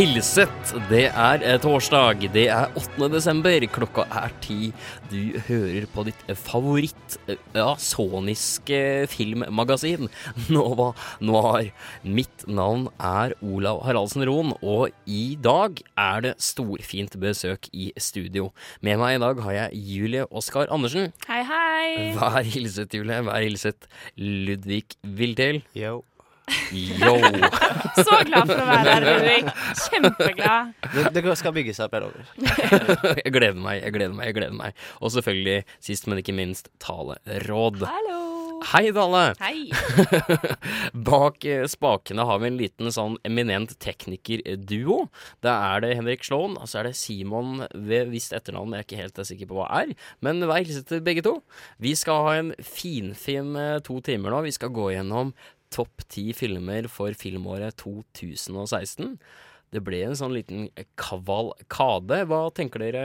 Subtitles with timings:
[0.00, 0.70] hilset.
[0.88, 2.22] Det er eh, torsdag.
[2.32, 3.08] Det er 8.
[3.12, 3.64] desember.
[3.68, 4.70] Klokka er ti.
[5.10, 8.78] Du hører på ditt favoritt eh, ja, soniske
[9.12, 10.08] filmmagasin,
[10.54, 11.68] Nova Noir.
[12.00, 18.54] Mitt navn er Olav Haraldsen Roen, og i dag er det storfint besøk i studio.
[18.80, 21.12] Med meg i dag har jeg Julie Oskar Andersen.
[21.28, 22.12] Hei, hei.
[22.16, 23.20] Vær hilset, Julie.
[23.28, 25.60] Vær hilset, Ludvig Viltel.
[25.76, 26.00] Yo.
[26.72, 27.14] Yo!
[28.06, 29.52] Så glad for å være her, Ludvig.
[29.84, 30.72] Kjempeglad.
[30.94, 32.26] Det, det skal bygge seg opp, jeg lover.
[33.24, 34.84] jeg gleder meg, jeg gleder meg, jeg gleder meg.
[35.00, 37.84] Og selvfølgelig, sist, men ikke minst, taleråd.
[37.90, 38.20] Hallo.
[38.60, 39.32] Hei, Dale!
[39.40, 39.70] Hei.
[41.08, 45.06] Bak eh, spakene har vi en liten sånn eminent teknikerduo.
[45.40, 48.86] Da er det Henrik Slåen, og så er det Simon ved visst etternavn jeg er
[48.86, 49.94] ikke helt sikker på hva er.
[50.20, 51.38] Men vær hilset til begge to.
[51.80, 54.44] Vi skal ha en finfin eh, to timer nå.
[54.44, 55.32] Vi skal gå gjennom
[55.70, 59.16] topp ti filmer for filmåret 2016.
[59.70, 60.68] Det ble en sånn liten
[60.98, 62.24] kavalkade.
[62.26, 63.04] Hva tenker dere,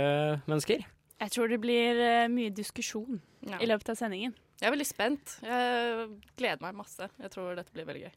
[0.50, 0.84] mennesker?
[1.22, 3.60] Jeg tror det blir eh, mye diskusjon Ja.
[3.62, 4.34] i løpet av sendingen.
[4.60, 5.38] Jeg er veldig spent.
[5.46, 6.08] Jeg
[6.40, 7.10] gleder meg masse.
[7.22, 8.14] Jeg tror dette blir veldig gøy.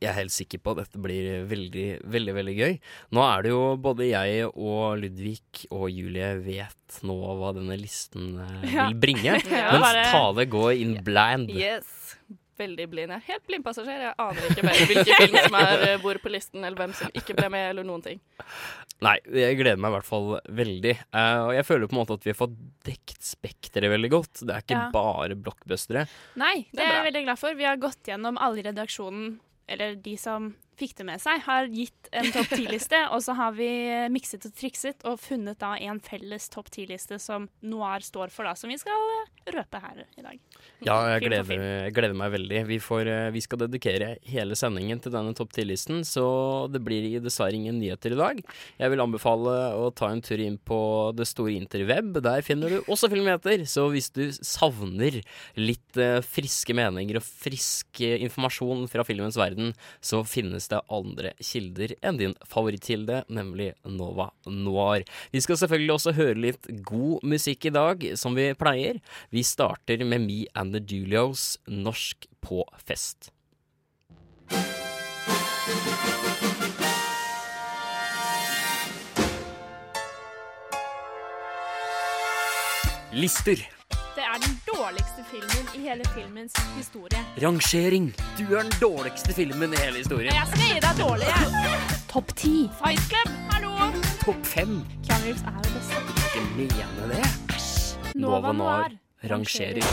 [0.00, 2.76] Jeg er helt sikker på at dette blir veldig, veldig veldig gøy.
[3.12, 8.38] Nå er det jo både jeg og Ludvig og Julie vet nå hva denne listen
[8.40, 9.36] eh, vil bringe.
[9.50, 11.52] Ja, mens bare- Tale går in blind.
[11.52, 12.16] Yes.
[12.60, 13.12] Veldig blind.
[13.14, 14.02] Jeg er helt blindpassasjer.
[14.04, 17.12] Jeg aner ikke mer hvilke film som er eh, hvor på listen, eller hvem som
[17.16, 18.20] ikke ble med, eller noen ting.
[19.00, 20.26] Nei, jeg gleder meg i hvert fall
[20.60, 20.94] veldig.
[21.08, 24.42] Uh, og jeg føler på en måte at vi har fått dekt spekteret veldig godt.
[24.44, 24.88] Det er ikke Ja.
[24.92, 26.02] bare blockbustere.
[26.36, 27.54] Nei, det Det er er jeg veldig glad for.
[27.56, 29.38] Vi har gått gjennom alle i redaksjonen,
[29.70, 30.50] eller de som
[30.80, 33.70] fikk det med seg, har gitt en topp ti-liste, og så har vi
[34.12, 38.56] mikset og trikset og funnet da en felles topp ti-liste som Noir står for, da,
[38.58, 40.38] som vi skal eh, røpe her i dag.
[40.86, 42.62] Ja, jeg gleder, jeg gleder meg veldig.
[42.70, 46.24] Vi, får, eh, vi skal dedikere hele sendingen til denne topp ti-listen, så
[46.72, 48.42] det blir dessverre ingen nyheter i dag.
[48.80, 50.80] Jeg vil anbefale å ta en tur inn på
[51.16, 52.20] det store interweb.
[52.24, 55.20] Der finner du også filmheter, Så hvis du savner
[55.58, 59.74] litt eh, friske meninger og frisk informasjon fra filmens verden,
[60.04, 65.04] så finnes det andre kilder enn din favorittkilde, nemlig Nova Noir.
[65.34, 69.02] Vi skal selvfølgelig også høre litt god musikk i dag, som vi pleier.
[69.34, 73.32] Vi starter med Me and the Julios, norsk på fest.
[83.12, 83.79] Lister.
[84.40, 87.24] Er den dårligste filmen i hele filmens historie.
[87.42, 88.14] Rangering.
[88.38, 90.34] Du er den dårligste filmen i hele historien.
[90.34, 91.46] Jeg skal gi deg dårlig, jeg.
[92.08, 92.70] Topp ti.
[92.78, 93.70] Fight Club, hallo.
[94.24, 94.86] Topp fem.
[95.04, 95.94] Keanu Reeves er det beste.
[96.24, 97.26] Ikke mene det.
[98.14, 98.88] Nova Noir
[99.28, 99.84] rangerer.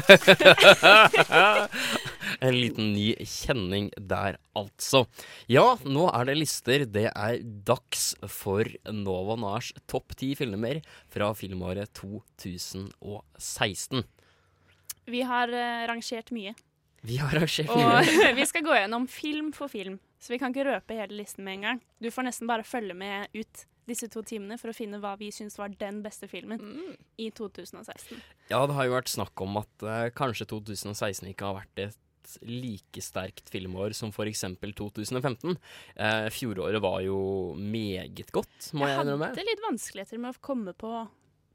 [2.40, 5.04] en liten ny kjenning der, altså.
[5.50, 6.86] Ja, nå er det lister.
[6.88, 10.80] Det er dags for Nova Nars topp ti filmer
[11.12, 14.04] fra filmåret 2016.
[15.10, 16.54] Vi har eh, rangert mye.
[17.06, 18.04] Vi har rangert mye.
[18.04, 21.46] Og vi skal gå gjennom film for film, så vi kan ikke røpe hele listen
[21.46, 21.82] med en gang.
[22.00, 25.32] Du får nesten bare følge med ut disse to timene for å finne hva vi
[25.34, 26.60] syns var den beste filmen
[27.18, 28.20] i 2016.
[28.52, 31.98] Ja, det har jo vært snakk om at eh, kanskje 2016 ikke har vært et
[32.42, 35.56] like sterkt filmår som for eksempel 2015.
[35.96, 39.26] Eh, fjoråret var jo meget godt, må jeg Jeg innrømme.
[39.32, 41.08] hadde litt vanskeligheter med å komme på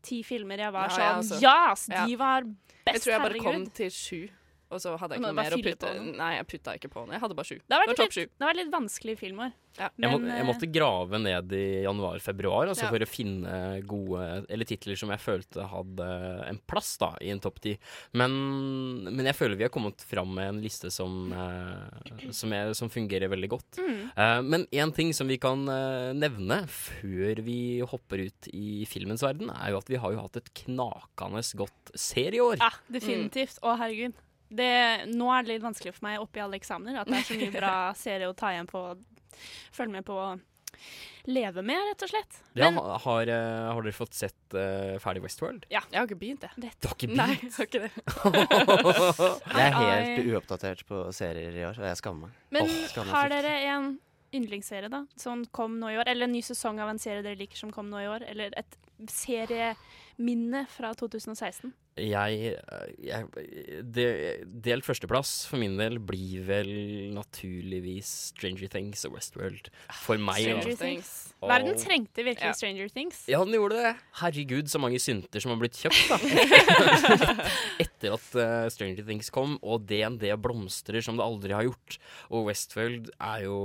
[0.06, 1.42] ti filmer jeg var Ja, sånn.
[1.42, 1.90] Ja, altså.
[1.92, 2.56] Yes, de var best,
[2.86, 2.94] herregud.
[2.94, 4.30] Jeg tror jeg bare kom til sju,
[4.74, 5.92] og så hadde jeg ikke noe mer å putte.
[6.18, 7.14] Nei, jeg putta ikke på noe.
[7.16, 7.58] Jeg hadde bare sju.
[7.62, 8.26] Det har vært var topp litt, sju.
[8.34, 9.54] det har vært litt vanskelig filmår.
[9.76, 9.90] Ja.
[10.00, 12.92] Jeg, må, jeg eh, måtte grave ned i januar-februar altså Ja.
[12.94, 16.08] for å finne gode Eller titler som jeg følte hadde
[16.48, 17.74] en plass da i en topp ti.
[18.16, 18.38] Men,
[19.10, 22.92] men jeg føler vi har kommet fram med en liste som, eh, som, er, som
[22.94, 23.82] fungerer veldig godt.
[23.84, 24.02] Mm.
[24.16, 29.26] Eh, men én ting som vi kan eh, nevne før vi hopper ut i filmens
[29.28, 32.62] verden, er jo at vi har jo hatt et knakende godt serieår.
[32.64, 33.60] Ja, definitivt.
[33.60, 34.16] Å, herregud.
[34.50, 34.72] Det,
[35.10, 37.54] nå er det litt vanskelig for meg oppi alle eksamener at det er så mye
[37.56, 37.74] bra
[38.06, 38.84] serie å ta igjen på,
[39.74, 40.20] følge med på.
[41.26, 42.36] leve med, rett og slett.
[42.54, 45.66] Men ja, har, eh, har dere fått sett uh, ferdig Westworld?
[45.72, 46.74] Jeg har ikke begynt, jeg.
[46.78, 47.92] Du har ikke Nei, jeg har ikke det.
[49.56, 52.36] Jeg er helt uoppdatert på serier i år, og jeg skammer meg.
[52.54, 53.88] Men oh, skammer har dere en
[54.36, 56.12] yndlingsserie, da, som kom nå i år?
[56.12, 58.28] Eller en ny sesong av en serie dere liker som kom nå i år?
[58.30, 58.78] Eller et
[59.12, 61.74] serieminne fra 2016?
[61.96, 64.06] Jeg, eh, jeg det,
[64.66, 66.72] Delt førsteplass for min del blir vel
[67.16, 69.70] naturligvis Stranger Things og Westworld.
[70.04, 70.42] For meg.
[70.44, 70.76] Stranger.
[70.82, 71.14] Things.
[71.40, 72.52] Og- Verden trengte virkelig Ja.
[72.58, 73.22] Stranger Things.
[73.32, 73.94] Ja, den gjorde det.
[74.20, 76.18] Herregud, så mange synter som har blitt kjøpt, da.
[77.86, 81.98] Etter at uh, Stranger Things kom, og DND blomstrer som det aldri har gjort.
[82.32, 83.60] Og Westworld er jo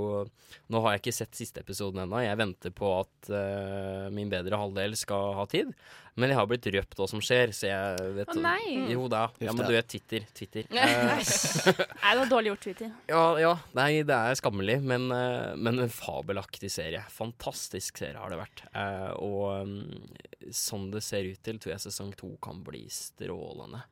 [0.71, 2.21] Nå har jeg ikke sett siste episoden ennå.
[2.23, 5.71] Jeg venter på at uh, min bedre halvdel skal ha tid.
[6.19, 8.75] Men jeg har blitt røpt hva som skjer, så jeg vet Å nei!
[8.93, 9.25] Jo da.
[9.41, 10.25] Ja, men du vet Twitter.
[10.37, 10.67] Twitter.
[10.75, 12.91] Nei, det var dårlig gjort, Twitter.
[13.11, 17.03] ja, ja, nei, det er skammelig, men, eh, men en fabelaktig serie.
[17.13, 18.65] Fantastisk serie har det vært.
[18.71, 23.83] Eh, og mm, sånn det ser ut til, tror jeg sesong to kan bli strålende.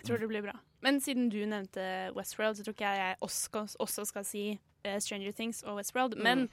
[0.00, 0.56] Jeg tror det blir bra.
[0.80, 1.84] Men siden du nevnte
[2.16, 6.16] Westworld, så tror ikke jeg jeg også, også skal si uh, Stranger Things og Westworld.
[6.16, 6.46] Men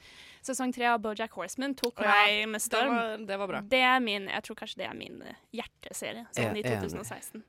[0.46, 3.62] sesong tre av Bojack Horseman tok ja, meg med Det var, det var bra.
[3.76, 6.82] Det er min, jeg tror kanskje det er min eh, hjerteserie sånn i Jeg er
[6.82, 6.92] enig.
[6.92, 7.46] 2016.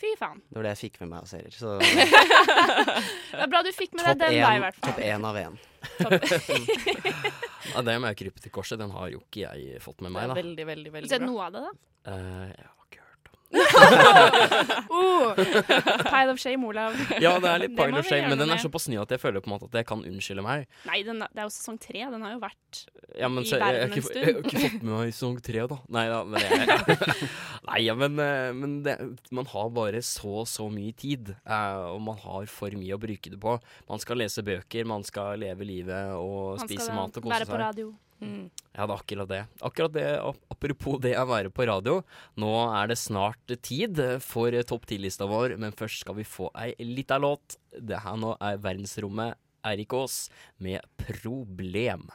[0.00, 0.38] Fy faen.
[0.48, 1.52] Det var det jeg fikk med meg av serier.
[1.52, 1.74] Så
[3.34, 4.94] Det er bra du fikk med deg den, da, i hvert fall.
[4.94, 5.60] topp én av én.
[7.70, 10.36] Ja, det med krypet til korset, den har jo ikke jeg fått med meg, da.
[10.38, 11.28] veldig, veldig, veldig Sett bra.
[11.28, 11.72] noe av det, da.
[12.08, 13.39] Uh, jeg har ikke hørt om
[14.90, 16.94] Oh, pile of shame, Olav.
[17.22, 19.42] Ja, det er litt pile of shame, men den er såpass ny at jeg føler
[19.42, 20.66] på en måte at jeg kan unnskylde meg.
[20.88, 22.02] Nei, den, det er jo sesong tre.
[22.12, 22.82] Den har jo vært
[23.18, 24.18] Ja, men I verden en stund.
[24.18, 25.78] jeg har ikke fått med meg sesong tre, da.
[25.96, 26.98] Nei da, men jeg,
[27.70, 28.96] Nei, ja, men, eh, men det,
[29.36, 33.32] man har bare så så mye tid, eh, og man har for mye å bruke
[33.34, 33.56] det på.
[33.90, 37.50] Man skal lese bøker, man skal leve livet og Man spise mat og kose være
[37.50, 37.64] på seg.
[37.66, 37.90] radio.
[38.20, 38.50] Mm.
[38.76, 39.40] Ja, det er akkurat det.
[39.64, 40.06] Akkurat det,
[40.52, 42.00] Apropos det å være på radio.
[42.40, 46.74] Nå er det snart tid for topp 10-lista vår, men først skal vi få ei
[46.84, 47.58] lita låt.
[47.72, 50.28] Det her nå er verdensrommet Eirik Aas
[50.58, 52.08] med 'Problem'.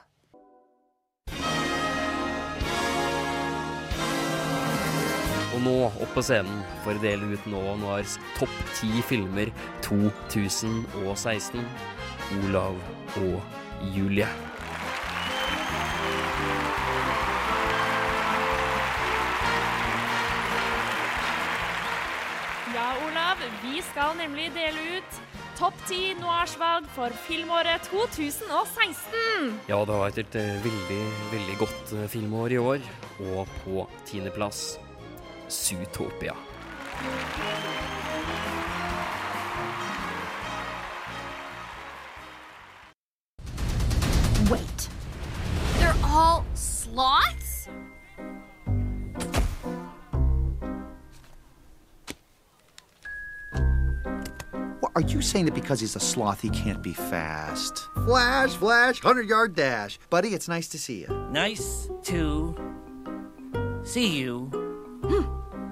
[5.55, 9.53] Og nå, opp på scenen, for å dele ut nå Noirs topp ti filmer
[9.85, 11.63] 2016,
[12.41, 12.75] Olav
[13.23, 13.39] og
[13.95, 14.27] Julie.
[23.75, 25.17] Vi skal nemlig dele ut
[25.59, 29.51] topp ti noirsvalg for filmåret 2016.
[29.67, 31.01] Ja, det har vært et eh, veldig,
[31.33, 32.87] veldig godt eh, filmår i år.
[33.33, 34.77] Og på tiendeplass
[35.51, 36.35] Zootopia.
[54.95, 57.87] Are you saying that because he's a sloth he can't be fast?
[58.05, 59.99] Flash, flash, 100 yard dash.
[60.09, 61.07] Buddy, it's nice to see you.
[61.31, 62.55] Nice to
[63.83, 64.49] see you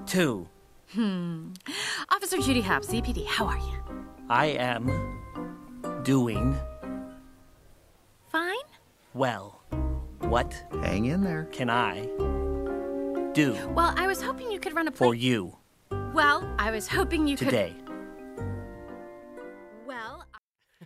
[0.05, 0.47] too.
[0.93, 1.53] Hmm.
[2.09, 4.05] Officer Judy Hop, CPD, how are you?
[4.29, 4.91] I am
[6.03, 6.55] doing
[8.29, 8.55] Fine?
[9.13, 9.61] well.
[10.19, 11.45] What Hang in there.
[11.51, 12.05] can I
[13.33, 15.57] do Well, I was hoping you could run a for you
[16.13, 17.45] Well, I was hoping you could.
[17.49, 17.73] today?
[17.77, 17.82] could.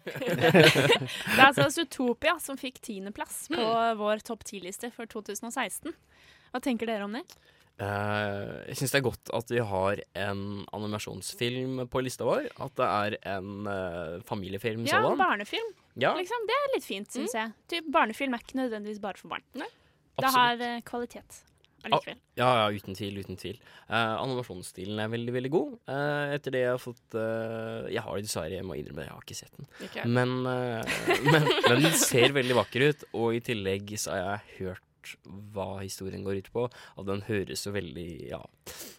[0.22, 3.68] Det er altså Zootopia som fikk tiendeplass på
[4.00, 5.94] vår topp ti-liste for 2016.
[6.54, 7.24] Hva tenker dere om det?
[7.78, 10.40] Uh, jeg syns det er godt at vi har en
[10.74, 12.48] animasjonsfilm på lista vår.
[12.64, 15.20] At det er en uh, familiefilm Ja, sådan.
[15.22, 15.76] barnefilm.
[15.98, 17.54] Ja, Liksom, det er litt fint, syns jeg.
[17.70, 19.46] Typ, barnefilm er ikke nødvendigvis bare for barn.
[19.54, 19.68] Det
[20.18, 20.34] absolutt.
[20.40, 21.44] har uh, kvalitet
[21.88, 22.22] allikevel.
[22.38, 23.20] Ja, ja, uten tvil.
[23.24, 25.76] uten tvil Eh, Animasjonsstilen er veldig veldig god.
[25.88, 29.24] Eh, etter det jeg har fått eh, Jeg har dessverre, jeg må innrømme jeg har
[29.24, 29.70] ikke sett den.
[29.88, 30.08] Ikke?
[30.12, 34.87] Men, men, men den ser veldig vakker ut, og i tillegg så har jeg hørt
[35.26, 38.42] hva historien går ut på, og den høres så veldig Ja,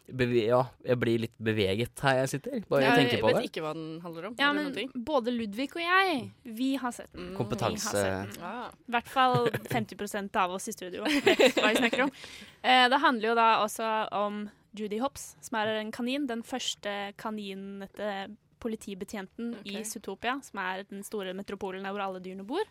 [0.08, 2.60] beve ja jeg blir litt beveget her jeg sitter.
[2.70, 4.36] Bare jeg tenker på vet ikke hva den handler om.
[4.40, 4.72] Ja, men
[5.06, 6.20] både Ludvig og jeg,
[6.58, 7.32] vi har sett den.
[7.32, 7.38] Mm.
[7.40, 7.94] Kompetanse.
[7.94, 8.44] Sett den.
[8.44, 8.68] Ah.
[8.88, 12.14] I hvert fall 50% av oss i studio vet hva vi snakker om.
[12.62, 14.46] Eh, det handler jo da også om
[14.78, 16.26] Judy Hopps, som er en kanin.
[16.28, 22.46] Den første kaninete politibetjenten i Zootopia, som er den store metropolen der hvor alle dyrene
[22.46, 22.66] bor.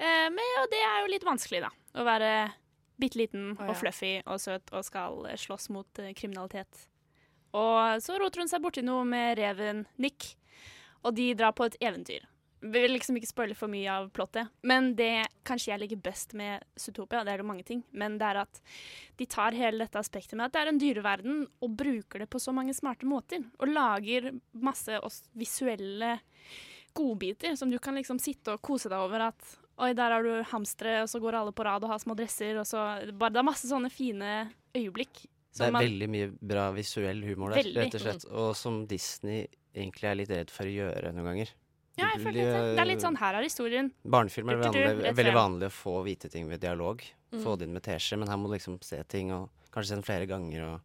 [0.00, 1.70] Eh, men og det er jo litt vanskelig, da.
[2.00, 2.32] Å være
[3.00, 6.86] bitte liten og fluffy og søt og skal eh, slåss mot eh, kriminalitet.
[7.56, 10.34] Og så roter hun seg borti noe med reven Nick,
[11.02, 12.26] og de drar på et eventyr.
[12.60, 14.50] Vi vil liksom ikke spoile for mye av plottet.
[14.68, 18.28] Men det kanskje jeg liker best med Zootopia, det er det mange ting, men det
[18.28, 18.60] er at
[19.16, 22.40] de tar hele dette aspektet med at det er en dyreverden, og bruker det på
[22.42, 23.46] så mange smarte måter.
[23.58, 25.00] Og lager masse
[25.40, 26.18] visuelle
[26.96, 30.42] godbiter som du kan liksom sitte og kose deg over at Oi, der har du
[30.50, 32.82] hamstere, og så går alle på rad og har små dresser, og så
[33.16, 35.22] bare, Det er masse sånne fine øyeblikk.
[35.56, 37.76] Det er man- veldig mye bra visuell humor der, Veldig.
[37.76, 38.24] rett og slett.
[38.30, 41.48] Og som Disney egentlig er litt redd for å gjøre noen ganger.
[41.98, 42.76] Ja, jeg føler det.
[42.76, 43.90] Det er litt sånn her er historien.
[44.06, 47.02] Barnefilmer er vanlig, veldig vanlig å få vite ting ved dialog.
[47.32, 47.42] Mm.
[47.42, 49.94] Få det inn med teskje, men her må du liksom se ting, og kanskje se
[49.96, 50.74] den flere ganger.
[50.74, 50.80] Og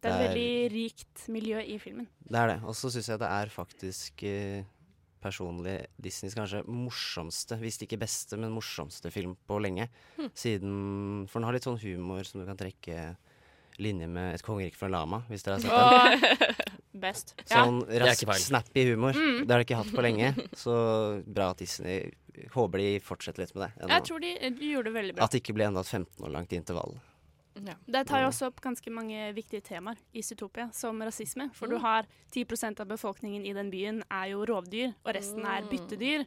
[0.00, 2.08] Det er et veldig rikt miljø i filmen.
[2.26, 2.62] Det er det.
[2.64, 4.64] Og så syns jeg det er faktisk eh,
[5.22, 9.88] personlig Disneys kanskje morsomste, hvis ikke beste, men morsomste film på lenge.
[10.18, 10.32] Hm.
[10.34, 10.72] Siden
[11.30, 13.12] For den har litt sånn humor som du kan trekke
[13.80, 16.72] linje med Et kongerike fra Lama, hvis dere har sett den.
[17.04, 17.32] best.
[17.48, 19.16] Sånn er rask, snappy humor.
[19.16, 19.44] Mm.
[19.46, 20.32] Det har de ikke hatt på lenge.
[20.58, 20.74] Så
[21.26, 22.10] bra at Disney
[22.54, 23.70] Håper de fortsetter litt med det.
[23.76, 23.88] ennå.
[23.92, 25.26] Jeg tror de, de gjorde det veldig bra.
[25.26, 26.94] At det ikke blir enda et 15 år langt intervall.
[27.86, 31.48] Det tar jo også opp ganske mange viktige temaer i Zootopia, som rasisme.
[31.56, 35.66] For du har 10% av befolkningen i den byen er jo rovdyr, og resten er
[35.70, 36.26] byttedyr.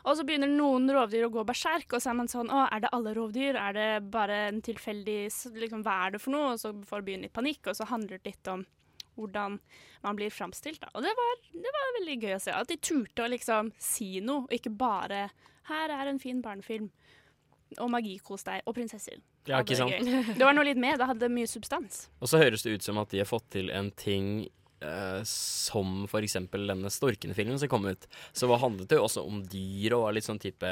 [0.00, 2.84] Og så begynner noen rovdyr å gå berserk, og så er man sånn Å, er
[2.84, 3.58] det alle rovdyr?
[3.60, 5.18] Er det bare en tilfeldig
[5.60, 6.54] liksom, Hva er det for noe?
[6.54, 8.64] Og så får byen litt panikk, og så handler det litt om
[9.18, 9.58] hvordan
[10.00, 10.86] man blir framstilt.
[10.94, 12.54] Og det var, det var veldig gøy å se.
[12.56, 15.28] At de turte å liksom si noe, og ikke bare
[15.68, 16.90] 'Her er en fin barnefilm',
[17.78, 19.20] og magikos deg, og prinsesser.
[19.48, 20.36] Ja, ikke det sant?
[20.38, 20.98] Det var noe litt mer.
[21.00, 22.08] Det hadde mye substans.
[22.20, 24.48] Og så høres det ut som at de har fått til en ting
[24.84, 28.04] eh, som for eksempel denne Storkene-filmen som kom ut.
[28.36, 30.68] Så hva handlet det jo også om dyr og litt sånn type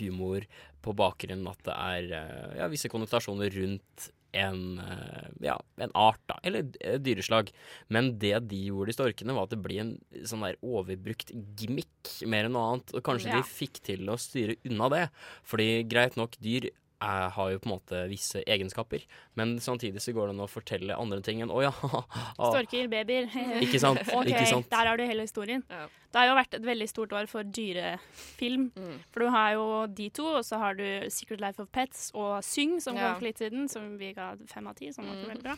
[0.00, 0.46] humor
[0.80, 6.20] på bakgrunn at det er eh, ja, visse konnotasjoner rundt en, eh, ja, en art,
[6.30, 7.48] da, eller et dyreslag.
[7.90, 9.90] Men det de gjorde i Storkene, var at det ble en
[10.28, 12.94] sånn der overbrukt gimmick mer enn noe annet.
[12.94, 13.40] Og kanskje Ja.
[13.40, 15.02] de fikk til å styre unna det.
[15.44, 19.04] Fordi greit nok, dyr er, har jo på en måte visse egenskaper,
[19.40, 21.72] men samtidig så går det an å fortelle andre ting enn å ja
[22.50, 23.30] Storker, babyer.
[23.64, 24.70] Ikke sant, OK, ikke sant.
[24.72, 25.64] der har du hele historien.
[26.10, 28.70] Det har jo vært et veldig stort år for dyrefilm.
[28.74, 28.94] Mm.
[29.14, 32.40] For du har jo de to, og så har du Secret Life of Pets og
[32.42, 33.12] Syng, som Ja.
[33.12, 35.28] kom for litt siden, som vi ga fem av ti, som var Mm.
[35.30, 35.54] veldig bra.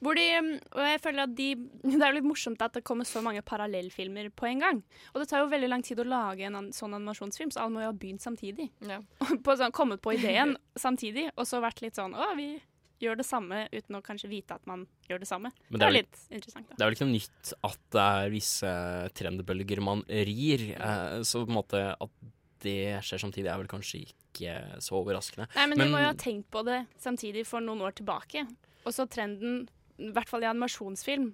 [0.00, 1.54] Hvor de, og jeg føler at de
[1.92, 4.82] Det er jo litt morsomt at det kommer så mange parallellfilmer på en gang.
[5.14, 7.70] Og det tar jo veldig lang tid å lage en an sånn animasjonsfilm, så alle
[7.76, 8.70] må jo ha begynt samtidig.
[9.44, 12.60] på, sånn, kommet på ideen samtidig, og så vært litt sånn Å, vi
[13.02, 15.50] gjør det samme uten å kanskje vite at man gjør det samme.
[15.68, 16.76] Men det, det er er litt interessant, da.
[16.76, 18.72] Det er vel ikke noe nytt at det er visse
[19.18, 22.16] trendbølger man rir, eh, så på en måte at
[22.62, 25.48] det skjer samtidig er vel kanskje ikke så overraskende.
[25.56, 28.46] Nei, men, vi må jo ha tenkt på det samtidig for noen år tilbake.
[28.86, 29.64] Og så trenden,
[29.98, 31.32] i hvert fall i animasjonsfilm,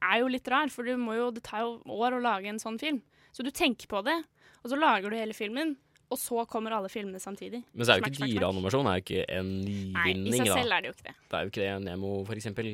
[0.00, 2.60] er jo litt rar, for du må jo, det tar jo år å lage en
[2.62, 3.00] sånn film.
[3.36, 4.16] Så du tenker på det,
[4.60, 5.76] og så lager du hele filmen,
[6.10, 7.62] og så kommer alle filmene samtidig.
[7.72, 9.50] Men så er jo ikke dyreanimasjon er jo ikke en
[9.94, 10.56] Nei, i seg da.
[10.58, 11.14] selv er det jo ikke det.
[11.30, 11.74] Det er jo ikke det.
[11.86, 12.70] Nemo, for eksempel.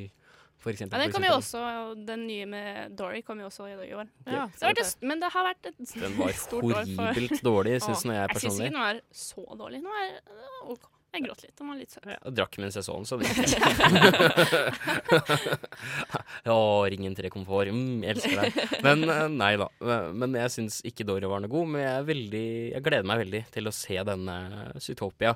[0.67, 1.61] For eksempel Ja, den kom jo også,
[2.09, 4.09] den nye med Dory kom jo også i, i år.
[4.25, 7.03] Ja, det har vært et, men det har vært et Den var stort år for
[7.05, 8.33] horribelt dårlig, synes jeg personlig.
[8.33, 9.83] jeg syns ikke den var så dårlig.
[9.85, 10.89] Den var øh, OK.
[11.15, 11.55] Jeg gråt litt.
[11.63, 12.07] Han var litt søt.
[12.11, 13.29] Jeg drakk mens jeg så den, så det
[16.53, 16.57] Å,
[16.91, 17.71] ringen til komfort.
[17.73, 18.59] Mm, jeg elsker deg.
[18.85, 19.69] Men eh, nei da.
[20.13, 21.71] Men jeg syns ikke Dory var noe god.
[21.73, 22.45] Men jeg, er veldig,
[22.75, 24.37] jeg gleder meg veldig til å se denne
[24.83, 25.33] Zootopia.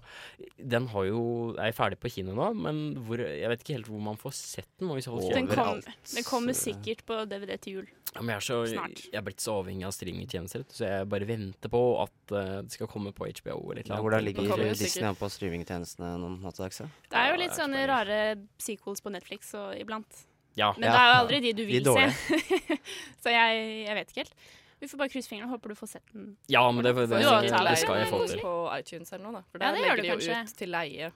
[0.75, 1.23] Den har jo,
[1.57, 4.69] er ferdig på kino nå, men hvor, jeg vet ikke helt hvor man får sett
[4.81, 4.91] den.
[4.91, 7.89] Den, kom, den kommer sikkert på DVD til jul.
[8.15, 8.61] ja, men jeg, er så,
[9.07, 12.75] jeg er blitt så avhengig av streamingtjenester, så jeg bare venter på at eh, det
[12.77, 14.05] skal komme på HBO eller et eller Ja, annet.
[14.05, 16.81] hvordan ligger Disney an på streamingtjenestene nå til dags?
[17.11, 18.19] Det er jo litt sånne rare
[18.59, 20.25] sequels på Netflix og iblant.
[20.59, 20.73] Ja.
[20.77, 20.93] Men Ja.
[20.93, 22.79] det er jo aldri de du vil de se.
[23.23, 24.35] så jeg, jeg vet ikke helt.
[24.81, 26.31] Vi får bare krysse fingrene og håper du får sett den.
[26.49, 27.75] Ja, men det, det, det, Jo, det, det.
[27.79, 28.41] skal jeg få til.
[28.41, 29.43] På iTunes eller noe, da.
[29.53, 30.39] For Ja, der det legger de jo kanskje.
[30.49, 31.11] ut til leie.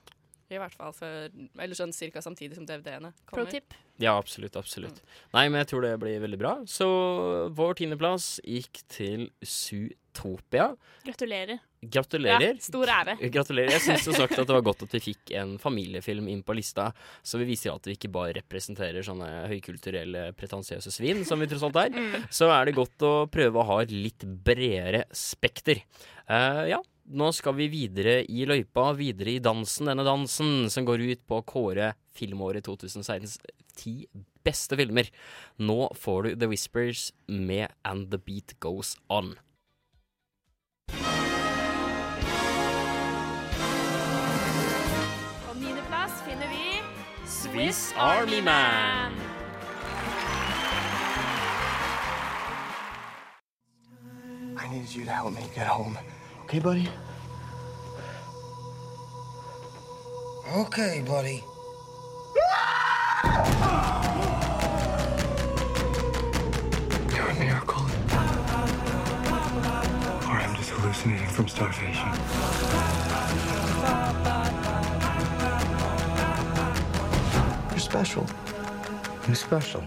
[0.53, 1.07] I hvert fall for
[1.57, 3.33] Eller sånn cirka samtidig som DVD-ene kommer.
[3.33, 3.73] Pro tip.
[3.97, 4.53] Ja, absolutt.
[4.55, 4.99] absolutt.
[5.33, 6.51] Nei, men jeg tror det blir veldig bra.
[6.69, 6.85] Så
[7.57, 10.75] vår tiendeplass gikk til Zootopia.
[11.07, 11.59] Gratulerer.
[11.91, 12.55] Gratulerer.
[12.55, 13.17] Ja, stor ære.
[13.35, 13.75] Gratulerer.
[13.75, 16.55] Jeg syns som sagt at det var godt at vi fikk en familiefilm inn på
[16.57, 16.89] lista,
[17.25, 21.65] så vi viser at vi ikke bare representerer sånne høykulturelle, pretensiøse svin, som vi tross
[21.67, 21.95] alt er.
[21.95, 22.27] Mm.
[22.33, 25.83] Så er det godt å prøve å ha et litt bredere spekter.
[26.29, 29.91] Uh, ja, nå skal vi videre i løypa, videre i dansen.
[29.91, 33.37] Denne dansen som går ut på å kåre filmåret 2016s
[33.77, 33.99] ti
[34.45, 35.09] beste filmer.
[35.61, 39.35] Nå får du The Whispers med And The Beat Goes On.
[47.55, 49.13] Swiss Army Man.
[54.57, 55.97] I need you to help me get home.
[56.43, 56.89] Okay, buddy?
[60.53, 61.45] Okay, buddy.
[67.15, 67.83] You're a miracle.
[70.27, 72.94] Or I'm just hallucinating from starvation.
[77.85, 78.25] Special.
[79.27, 79.83] You're special.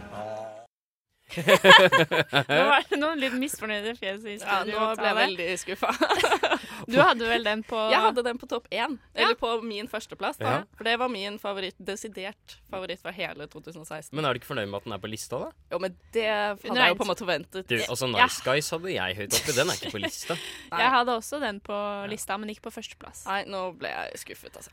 [1.36, 4.48] Nå var det noen litt misfornøyde fjes i studio.
[4.48, 5.92] Ja, nå ble jeg veldig skuffa.
[6.88, 8.94] Du hadde vel den på Jeg hadde den på topp én.
[9.12, 9.26] Ja.
[9.26, 10.38] Eller på min førsteplass.
[10.40, 10.52] da.
[10.54, 10.60] Ja.
[10.78, 14.14] For det var min favoritt, desidert favoritt fra hele 2016.
[14.16, 15.50] Men er du ikke fornøyd med at den er på lista, da?
[15.74, 17.68] Jo, men det hadde jeg jo på en måte forventet.
[17.68, 19.56] Du, altså Nice Guys hadde jeg høyt oppi.
[19.58, 20.38] Den er ikke på lista.
[20.78, 21.76] Jeg hadde også den på
[22.08, 23.24] lista, men ikke på førsteplass.
[23.28, 24.70] Nei, nå ble jeg skuffet, altså.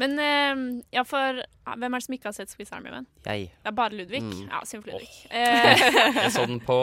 [0.00, 0.60] Men uh,
[0.94, 3.08] ja, for hvem er det som ikke har sett Swiss Army Man?
[3.26, 3.48] Jeg.
[3.52, 4.22] Det er bare Ludvig.
[4.24, 4.44] Mm.
[4.46, 5.08] Ja, Symf Ludvig.
[5.30, 6.78] Eh, Jeg så den på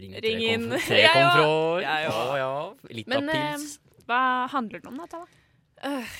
[0.00, 0.68] Ring Ring inn.
[0.72, 1.32] Jeg kom òg.
[1.34, 1.82] fra år.
[1.84, 1.96] Ja,
[2.40, 2.52] ja.
[2.94, 3.66] Litt av Men eh,
[4.08, 5.08] hva handler den om, da?
[5.10, 5.26] Tala?
[5.86, 6.16] Øh,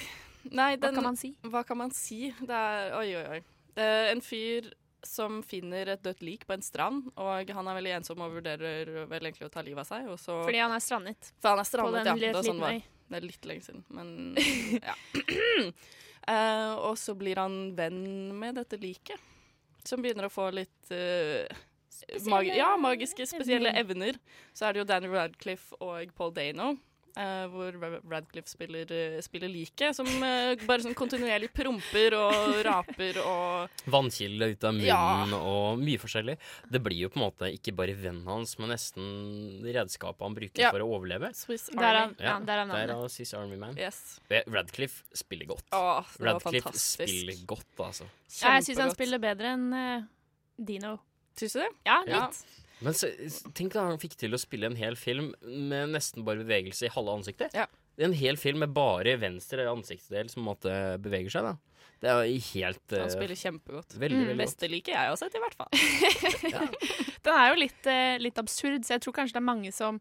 [0.50, 1.32] nei, Hva kan man si?
[1.44, 2.20] Hva kan man si?
[2.40, 3.40] Det er Oi, oi, oi.
[3.76, 4.70] Det er en fyr
[5.06, 8.90] som finner et dødt lik på en strand, og han er veldig ensom og vurderer
[9.08, 10.10] vel egentlig å ta livet av seg.
[10.12, 11.30] Og så, Fordi han er strandet.
[11.40, 12.16] For han er strandet, ja.
[12.20, 12.76] Det er, sånn var.
[13.08, 14.10] det er litt lenge siden, men
[14.90, 14.96] ja.
[16.28, 18.04] uh, og så blir han venn
[18.36, 19.28] med dette liket,
[19.88, 21.48] som begynner å få litt eh,
[22.28, 24.18] mag ja, magiske, spesielle evner.
[24.54, 26.76] Så er det jo Danny Radcliffe og Paul Dano.
[27.18, 27.74] Uh, hvor
[28.06, 34.46] Radcliffe spiller, uh, spiller like, som uh, bare sånn kontinuerlig promper og raper og Vannkilde
[34.52, 35.40] ut av munnen Ja.
[35.40, 36.36] og mye forskjellig.
[36.70, 40.62] Det blir jo på en måte ikke bare vennen hans, men nesten redskapet han bruker
[40.62, 40.70] Ja.
[40.70, 41.34] for å overleve.
[41.34, 42.14] Swiss Army.
[42.22, 43.74] ja, er, derav Swiss Army Man.
[43.76, 44.20] Yes.
[44.46, 45.66] Radcliffe spiller godt.
[45.74, 47.10] Åh, det var Radcliffe fantastisk.
[47.10, 48.06] spiller godt, altså.
[48.30, 48.54] Kjempegodt.
[48.54, 50.08] jeg syns han spiller bedre enn
[50.56, 51.00] Dino.
[51.40, 51.70] Syns du det?
[51.88, 52.26] Ja, Ja.
[52.26, 52.42] litt.
[52.80, 53.10] Men så,
[53.56, 56.92] tenk da han fikk til å spille en hel film med nesten bare bevegelse i
[56.94, 57.52] halve ansiktet.
[58.00, 60.72] En hel film med bare venstre ansiktsdel som måtte
[61.04, 61.44] beveger seg.
[61.50, 61.56] da
[62.00, 63.98] Det er jo helt Han eh, spiller kjempegodt.
[64.00, 64.38] Veldig, veldig.
[64.40, 66.70] Beste liker jeg også, sett, i hvert fall.
[67.26, 70.00] Den er jo litt, eh, litt absurd, så jeg tror kanskje det er mange som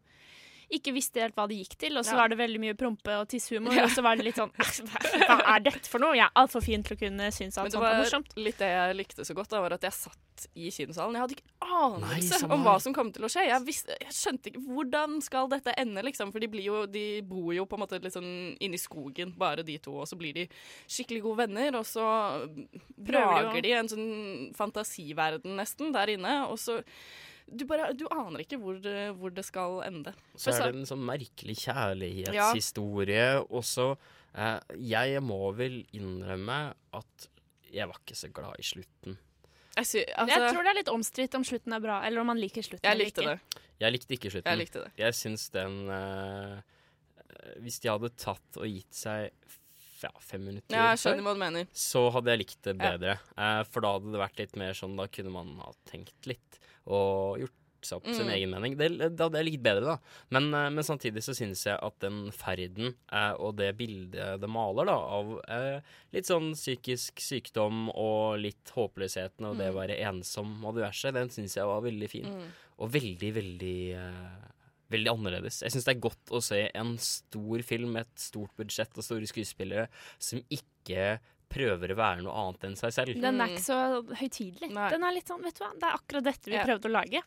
[0.72, 2.18] ikke visste helt hva det gikk til, og så Ja.
[2.22, 3.84] var det veldig mye prompe og tisshumor, Ja.
[3.86, 4.52] og så var det litt sånn
[5.28, 6.14] Hva er dette for noe?
[6.16, 8.36] Jeg er altfor fin til å kunne synes at det sånt er var morsomt.
[8.38, 10.18] litt det jeg likte så godt, da, var at jeg satt
[10.56, 11.14] i kinosalen.
[11.18, 13.44] Jeg hadde ikke anelse Nei, om hva som kom til å skje.
[13.50, 16.32] Jeg, visste, jeg skjønte ikke hvordan skal dette ende, liksom.
[16.32, 19.66] For de, blir jo, de bor jo på en måte litt sånn inni skogen, bare
[19.68, 20.48] de to, og så blir de
[20.88, 22.06] skikkelig gode venner, og så
[22.96, 26.84] Prøver de å- lager de en sånn fantasiverden nesten der inne, og så
[27.56, 30.14] du, bare, du aner ikke hvor det, hvor det skal ende.
[30.36, 31.74] Så er det en sånn merkelig Ja.
[31.74, 33.46] kjærlighetshistorie.
[33.50, 33.92] Og så
[34.36, 36.60] eh, Jeg må vel innrømme
[36.94, 37.30] at
[37.72, 39.18] jeg var ikke så glad i slutten.
[39.78, 42.28] Jeg, sy, altså, jeg tror det er litt omstridt om slutten er bra, eller om
[42.34, 43.38] man liker slutten Jeg likte det.
[43.80, 44.50] Jeg likte ikke slutten.
[44.52, 44.90] Jeg likte det.
[45.00, 46.58] Jeg syns den eh,
[47.64, 49.30] Hvis de hadde tatt og gitt seg
[50.00, 51.70] ja, fem minutter Ja, jeg før, skjønner hva du mener.
[51.76, 52.92] så hadde jeg likt det Ja.
[52.98, 53.16] bedre.
[53.38, 56.59] Eh, for da hadde det vært litt mer sånn Da kunne man ha tenkt litt
[56.90, 58.34] og gjort seg opp sin Mm.
[58.36, 58.74] egen mening.
[58.76, 59.98] Det, det hadde jeg likt bedre, da.
[60.36, 64.50] Men, eh, men samtidig så syns jeg at den ferden eh, og det bildet det
[64.52, 65.80] maler da av eh,
[66.12, 69.80] litt sånn psykisk sykdom og litt håpløsheten og det å Mm.
[69.80, 72.26] være ensom og diverse, den syns jeg var veldig fin.
[72.28, 72.52] Mm.
[72.80, 74.46] Og veldig, veldig eh,
[74.90, 75.60] Veldig annerledes.
[75.62, 79.04] Jeg syns det er godt å se en stor film med et stort budsjett og
[79.06, 79.84] store skuespillere
[80.18, 81.20] som ikke
[81.50, 83.22] prøver å være noe annet enn seg selv.
[83.22, 83.80] Den er ikke så
[84.22, 84.70] høytidelig.
[84.94, 86.64] Den er litt sånn, vet du hva, Det er akkurat dette vi Ja.
[86.66, 87.22] prøvde å lage.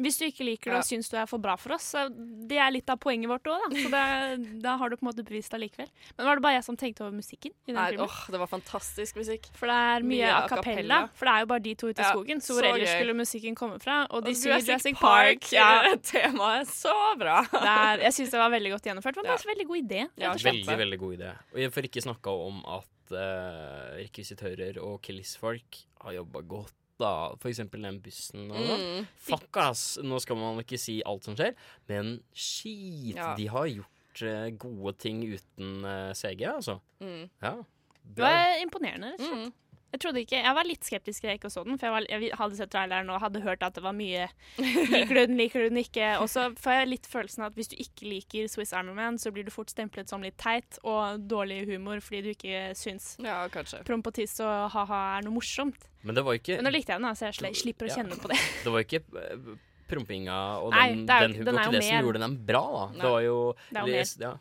[0.00, 0.80] Hvis du ikke liker det Ja.
[0.80, 2.06] og syns du er for bra for oss, så
[2.48, 3.76] det er litt av poenget vårt òg, da.
[3.76, 5.90] Så det, da har du på en måte bevist det likevel.
[6.16, 8.40] Men var det bare jeg som tenkte over musikken i den Nei, åh, åh, det
[8.40, 9.50] var fantastisk musikk.
[9.58, 11.00] For det er mye, Mye a cappella.
[11.14, 12.40] For det er jo bare de to ute i Ja, skogen.
[12.40, 12.96] Så hvor så ellers gøy.
[13.00, 13.98] skulle musikken komme fra?
[14.10, 15.52] Og de Og synger Jurassic Park, Park.
[15.52, 15.68] Ja.
[16.10, 17.36] Temaet er så bra.
[17.52, 19.20] Det er, jeg syns det var veldig godt gjennomført.
[19.20, 20.02] Det var en veldig god idé.
[20.16, 20.32] Ja.
[20.32, 21.34] Veldig, veldig god idé.
[21.52, 26.74] Og jeg får ikke snakka om at uh, rekvisitører og killisfolk har jobba godt.
[27.00, 27.12] Da.
[27.40, 28.50] For eksempel den bussen.
[28.50, 28.84] Sånn.
[28.84, 29.08] Mm.
[29.30, 29.84] Fuck, ass!
[30.04, 31.56] Nå skal man ikke si alt som skjer,
[31.90, 33.16] men skit!
[33.16, 33.32] Ja.
[33.38, 36.80] De har gjort uh, gode ting uten uh, CG, altså.
[37.00, 37.24] Mm.
[37.42, 37.56] Ja.
[38.10, 39.58] Det var imponerende, rett og slett.
[39.90, 42.04] Jeg trodde ikke, jeg var litt skeptisk da jeg ikke så den, for jeg, var,
[42.06, 44.28] jeg hadde sett traileren og hadde hørt at det var mye
[44.92, 46.12] Liker du den, liker du den ikke?
[46.22, 49.18] Og så får jeg litt følelsen av at hvis du ikke liker Swiss Army Man,
[49.18, 53.16] så blir du fort stemplet som litt teit og dårlig humor fordi du ikke syns
[53.24, 53.82] Ja, kanskje.
[54.14, 55.89] tiss og ha-ha er noe morsomt.
[56.02, 57.96] Men det var ikke Men nå likte jeg den, så jeg slipper å Ja.
[58.00, 58.38] kjenne på det.
[58.64, 59.50] Det var ikke eh,
[59.90, 62.36] prompinga og Nei, den, det er den, den var ikke det det som gjorde den
[62.46, 62.84] bra, da.
[62.92, 63.00] Nei.
[63.02, 63.38] Det var jo,
[63.70, 64.32] Det les- ja,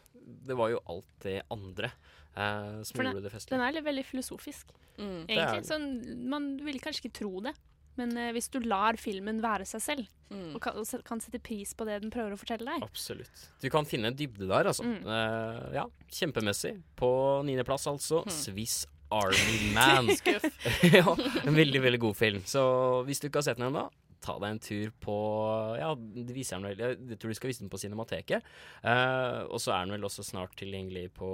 [0.49, 1.89] det var jo alt det andre
[2.37, 3.49] eh, som For gjorde det festlig.
[3.57, 5.27] den er litt veldig filosofisk, Mm.
[5.31, 5.63] Egentlig.
[5.63, 5.83] Sånn,
[6.27, 7.53] man ville kanskje ikke tro det.
[7.95, 10.53] Men eh, hvis du lar filmen være seg selv, Mm.
[10.53, 13.47] og kan, og kan sette pris på det den prøver å fortelle deg Absolutt.
[13.63, 14.83] Du kan finne en dybde der, altså.
[14.83, 15.07] Mm.
[15.07, 16.75] Eh, ja, kjempemessig.
[16.99, 18.21] På niendeplass, altså.
[18.27, 18.29] Hmm.
[18.29, 20.11] Swiss Army Man.
[20.15, 20.45] Skuff.
[20.99, 22.43] ja, en veldig, veldig god film.
[22.45, 22.61] Så
[23.07, 23.87] hvis du ikke har sett den ennå,
[24.19, 25.15] ta deg en tur på
[25.79, 28.45] Ja, de viser den vel Jeg tror de skal vise den på Cinemateket.
[28.83, 31.29] Uh, og så er den vel også snart tilgjengelig på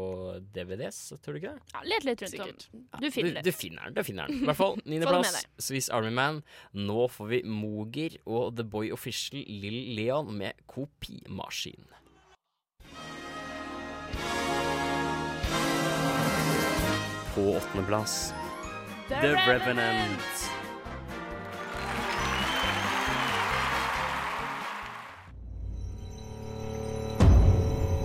[0.55, 1.73] DVDs, tror du ikke det?
[1.73, 2.67] Ja, Let litt rundt Sikkert.
[2.71, 2.85] om.
[3.01, 3.45] Du finner du, det.
[3.47, 3.97] du finner den.
[3.97, 4.39] Du finner den.
[4.43, 6.41] I hvert fall niendeplass, Swiss Army Man.
[6.77, 11.89] Nå får vi Moger og The Boy Official Lill Leon med kopimaskin.
[17.35, 18.33] På åttendeplass
[19.07, 20.51] The Revenant.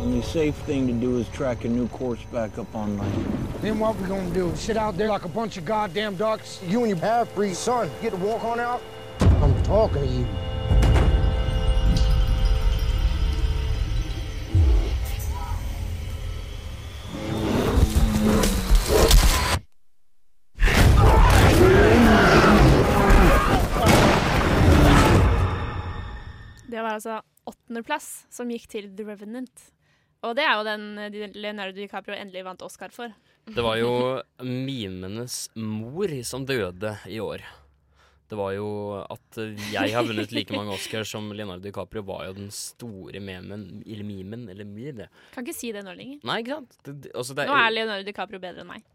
[0.00, 3.12] Only safe thing to do is track a new course back up online.
[3.62, 4.52] Then what we gonna do?
[4.56, 6.60] Sit out there like a bunch of goddamn ducks?
[6.66, 8.82] You and your half-breed son get to walk on out?
[9.20, 10.26] I'm talking to you.
[27.00, 29.68] Altså åttendeplass som gikk til The Revenant.
[30.26, 33.14] Og det er jo den eh, Leonardo DiCaprio endelig vant Oscar for.
[33.50, 37.46] Det var jo mimenes mor som døde i år.
[38.30, 38.68] Det var jo
[39.00, 39.40] at
[39.72, 44.06] jeg har vunnet like mange Oscar som Leonardo DiCaprio, var jo den store memen, eller
[44.06, 45.08] mimen, eller mye.
[45.34, 46.20] Kan ikke si det nå lenger.
[46.28, 46.76] Nei, ikke sant?
[46.84, 48.86] Det, det, altså det, Nå er Leonardo DiCaprio bedre enn meg.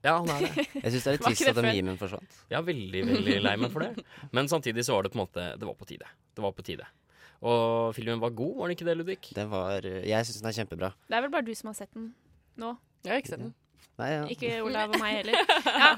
[0.00, 0.64] Ja, han er det.
[0.86, 1.76] Jeg syns det er litt trist det at den før?
[1.76, 2.40] memen forsvant.
[2.54, 4.06] Ja, veldig, veldig lei meg for det.
[4.32, 6.08] Men samtidig så var det på en måte Det var på tide.
[6.32, 6.88] Det var på tide.
[7.40, 9.18] Og filmen var god, var den ikke det, Ludvig?
[9.36, 10.92] Det var Jeg syns den er kjempebra.
[11.08, 12.10] Det er vel bare du som har sett den
[12.60, 12.74] nå.
[13.04, 13.54] Jeg har ikke sett den.
[14.00, 14.24] Nei, ja.
[14.32, 15.36] Ikke Olav og meg heller.
[15.66, 15.90] Ja,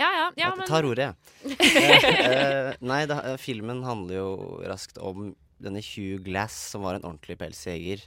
[0.00, 1.56] ja, ja, ja men tar ordet, jeg.
[1.80, 4.30] Eh, eh, nei, det, eh, filmen handler jo
[4.68, 8.04] raskt om denne Hugh Glass, som var en ordentlig pelsjeger.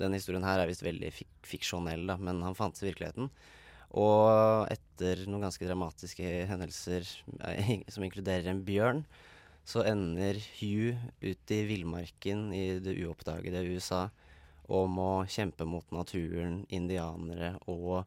[0.00, 3.30] Denne historien her er visst veldig fik fiksjonell, da, men han fantes i virkeligheten.
[4.00, 7.06] Og etter noen ganske dramatiske hendelser
[7.46, 9.04] eh, som inkluderer en bjørn,
[9.64, 14.08] så ender Hugh ute i villmarken i det uoppdagede USA
[14.72, 18.04] og må kjempe mot naturen, indianere og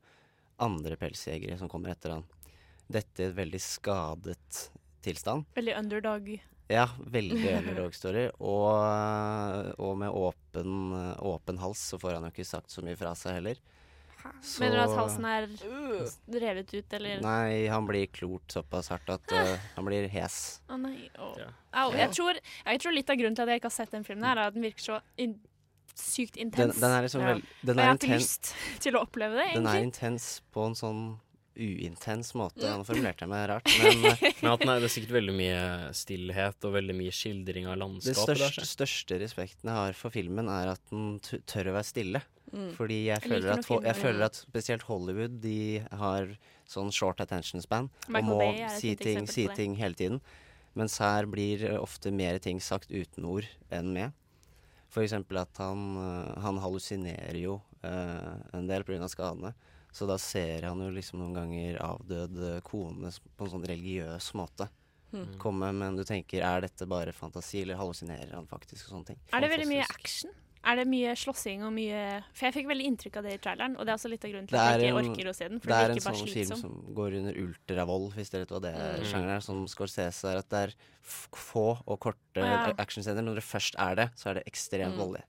[0.62, 2.26] andre pelsjegere som kommer etter han.
[2.88, 4.62] Dette i et veldig skadet
[5.06, 5.46] tilstand.
[5.58, 6.30] Veldig underdog.
[6.72, 8.28] Ja, veldig underdog-story.
[8.41, 13.13] Og, og med åpen, åpen hals så får han jo ikke sagt så mye fra
[13.17, 13.62] seg heller.
[14.42, 15.48] Så- Mener du at halsen er
[16.46, 17.22] revet ut, eller?
[17.22, 20.62] Nei, han blir klort såpass hardt at uh, han blir hes.
[20.70, 21.10] Å nei.
[21.18, 21.34] Å.
[21.74, 21.92] Au.
[21.94, 24.26] Jeg, tror, jeg tror litt av grunnen til at jeg ikke har sett den filmen,
[24.28, 25.38] her er at den virker så in
[25.98, 26.78] sykt intens.
[26.78, 28.52] den er liksom vel, den er jeg har ikke lyst
[28.84, 31.00] til å oppleve det, den er intens på en sånn
[31.58, 32.63] uintens måte.
[32.70, 34.04] Han formulerte meg rart, men
[34.41, 35.62] Men at er, det er sikkert veldig mye
[35.98, 38.38] stillhet og veldig mye skildring av landskapet.
[38.38, 42.24] Den største, største respekten jeg har for filmen, er at den tør å være stille.
[42.54, 42.70] Mm.
[42.78, 46.30] Fordi jeg Jeg føler, at, jeg føler at spesielt Hollywood De har
[46.63, 50.22] sånn short attention span og må Bay si ting, si ting hele tiden.
[50.78, 54.15] Mens her blir ofte mer ting sagt uten ord enn med.
[54.93, 59.10] For eksempel at han, eh, han hallusinerer jo uh, en del pga.
[59.12, 59.54] skadene.
[59.91, 64.34] Så da ser han jo liksom noen ganger avdød eh, kone på en sånn religiøs
[64.38, 64.67] måte.
[65.13, 65.38] Mm.
[65.39, 68.89] Komme, men du tenker er dette bare fantasi, eller hallusinerer han faktisk?
[68.89, 69.19] og sånne ting.
[69.34, 70.34] Er det veldig mye action?
[70.67, 72.00] Er det mye slåssing og mye
[72.36, 74.32] For jeg fikk veldig inntrykk av det i traileren, og det er også litt av
[74.34, 75.60] grunnen til at jeg ikke orker å se den.
[75.63, 78.62] For det det er en sånn film som går under ultravold, hvis dere vet hva
[78.65, 78.97] det er.
[79.00, 79.06] Mm.
[79.08, 80.76] Sjangeren er som Scorsese er at det er
[81.08, 82.73] få og korte Ja.
[82.76, 83.23] actionscener.
[83.23, 85.00] Når det først er det, så er det ekstremt Mm.
[85.00, 85.23] voldelig.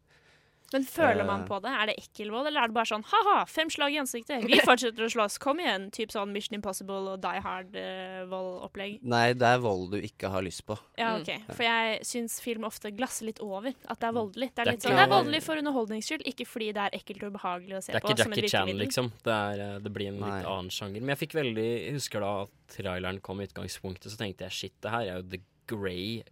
[0.73, 1.27] Men føler Eh.
[1.27, 1.71] man på det?
[1.73, 5.07] Er det ekkelvold, eller er det bare sånn ha-ha, fem slag i ansiktet, vi fortsetter
[5.07, 5.91] å slåss, kom igjen?
[5.91, 8.99] Typ sånn Mission Impossible og Die Hard-vold-opplegg.
[9.09, 10.77] Nei, det er vold du ikke har lyst på.
[10.99, 11.31] ja, OK.
[11.55, 14.51] For jeg syns film ofte glasser litt over at det er voldelig.
[14.55, 16.99] Det er, Det er sånn, det er voldelig for underholdnings skyld, ikke fordi det er
[17.01, 17.97] ekkelt og ubehagelig å se på.
[17.97, 18.13] Det er på.
[18.15, 19.13] ikke som Jackie Chan, liksom.
[19.25, 21.01] Det, er, eh, det blir en litt annen sjanger.
[21.05, 22.33] Men jeg fikk veldig Jeg husker da
[22.69, 26.23] traileren kom i utgangspunktet, så tenkte jeg shit, det her er jo The Grey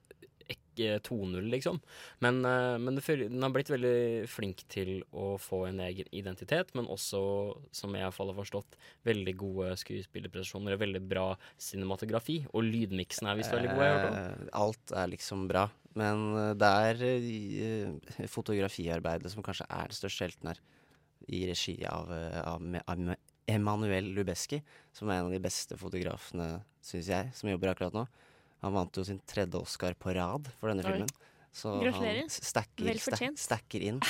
[0.76, 1.80] 2.0, liksom.
[2.24, 6.74] Men, eh, men det, den har blitt veldig flink til å få en egen identitet,
[6.76, 7.20] men også,
[7.72, 8.76] som jeg i hvert fall har forstått,
[9.08, 11.26] veldig gode skuespillerprestasjoner og veldig bra
[11.58, 12.42] cinematografi.
[12.52, 14.06] Og lydmiksen er visst veldig god.
[14.12, 15.68] Eh, Alt er liksom bra.
[15.96, 20.60] Men eh, det er eh, fotografiarbeidet som kanskje er det største helten her.
[21.32, 24.60] I regi av, eh, av, av Emanuel Lubezki,
[24.94, 28.04] som er en av de beste fotografene, syns jeg, som jobber akkurat nå.
[28.64, 30.92] Han vant jo sin tredje Oscar på rad for denne Oi.
[30.92, 31.10] filmen.
[31.56, 32.18] Så Gratulerer.
[32.20, 34.00] han stacker, stack, stacker inn.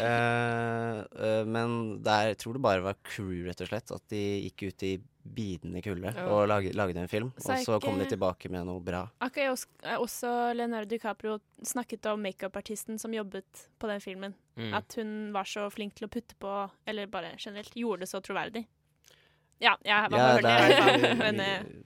[0.00, 1.74] uh, uh, men
[2.04, 3.92] der, jeg tror det bare var crew, rett og slett.
[3.92, 6.30] At de gikk ut i bidende kulde oh.
[6.32, 7.28] og lagde, lagde en film.
[7.36, 9.02] Så og så kom de tilbake med noe bra.
[9.24, 14.36] Akkurat også, eh, også Leonardo DiCaprio snakket om makeupartisten som jobbet på den filmen.
[14.56, 14.72] Mm.
[14.80, 16.56] At hun var så flink til å putte på,
[16.88, 18.64] eller bare generelt gjorde det så troverdig.
[19.60, 21.40] Ja, jeg var Ja, hørt det, er- Men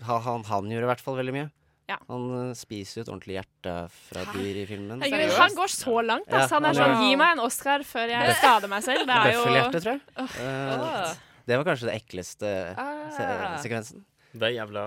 [0.06, 1.50] han, han, han gjorde i hvert fall veldig mye.
[1.88, 1.96] Ja.
[2.10, 5.00] Han eh, spiser jo et ordentlig hjerte fra dyr i filmen.
[5.00, 6.58] herregud, han går så langt, altså.
[6.58, 6.98] Ja, Han er sånn.
[7.06, 9.06] Gi meg en Oscar før jeg skader meg selv.
[9.08, 10.28] Det er jo Bøffelhjerte, tror jeg.
[10.44, 11.16] Eh,
[11.48, 13.08] det var kanskje det ekleste Ah.
[13.16, 13.26] se
[13.64, 14.04] sekvensen.
[14.36, 14.82] Det er jævla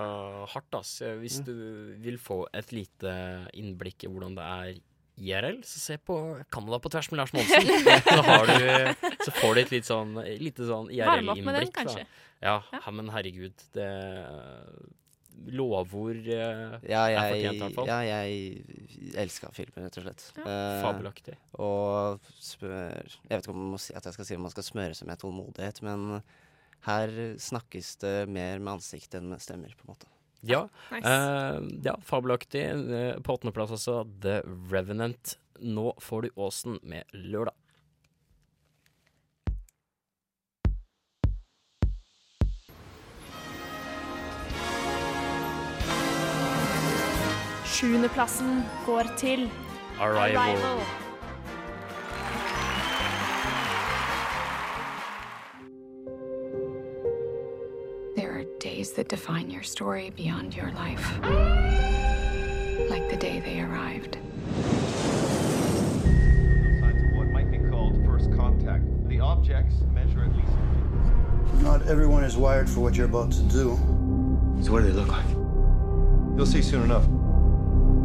[0.52, 0.92] hardt, ass.
[1.18, 1.52] Hvis du
[1.98, 3.10] vil få et lite
[3.58, 4.80] innblikk i hvordan det er
[5.22, 6.14] IRL, så se på
[6.54, 7.66] Canada på tvers med Lars Monsen.
[8.06, 11.66] så, har du, så får du et litt sånn, lite sånn Varme opp med den,
[11.66, 11.74] IRL-innblikk.
[11.74, 12.06] kanskje.
[12.42, 13.90] Ja, ja, men herregud, det
[15.52, 17.86] Lovord eh, Ja, er jeg, fortjent, i hvert fall.
[17.90, 20.24] ja, jeg elska filmen, rett og slett.
[20.44, 21.34] Eh, Fabelaktig.
[21.58, 24.94] Og smør Jeg vet ikke om si, at jeg skal si om man skal smøre
[24.98, 26.22] seg med tålmodighet, men
[26.86, 30.08] her snakkes det mer med ansikt enn med stemmer, på en måte.
[30.42, 31.06] Ja, Nice.
[31.06, 32.64] eh, ja fabelaktig.
[32.66, 34.40] Eh, På åttendeplass altså The
[34.72, 35.36] Revenant.
[35.62, 37.54] Nå får du Åsen med lørdag.
[47.82, 49.50] Sjuendeplassen går til
[50.00, 50.78] Arrival.
[58.16, 61.18] There are days that define your story beyond your life.
[62.88, 64.16] Like the day they arrived.
[67.16, 68.84] what might be called first contact.
[69.08, 71.64] The objects measure at least.
[71.64, 73.76] Not everyone is wired for what you're about to do.
[74.62, 75.30] So what do they look like?
[76.36, 77.21] You'll see soon enough.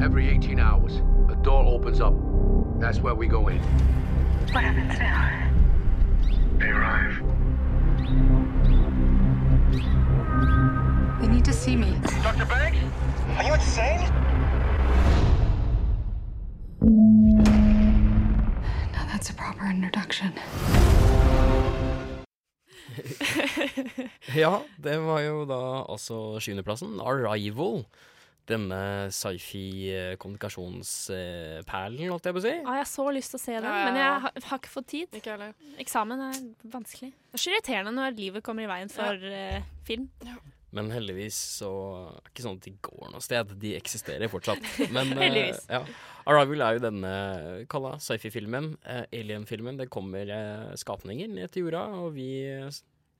[0.01, 2.13] Every 18 hours, a door opens up.
[2.79, 3.57] That's where we go in.
[4.53, 5.49] What happens now?
[6.59, 7.21] They arrive.
[11.19, 11.95] They need to see me.
[12.23, 12.45] Dr.
[12.45, 12.77] Banks?
[13.37, 14.01] Are you insane?
[18.93, 20.33] Now that's a proper introduction.
[24.35, 26.99] Ja, det var jo da altså sjuendeplassen.
[27.01, 27.85] Arrival.
[28.47, 32.53] Denne sci-fi-kommunikasjonsperlen, holdt jeg på å si.
[32.55, 34.57] Ja, jeg har så lyst til å se den, Ja, ja, men jeg har, har
[34.61, 35.07] ikke fått tid.
[35.19, 35.33] Ikke
[35.83, 36.35] Eksamen er
[36.71, 37.11] vanskelig.
[37.11, 40.05] Det er så irriterende når livet kommer i veien for uh, film.
[40.75, 41.69] Men heldigvis så
[42.11, 43.45] er det ikke sånn at de går noe sted.
[43.61, 44.63] De eksisterer fortsatt.
[44.91, 45.61] Men, eh, Heldigvis.
[45.71, 45.81] ja.
[46.27, 47.11] Arrival er jo denne
[47.71, 49.79] kalla sci-fi-filmen, uh, alien-filmen.
[49.79, 52.29] Det kommer eh, skapninger ned til jorda, og vi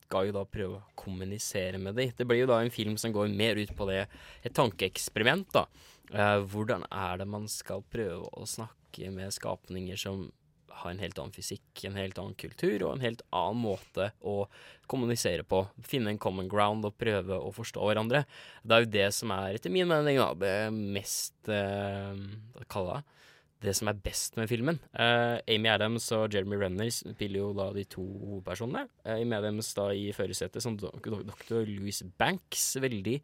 [0.07, 2.13] skal jo da prøve å kommunisere med dem.
[2.15, 4.05] Det blir jo da en film som går mer ut på det,
[4.43, 5.67] et tankeeksperiment, da.
[6.13, 10.29] Eh, hvordan er det man skal prøve å snakke med skapninger som
[10.77, 14.45] har en helt annen fysikk, en helt annen kultur og en helt annen måte å
[14.89, 15.63] kommunisere på.
[15.83, 18.23] Finne en common ground og prøve å forstå hverandre.
[18.61, 22.13] Det er jo det som er, etter min mening, da, det mest eh,
[22.55, 23.15] Hva kaller jeg det?
[23.63, 24.77] Det som er best med filmen.
[24.93, 28.85] Uh, Amy Adams og Jeremy Renner spiller jo da de to hovedpersonene.
[29.01, 31.63] Uh, Amy Adams da i førersetet som dok dr.
[31.65, 32.69] Louis Banks.
[32.83, 33.17] Veldig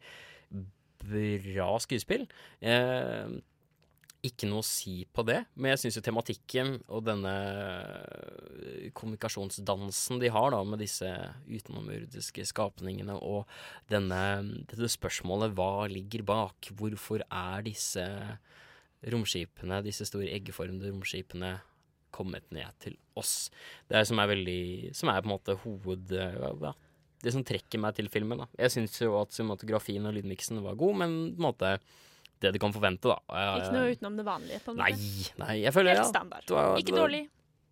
[1.04, 2.26] bra skuespill.
[2.58, 3.38] Uh,
[4.24, 7.32] ikke noe å si på det, men jeg syns jo tematikken og denne
[8.96, 11.10] kommunikasjonsdansen de har da med disse
[11.44, 13.44] utenomjordiske skapningene, og
[13.92, 14.22] denne,
[14.70, 18.06] dette spørsmålet hva ligger bak, hvorfor er disse
[19.12, 21.60] romskipene, disse store eggformede romskipene,
[22.14, 23.50] kommet ned til oss?
[23.90, 26.12] Det er som er veldig Som er på en måte hoved...
[26.14, 26.72] Ja,
[27.24, 28.38] det som trekker meg til filmen.
[28.38, 31.78] da Jeg syns jo at cinematografien og lydmiksen var god, men på en måte
[32.44, 33.16] det du kan forvente, da.
[33.32, 34.58] Jeg, Ikke noe utenom det vanlige.
[34.64, 35.38] på en Nei, måte.
[35.40, 36.44] nei, jeg føler Helt ja, standard.
[36.46, 37.22] det var- ikke det var- dårlig.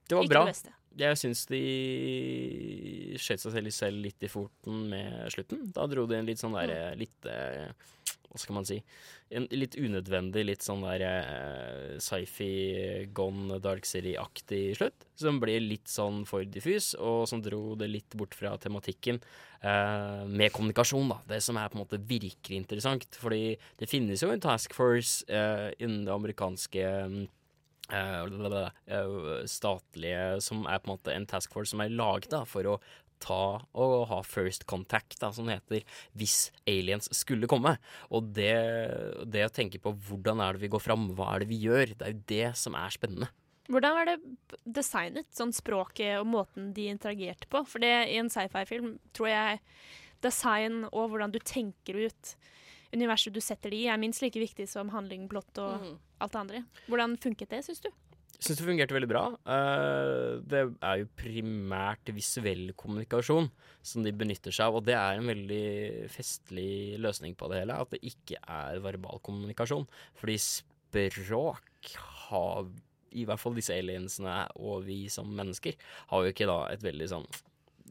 [0.09, 0.45] Det var ikke bra.
[0.47, 0.73] det beste.
[0.97, 5.71] Jeg syns de skjøt seg selv, selv litt i foten med slutten.
[5.73, 7.71] Da dro de en litt sånn derre litt eh,
[8.33, 8.79] Hva skal man si?
[9.37, 12.49] En litt unødvendig, litt sånn der eh, sci-fi
[13.13, 15.05] gone dark city-aktig slutt.
[15.21, 20.25] Som ble litt sånn for diffus, og som dro det litt bort fra tematikken eh,
[20.25, 21.21] med kommunikasjon, da.
[21.35, 23.21] Det som er på en måte virkelig interessant.
[23.21, 26.89] Fordi det finnes jo en task force eh, innen det amerikanske
[27.93, 28.25] eh,
[29.53, 32.81] statlige Som er på en måte en task force som er laget for å
[33.23, 35.87] ta og ha first contact, da, som det heter,
[36.19, 37.77] hvis aliens skulle komme.
[38.11, 38.55] Og det,
[39.31, 41.95] det å tenke på hvordan er det vi går fram, hva er det vi gjør,
[41.95, 43.31] det er jo det som er spennende.
[43.73, 44.19] Hvordan var det
[44.67, 47.63] designet, sånn språket og måten de interagerte på?
[47.71, 49.61] For det i en sci-fi-film tror jeg
[50.23, 52.35] design og hvordan du tenker ut
[52.93, 55.95] universet du setter det i, er minst like viktig som handling, blått og mm.
[56.25, 56.65] alt det andre.
[56.91, 57.89] Hvordan funket det, syns du?
[58.43, 59.23] Syns det fungerte veldig bra.
[59.55, 63.47] Eh, det er jo primært visuell kommunikasjon
[63.87, 67.79] som de benytter seg av, og det er en veldig festlig løsning på det hele.
[67.79, 69.87] At det ikke er verbal kommunikasjon.
[70.19, 71.95] Fordi språk
[72.27, 72.67] har
[73.13, 75.77] i hvert fall disse aliensene og vi som mennesker
[76.11, 77.27] har jo ikke da et veldig sånn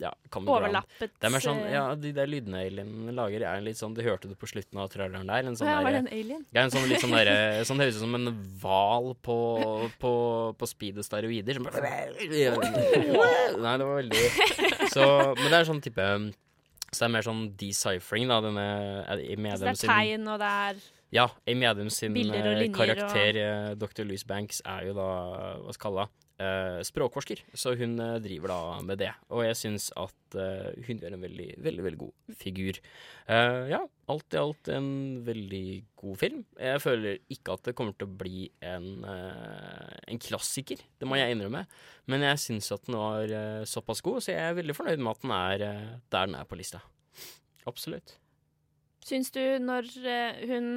[0.01, 0.47] ja, kan.
[0.49, 3.93] Overlappet, Det er mer sånn, eh, ja, De der lydene alienene lager, er litt sånn
[3.97, 5.49] Du hørte det på slutten av traileren der.
[5.49, 6.45] En sånn Ja, var det en alien?
[6.51, 7.35] Ja, en sånn litt sånn derre
[7.69, 9.37] Sånn høres ut som en hval på,
[10.01, 10.13] på,
[10.57, 11.59] på speed og steroider.
[11.59, 11.83] Som bare
[13.61, 14.23] Nei, det var veldig
[14.95, 15.05] Så
[15.37, 16.07] Men det er sånn type
[16.89, 18.67] Så det er mer sånn deciphering, da, denne
[19.11, 22.15] Amy Så det er tegn, og det er ja, Amy Adams sin
[22.71, 24.05] karakter, og eh, eh, Dr.
[24.07, 25.07] Louis Banks, er jo da
[25.59, 26.20] Hva skal jeg kalle det?
[26.41, 27.43] Eh, språkforsker.
[27.53, 29.11] Så hun eh, driver da med det.
[29.31, 32.79] Og jeg syns at eh, hun gjør en veldig, veldig veldig god figur.
[33.31, 33.79] Ja,
[34.11, 34.87] alt i alt en
[35.23, 35.65] veldig
[36.01, 36.39] god film.
[36.59, 41.31] Jeg føler ikke at det kommer til å bli en, en klassiker, det må jeg
[41.31, 41.61] innrømme.
[42.11, 43.31] Men jeg syns at den var
[43.69, 45.63] såpass god, så jeg er veldig fornøyd med at den er
[46.11, 46.81] der den er på lista.
[47.69, 48.17] Absolutt.
[49.07, 49.87] Syns du, når
[50.49, 50.67] hun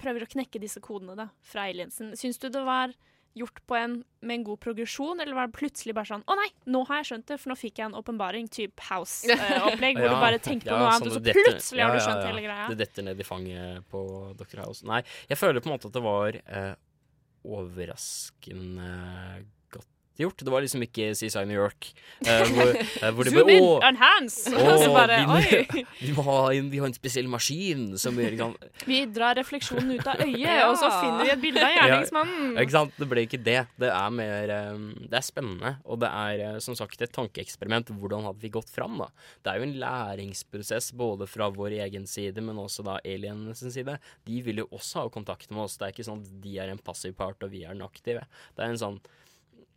[0.00, 2.94] prøver å knekke disse kodene da, fra aliensen, syns du det var
[3.38, 3.92] gjort på en,
[4.26, 7.10] med en god progresjon, eller var det plutselig bare sånn Å nei, nå har jeg
[7.10, 10.74] skjønt det, for nå fikk jeg en åpenbaring, type House-opplegg, hvor du bare tenker på
[10.76, 12.28] noe annet, og så sånn det detter- plutselig har du ja, ja, skjønt ja.
[12.32, 12.66] hele greia.
[12.72, 14.02] Det detter ned i fanget på
[14.40, 14.64] Dr.
[14.64, 14.86] House.
[14.88, 16.74] Nei, jeg føler på en måte at det var eh,
[17.46, 18.90] overraskende
[20.26, 20.44] gjort.
[20.46, 21.90] Det var liksom ikke CSI New York.
[22.20, 26.12] Uh, hvor, uh, hvor det Zoom in, «Åh, enhance!» Og så bare, vi, «Oi!» vi,
[26.16, 28.54] må ha en, vi har en spesiell maskin som gjør kan,
[28.88, 30.68] Vi drar refleksjonen ut av øyet, Ja.
[30.70, 32.52] og så finner vi et bilde av gjerningsmannen.
[32.54, 32.96] Ja, ikke sant?
[33.00, 33.58] Det ble ikke det.
[33.80, 37.92] Det er mer um, Det er spennende, og det er som sagt et tankeeksperiment.
[38.00, 39.08] Hvordan hadde vi gått fram, da?
[39.44, 43.96] Det er jo en læringsprosess både fra vår egen side, men også da alienenes side.
[44.28, 45.78] De vil jo også ha kontakt med oss.
[45.78, 48.26] Det er ikke sånn at de er en passiv part, og vi er den aktive.
[48.56, 49.00] Det er en sånn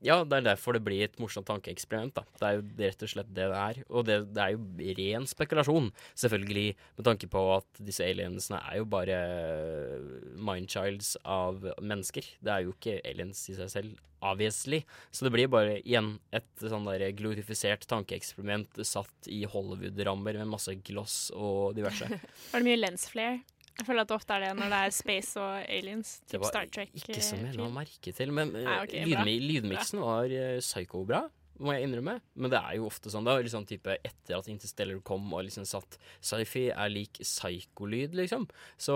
[0.04, 2.16] ja, det er derfor det blir et morsomt tankeeksperiment.
[2.18, 2.24] da.
[2.40, 3.82] Det er jo rett og slett det det er.
[3.90, 6.66] Og det, det er jo ren spekulasjon, selvfølgelig,
[6.98, 9.20] med tanke på at disse aliensene er jo bare
[10.36, 12.28] mindchilds av mennesker.
[12.44, 14.84] Det er jo ikke aliens i seg selv, obviously.
[15.12, 20.76] Så det blir bare igjen et sånn der glorifisert tankeeksperiment satt i Hollywood-rammer med masse
[20.84, 22.12] gloss og diverse.
[22.52, 23.40] Var det mye lens flare?
[23.80, 26.16] Jeg føler at det ofte er det når det er space og aliens.
[26.28, 26.92] Det Typ var Star Trek.
[26.94, 28.34] ikke som jeg eh, la merke til.
[28.36, 29.08] Men eh, Nei, ok, bra.
[29.10, 31.24] lydmi lydmiksen var uh, psycho-bra,
[31.64, 32.16] må jeg innrømme.
[32.36, 33.26] Men det er jo ofte sånn.
[33.26, 38.16] Det var liksom type etter at Interstellar kom og liksom satt Sci-fi er lik psycho-lyd,
[38.22, 38.46] liksom.
[38.78, 38.96] Så,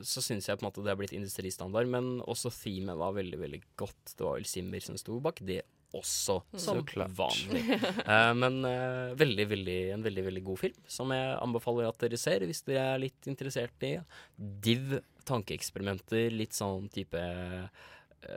[0.00, 1.88] så syns jeg på en måte det har blitt industristandard.
[1.92, 4.14] Men også themet var veldig, veldig godt.
[4.16, 5.62] Det var vel Simmer som sto bak det
[5.96, 7.64] også, som Så vanlig.
[8.04, 12.20] Uh, men uh, veldig, veldig, en veldig veldig god film, som jeg anbefaler at dere
[12.20, 13.96] ser hvis dere er litt interessert i
[14.36, 17.68] div, tankeeksperimenter, litt sånn type uh,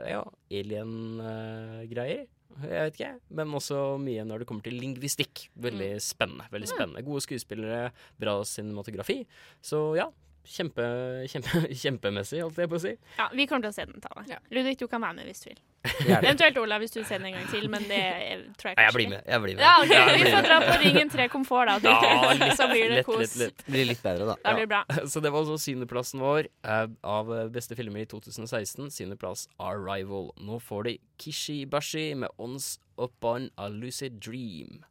[0.06, 0.22] ja,
[0.60, 2.26] alien-greier.
[2.64, 5.46] jeg vet ikke, men også mye når det kommer til lingvistikk.
[5.60, 6.48] Veldig spennende.
[6.52, 7.04] veldig spennende.
[7.06, 7.84] Gode skuespillere,
[8.20, 9.22] bra cinematografi.
[9.64, 10.10] Så ja,
[10.46, 10.86] kjempe,
[11.30, 12.94] kjempe, kjempemessig, holdt jeg på å si.
[13.18, 14.40] Ja, vi kommer til å se den, Tale.
[14.54, 15.62] Ludvig, du kan være med hvis du vil.
[15.80, 18.84] Eventuelt Ola, hvis du ser den en gang til, men det eh, tror jeg Nei,
[18.84, 19.62] jeg kanskje blir med, jeg blir med.
[19.64, 20.00] Ja, okay.
[20.00, 21.94] Jeg Vi får dra på Ringen 3 komfort, da.
[22.04, 23.20] Ja, litt, så blir det lett, kos.
[23.22, 23.64] Litt, litt.
[23.64, 24.36] Blir litt bedre, da.
[24.44, 24.82] Da blir det bra.
[25.12, 28.90] Så det var altså syvendeplassen vår eh, av beste filmer i 2016.
[28.92, 30.28] Syvendeplass Arrival.
[30.36, 34.84] Nå får de Kishi Bashi med Ons Upon a Lucid Dream.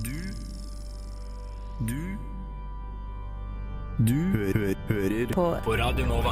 [0.00, 0.16] Du
[1.86, 2.09] Du
[4.00, 5.42] Du hø hø hører på.
[5.60, 6.30] på Radio Nova.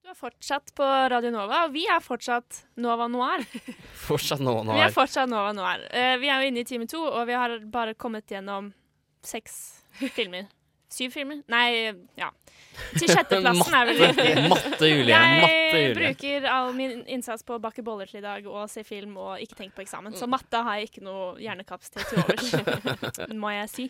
[0.00, 3.44] Du er fortsatt på Radio Nova, og vi er fortsatt Nova Noir.
[4.08, 4.78] Fortsatt Nova Noir.
[4.78, 5.84] Vi er fortsatt Nova Noir.
[5.92, 8.70] Uh, vi er jo inne i time to, og vi har bare kommet gjennom
[9.20, 9.58] seks
[10.16, 10.48] filmer.
[10.90, 11.42] Syv filmer?
[11.50, 12.28] Nei, ja.
[12.96, 14.48] Til sjetteplassen er vel riktig.
[14.50, 15.20] Matte, Julie.
[15.20, 19.14] Jeg bruker all min innsats på å bake boller til i dag og se film
[19.20, 20.16] og ikke tenke på eksamen.
[20.18, 23.86] Så matte har jeg ikke noe hjernekapasitet til overs, må jeg si.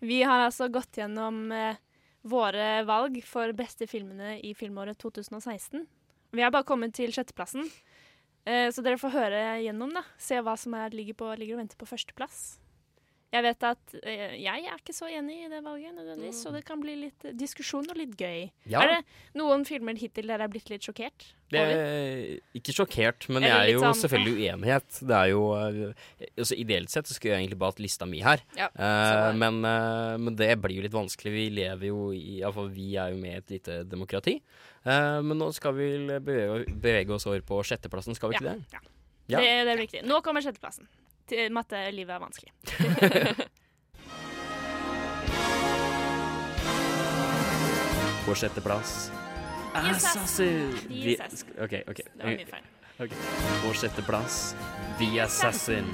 [0.00, 1.80] Vi har altså gått gjennom eh,
[2.28, 5.84] våre valg for beste filmene i filmåret 2016.
[6.30, 7.68] Vi har bare kommet til sjetteplassen,
[8.48, 10.06] eh, så dere får høre gjennom, da.
[10.16, 12.60] Se hva som er, ligger, på, ligger og venter på førsteplass.
[13.30, 16.64] Jeg vet at eh, jeg er ikke så enig i det valget, nødvendigvis, så det
[16.66, 18.48] kan bli litt eh, diskusjon og litt gøy.
[18.72, 18.80] Ja.
[18.82, 21.28] Er det noen filmer hittil der jeg er blitt litt sjokkert?
[21.50, 21.78] Det over?
[21.78, 24.98] er ikke sjokkert, men Eller jeg er litt jo sånn, selvfølgelig uenighet.
[25.10, 28.22] Det er jo eh, altså Ideelt sett så skulle jeg egentlig bare hatt lista mi
[28.26, 28.42] her.
[28.58, 28.82] Ja, Eh,
[29.14, 29.38] her.
[29.38, 31.32] men, eh, men det blir jo litt vanskelig.
[31.38, 34.40] Vi lever jo i Iallfall vi er jo med i et lite demokrati.
[34.82, 38.50] Eh, men nå skal vi vel bevege, bevege oss over på sjetteplassen, skal vi ikke
[38.50, 38.82] Ja, det?
[39.30, 40.02] Det, det er viktig.
[40.10, 40.90] Nå kommer sjetteplassen
[41.29, 42.51] til mattelivet er vanskelig.
[48.25, 49.11] På sjetteplass
[49.73, 50.21] The Assassin.
[50.21, 50.71] Assassin.
[50.87, 51.49] The The- Assassin.
[51.63, 51.97] OK, OK.
[51.97, 52.63] Det var mye feil.
[52.99, 53.11] Ok.
[53.63, 54.55] På sjetteplass
[54.97, 55.85] The Assassin.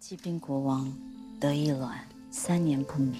[0.00, 0.92] 骑兵国王
[1.40, 1.98] 得意卵，
[2.30, 3.18] 三年不明。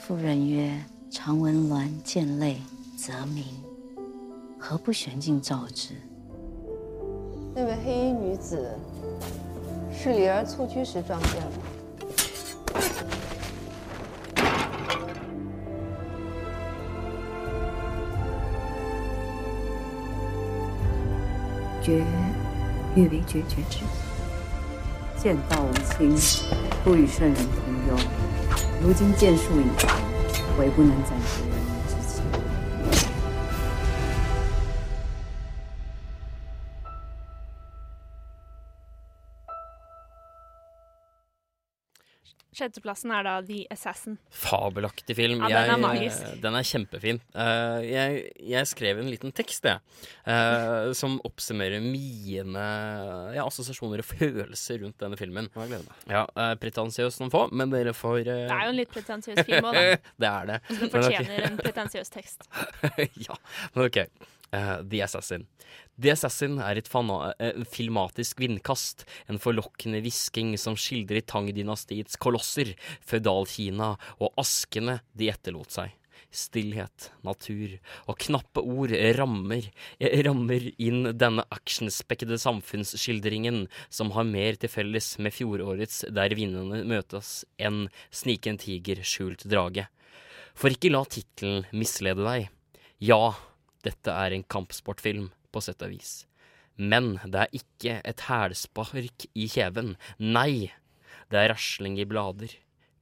[0.00, 2.60] 妇人曰：“常闻鸾见泪
[2.96, 3.44] 则鸣，
[4.58, 5.94] 何不悬镜照之？”
[7.55, 8.67] 那位黑衣女子
[9.95, 11.51] 是李儿蹴鞠时撞见的。
[21.79, 22.03] 绝
[22.95, 23.83] ：“欲为决绝之。
[25.15, 26.17] 剑道无亲，
[26.83, 27.45] 不与圣人同
[27.87, 28.03] 忧。
[28.81, 29.89] 如今剑术已成，
[30.57, 31.52] 唯不能暂绝
[42.63, 44.15] Sjetteplassen er da The Assassin.
[44.31, 45.41] Fabelaktig film.
[45.43, 46.41] Ja, den er Jeg- magisk.
[46.41, 47.19] Den er kjempefin.
[47.35, 49.79] Eh, jeg, jeg skrev en liten tekst, jeg,
[50.25, 52.63] eh, som oppsummerer mine
[53.35, 55.49] ja, assosiasjoner og følelser rundt denne filmen.
[55.53, 56.05] Jeg gleder meg.
[56.13, 59.43] Ja, uh, Pretensiøst noen få, men dere får eh, Det er jo en litt pretensiøs
[59.47, 59.97] film òg, da.
[60.23, 60.61] det er det.
[60.69, 62.47] Så den fortjener en pretensiøs tekst.
[63.27, 63.35] ja,
[63.75, 63.99] men ok.
[64.53, 65.47] Eh, The Assassin.
[65.97, 73.95] The Assassin er et eh, filmatisk vindkast, en forlokkende hvisking som skildrer Tang-dynastiets kolosser, Fødal-Kina
[74.19, 75.93] og askene de etterlot seg.
[76.33, 77.75] Stillhet, natur
[78.09, 79.65] og knappe ord rammer,
[79.99, 86.83] eh, rammer inn denne actionspekkede samfunnsskildringen som har mer til felles med fjorårets Der vinnerne
[86.85, 89.87] møtes enn Snike tiger, skjult drage.
[90.53, 92.49] For ikke la tittelen mislede deg.
[93.01, 93.33] Ja,
[93.83, 96.23] dette er en kampsportfilm, på sett og vis.
[96.81, 99.93] Men det er ikke et hælspark i kjeven.
[100.17, 100.71] Nei,
[101.29, 102.55] det er rasling i blader,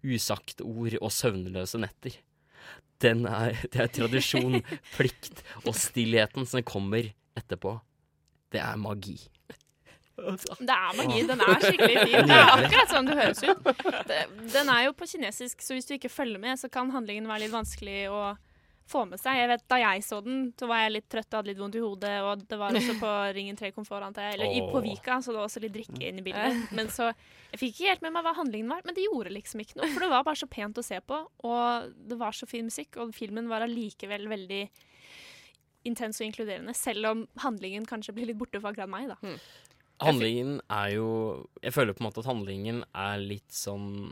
[0.03, 2.17] usagte ord og søvnløse netter.
[3.01, 4.59] Den er, det er tradisjon,
[4.95, 7.77] plikt og stillheten som kommer etterpå.
[8.51, 9.15] Det er magi.
[10.21, 11.23] Det er magi.
[11.25, 12.27] Den er skikkelig fin.
[12.29, 13.69] Det er akkurat sånn det høres ut.
[14.53, 17.47] Den er jo på kinesisk, så hvis du ikke følger med, så kan handlingen være
[17.47, 18.21] litt vanskelig å
[18.89, 19.37] få med seg.
[19.39, 21.77] Jeg vet, Da jeg så den, så var jeg litt trøtt og hadde litt vondt
[21.79, 22.13] i hodet.
[22.27, 24.57] Og det var også på Ringen 3 Komfort, eller oh.
[24.57, 26.75] I, på Vika, så det var også litt drikke inne i bildet.
[26.77, 27.11] Men så
[27.51, 29.89] Jeg fikk ikke helt med meg hva handlingen var, men det gjorde liksom ikke noe.
[29.91, 31.17] For det var bare så pent å se på,
[31.47, 34.61] og det var så fin musikk, og filmen var allikevel veldig
[35.89, 39.35] intens og inkluderende, selv om handlingen kanskje blir litt borte for akkurat meg, da.
[40.01, 41.07] Handlingen er jo
[41.61, 44.11] Jeg føler på en måte at handlingen er litt sånn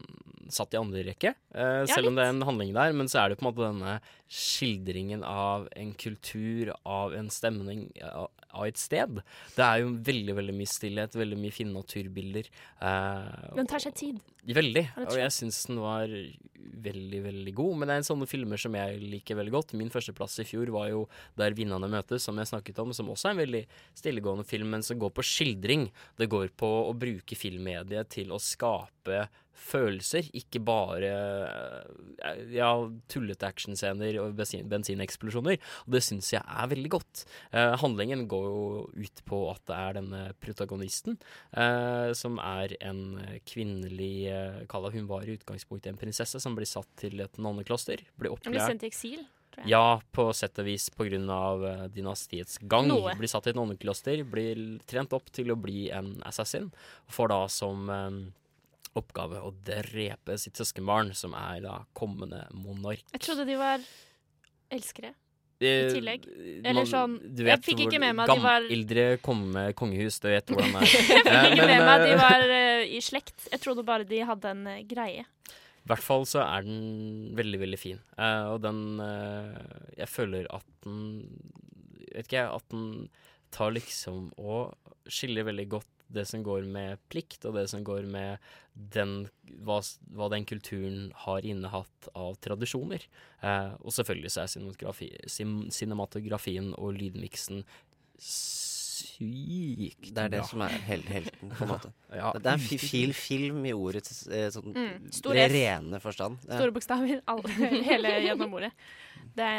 [0.49, 1.33] satt i andre rekke.
[1.53, 3.51] Eh, Ja, selv om det er en handling der, men så er det på en
[3.53, 9.21] måte denne skildringen av en kultur, av en stemning, av, av et sted.
[9.55, 12.49] Det er jo veldig veldig mye stillhet, veldig mye fine naturbilder.
[12.81, 14.19] Eh, Den tar seg tid.
[14.49, 14.85] Veldig.
[15.05, 16.09] Og jeg syns den var
[16.83, 17.75] veldig, veldig god.
[17.77, 19.75] Men det er en sånne filmer som jeg liker veldig godt.
[19.77, 21.03] Min førsteplass i fjor var jo
[21.39, 23.63] Der vinnerne møtes, som jeg snakket om, som også er en veldig
[23.97, 25.89] stillegående film, men som går på skildring.
[26.19, 29.27] Det går på å bruke filmmediet til å skape
[29.59, 32.71] følelser, ikke bare eh, ja,
[33.11, 35.59] tullete actionscener og bensin, bensineksplosjoner.
[35.85, 37.25] Og det syns jeg er veldig godt.
[37.51, 38.61] Eh, handlingen går jo
[38.95, 41.19] ut på at det er denne protagonisten,
[41.53, 43.03] eh, som er en
[43.49, 48.03] kvinnelig eh, Kalla hun var i utgangspunktet en prinsesse som blir satt til et nonnekloster.
[48.19, 48.51] Blir opplært.
[48.51, 49.27] Hun blir sendt i eksil,
[49.67, 51.07] ja, på sett og vis pga.
[51.09, 52.87] Uh, dynastiets gang.
[52.89, 53.15] Noe.
[53.19, 56.69] Blir satt i et nonnekloster, blir trent opp til å bli en assassin.
[57.07, 58.19] Og får da som eh,
[58.97, 63.03] oppgave å drepe sitt søskenbarn, som er da kommende monark.
[63.13, 63.83] Jeg trodde de var
[64.73, 65.13] elskere.
[65.59, 66.23] I Eh, tillegg.
[66.63, 70.47] Eller sånn Jeg fikk ikke med meg at de var Eldre komme, kongehus, du vet
[70.47, 70.93] hvordan det er.
[70.95, 72.43] Jeg fikk Eh, ikke med meg at de eh, var
[72.97, 73.49] i slekt.
[73.51, 75.25] Jeg trodde bare de hadde en greie.
[75.27, 77.99] I hvert fall så er den veldig, veldig fin.
[78.15, 79.57] Uh, og den uh,
[79.97, 81.01] Jeg føler at den
[82.09, 83.09] Vet ikke jeg, at den
[83.53, 84.73] tar liksom og
[85.09, 88.41] skiller veldig godt det som går med plikt, og det som går med
[88.79, 89.27] den,
[89.67, 89.81] hva,
[90.15, 93.03] hva den kulturen har innehatt av tradisjoner.
[93.43, 97.65] Eh, og selvfølgelig så er cinematografi, cinematografien og lydmiksen
[98.19, 98.79] sykt
[99.19, 100.13] bra.
[100.15, 100.47] Det er det bra.
[100.47, 101.91] som er hel helten, på en måte.
[102.19, 105.09] Ja, det er fil film i ordets eh, sånn Mm,
[105.53, 106.39] rene forstand.
[106.47, 106.57] Ja.
[106.57, 107.21] Store bokstaver.
[107.29, 107.53] Alle,
[107.89, 108.71] hele gjennom ordet.
[109.35, 109.49] Det,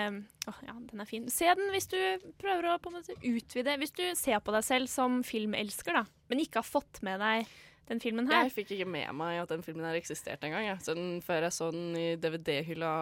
[0.50, 1.28] å, ja, den er fin.
[1.32, 1.98] Se den hvis du
[2.40, 6.04] prøver å på en måte utvide Hvis du ser på deg selv som filmelsker, da,
[6.32, 7.48] men ikke har fått med deg
[7.90, 8.46] den filmen her.
[8.46, 10.64] Jeg fikk ikke med meg at den filmen her eksisterte engang.
[10.70, 10.78] ja.
[10.78, 12.94] Så den, før jeg så den i DVD-hylla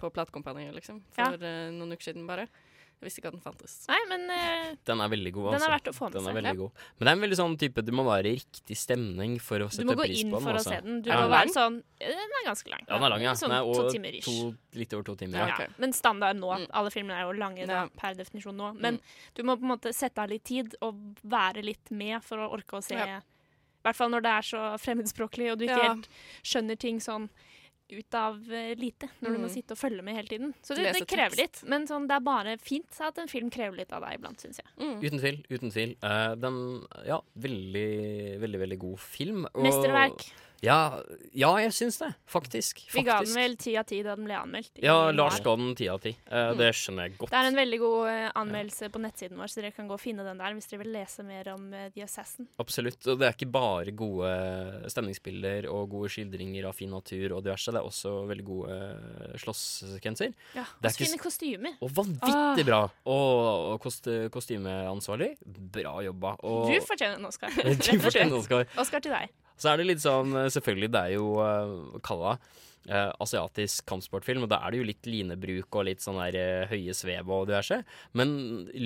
[0.00, 1.02] på platekompaniet, liksom.
[1.12, 2.48] For eh, noen uker siden bare.
[3.00, 3.74] Jeg visste ikke at den fantes.
[3.88, 5.46] Nei, men uh, Den er veldig god.
[5.46, 5.56] altså.
[5.56, 5.70] Den er altså.
[5.72, 6.52] verdt å få med den seg, Er ja.
[6.58, 6.82] god.
[6.98, 9.68] Men det er en veldig sånn type Du må være i riktig stemning for å
[9.72, 9.88] sette pris på.
[9.88, 10.42] du må gå inn den.
[10.44, 10.74] for å altså.
[10.74, 10.98] se den.
[11.00, 11.20] Du Ja.
[11.22, 12.82] må være sånn eh, Den er ganske lang.
[12.84, 13.32] Ja, den er lang, ja.
[13.40, 14.28] Sånn Nei, to timer ish.
[14.28, 15.38] to, litt over to timer.
[15.48, 15.56] Ja.
[15.64, 15.68] Ja.
[15.80, 16.52] Men standard nå.
[16.76, 18.74] Alle filmene er jo lange da, per definisjon nå.
[18.76, 19.00] Men Mm.
[19.34, 22.50] du må på en måte sette av litt tid og være litt med for å
[22.52, 23.00] orke å se.
[23.00, 23.22] Ja.
[23.80, 25.94] I hvert fall når det er så fremmedspråklig og du ikke Ja.
[25.94, 26.08] helt
[26.44, 27.30] skjønner ting sånn
[27.90, 29.08] ut av eh, lite.
[29.20, 29.54] Når du må Mm.
[29.54, 30.54] sitte og følge med hele tiden.
[30.62, 31.62] Så det, det krever litt.
[31.66, 34.60] Men sånn, det er bare fint at en film krever litt av deg iblant, syns
[34.62, 34.66] jeg.
[34.78, 35.40] Uten tvil.
[35.50, 39.44] uten tvil Uh, Den Ja, veldig, veldig veldig god film.
[39.54, 40.30] og- Mesterverk.
[40.64, 41.00] Ja,
[41.32, 42.10] ja, jeg syns det.
[42.28, 42.82] Faktisk.
[42.92, 44.80] Vi ga den vel ti av ti da den ble anmeldt.
[44.84, 45.10] Ja.
[45.14, 46.14] Lars ga den ti av ti.
[46.30, 47.32] Eh, Det skjønner jeg godt.
[47.32, 50.02] Det er en veldig god eh, anmeldelse på nettsiden vår, så dere kan gå og
[50.02, 52.48] finne den der hvis dere vil lese mer om eh, The Assassin.
[52.60, 53.00] Absolutt.
[53.08, 54.34] Og det er ikke bare gode
[54.92, 57.72] stemningsbilder og gode skildringer av fin natur og diverse.
[57.72, 58.80] Det er også veldig gode
[59.40, 60.32] slåsskenser slåsssekvenser.
[60.56, 61.76] Ja, og fine kostymer.
[61.84, 62.82] Og vanvittig bra!
[63.08, 63.34] Og,
[63.74, 65.34] og kost, kostymeansvarlig,
[65.74, 66.36] bra jobba.
[66.46, 67.54] Og Du fortjener en Oscar.
[67.60, 68.38] Du fortjener en.
[68.40, 68.66] Oscar.
[68.80, 69.32] Oscar til deg.
[69.60, 72.36] Så er det litt sånn, selvfølgelig, det er jo uh, kalla
[72.88, 76.68] uh, asiatisk kampsportfilm, og da er det jo litt linebruk og litt sånn der uh,
[76.72, 77.82] høye svev og diverse,
[78.18, 78.36] men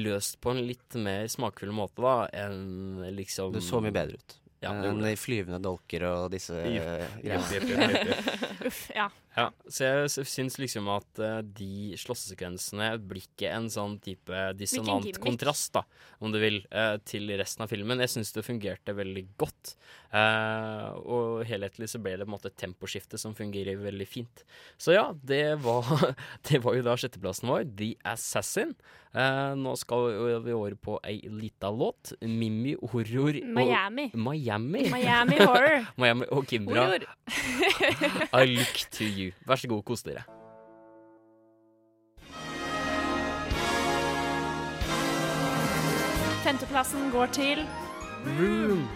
[0.04, 4.40] løst på en litt mer smakfull måte da, enn liksom Det så mye bedre ut.
[4.64, 7.68] Ja, Enn de flyvende dolker og disse uh, jepp.
[8.68, 9.10] Uff, ja.
[9.34, 15.18] Ja, så jeg syns liksom at uh, de slåssesekvensene blir ikke en sånn type dissonant
[15.22, 15.82] kontrast, da,
[16.22, 17.98] om du vil, uh, til resten av filmen.
[18.04, 19.74] Jeg syns det fungerte veldig godt.
[20.14, 24.44] Uh, og helhetlig så ble det på en måte et temposkifte som fungerer veldig fint.
[24.78, 25.90] Så ja, det var,
[26.50, 28.76] det var jo da sjetteplassen vår, The Assassin.
[29.14, 30.08] Nå skal
[30.42, 32.16] vi over på ei lita låt.
[32.26, 34.08] Mimmi Horror og- Miami.
[34.14, 34.88] Miami.
[34.90, 35.86] Miami Horror.
[36.02, 36.88] Miami og Kimbra.
[38.34, 39.23] I look to you.
[39.46, 40.24] Vær så god, kos dere.
[46.44, 47.66] Femteplassen går til
[48.38, 48.88] Room.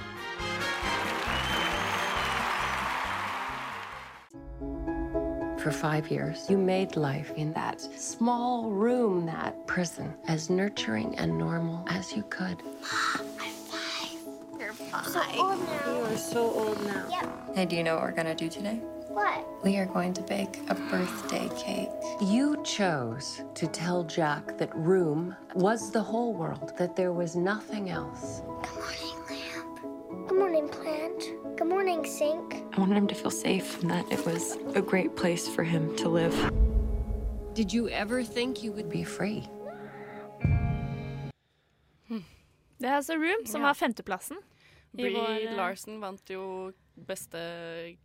[5.59, 11.37] For five years, you made life in that small room, that prison, as nurturing and
[11.37, 12.63] normal as you could.
[14.59, 15.35] You're five.
[15.35, 17.35] You are so old now.
[17.55, 18.81] Hey, do you know what we're gonna do today?
[19.09, 19.47] What?
[19.65, 21.89] We are going to bake a birthday cake.
[22.21, 27.91] You chose to tell Jack that room was the whole world, that there was nothing
[27.91, 28.43] else.
[28.63, 30.29] Good morning, lamp.
[30.29, 31.25] Good morning, plant.
[31.57, 32.63] Good morning, sink.
[32.77, 35.97] I wanted him to feel safe and that it was a great place for him
[35.97, 36.35] to live.
[37.55, 39.49] Did you ever think you would be free?
[42.81, 43.67] Det er altså Room, som Ja.
[43.67, 44.37] har femteplassen.
[44.93, 46.73] i Brie vår, eh, Larson vant jo
[47.07, 47.41] beste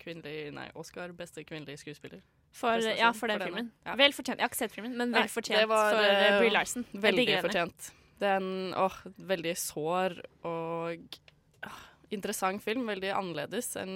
[0.02, 2.24] kvinnelige Nei, Oscar beste kvinnelige skuespiller.
[2.54, 3.72] For, ja, for den for filmen.
[3.86, 3.96] Ja.
[3.98, 4.38] Vel fortjent.
[4.38, 6.86] Jeg har ikke sett filmen, men vel fortjent det var, for uh, Brie Larson.
[6.94, 7.48] Veldig digger henne.
[7.48, 7.94] fortjent.
[8.22, 9.00] Den, åh,
[9.34, 11.18] veldig sår og
[11.66, 11.80] åh,
[12.14, 12.86] interessant film.
[12.92, 13.96] Veldig annerledes enn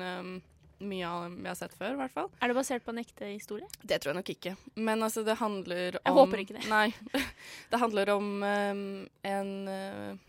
[0.00, 0.38] um,
[0.78, 2.30] mye av dem jeg har sett før, i hvert fall.
[2.40, 3.68] Er det basert på en ekte historie?
[3.82, 4.54] Det tror jeg nok ikke.
[4.78, 6.64] Men altså, det handler om Jeg håper ikke det.
[6.70, 6.88] Nei.
[7.72, 8.84] Det handler om um,
[9.28, 10.27] en uh,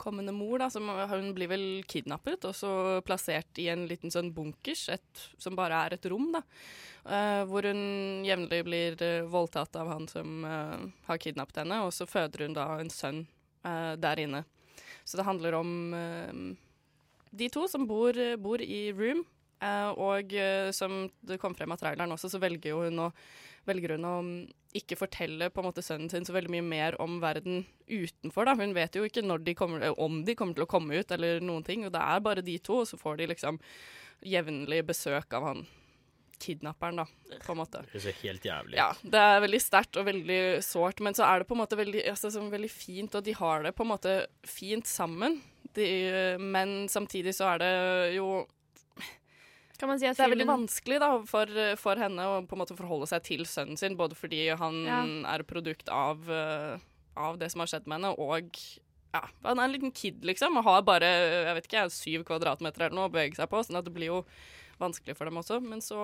[0.00, 2.70] kommende mor, da, som hun blir vel kidnappet og så
[3.04, 6.42] plassert i en liten sånn bunkers, et, som bare er et rom, da.
[7.08, 10.76] Uh, hvor hun jevnlig blir uh, voldtatt av han som uh,
[11.08, 13.26] har kidnappet henne, og så føder hun da en sønn
[13.98, 14.44] der inne.
[15.04, 15.70] Så det handler om
[17.36, 19.24] de to som bor, bor i room,
[19.98, 20.32] og
[20.72, 20.94] som
[21.26, 23.08] det kom frem av traileren også, så velger hun å,
[23.68, 24.14] velger hun å
[24.78, 28.48] ikke fortelle på en måte sønnen sin så veldig mye mer om verden utenfor.
[28.48, 28.56] Da.
[28.58, 31.66] Hun vet jo ikke de kommer, om de kommer til å komme ut, eller noen
[31.66, 31.86] ting.
[31.86, 33.60] Og det er bare de to, og så får de liksom
[34.26, 35.66] jevnlig besøk av han
[36.38, 37.06] kidnapperen, da,
[37.42, 37.80] på en måte.
[37.90, 38.76] Det er så helt jævlig.
[38.78, 41.78] Ja, det er veldig sterkt og veldig sårt, men så er det på en måte
[41.78, 44.14] veldig, altså, veldig fint, og de har det på en måte
[44.46, 45.40] fint sammen.
[45.74, 45.88] De,
[46.38, 47.72] men samtidig så er det
[48.16, 48.28] jo
[49.78, 52.62] Kan man si at Det er veldig vanskelig da, for, for henne å på en
[52.64, 55.02] måte forholde seg til sønnen sin, både fordi han Ja.
[55.34, 56.78] er produkt av, eh,
[57.16, 58.50] av det som har skjedd med henne, og
[59.14, 62.86] ja, han er en liten kid, liksom, og har bare jeg vet ikke, syv kvadratmeter
[62.88, 64.24] eller noe å bevege seg på, sånn at det blir jo
[64.80, 65.60] vanskelig for dem også.
[65.62, 65.98] Men så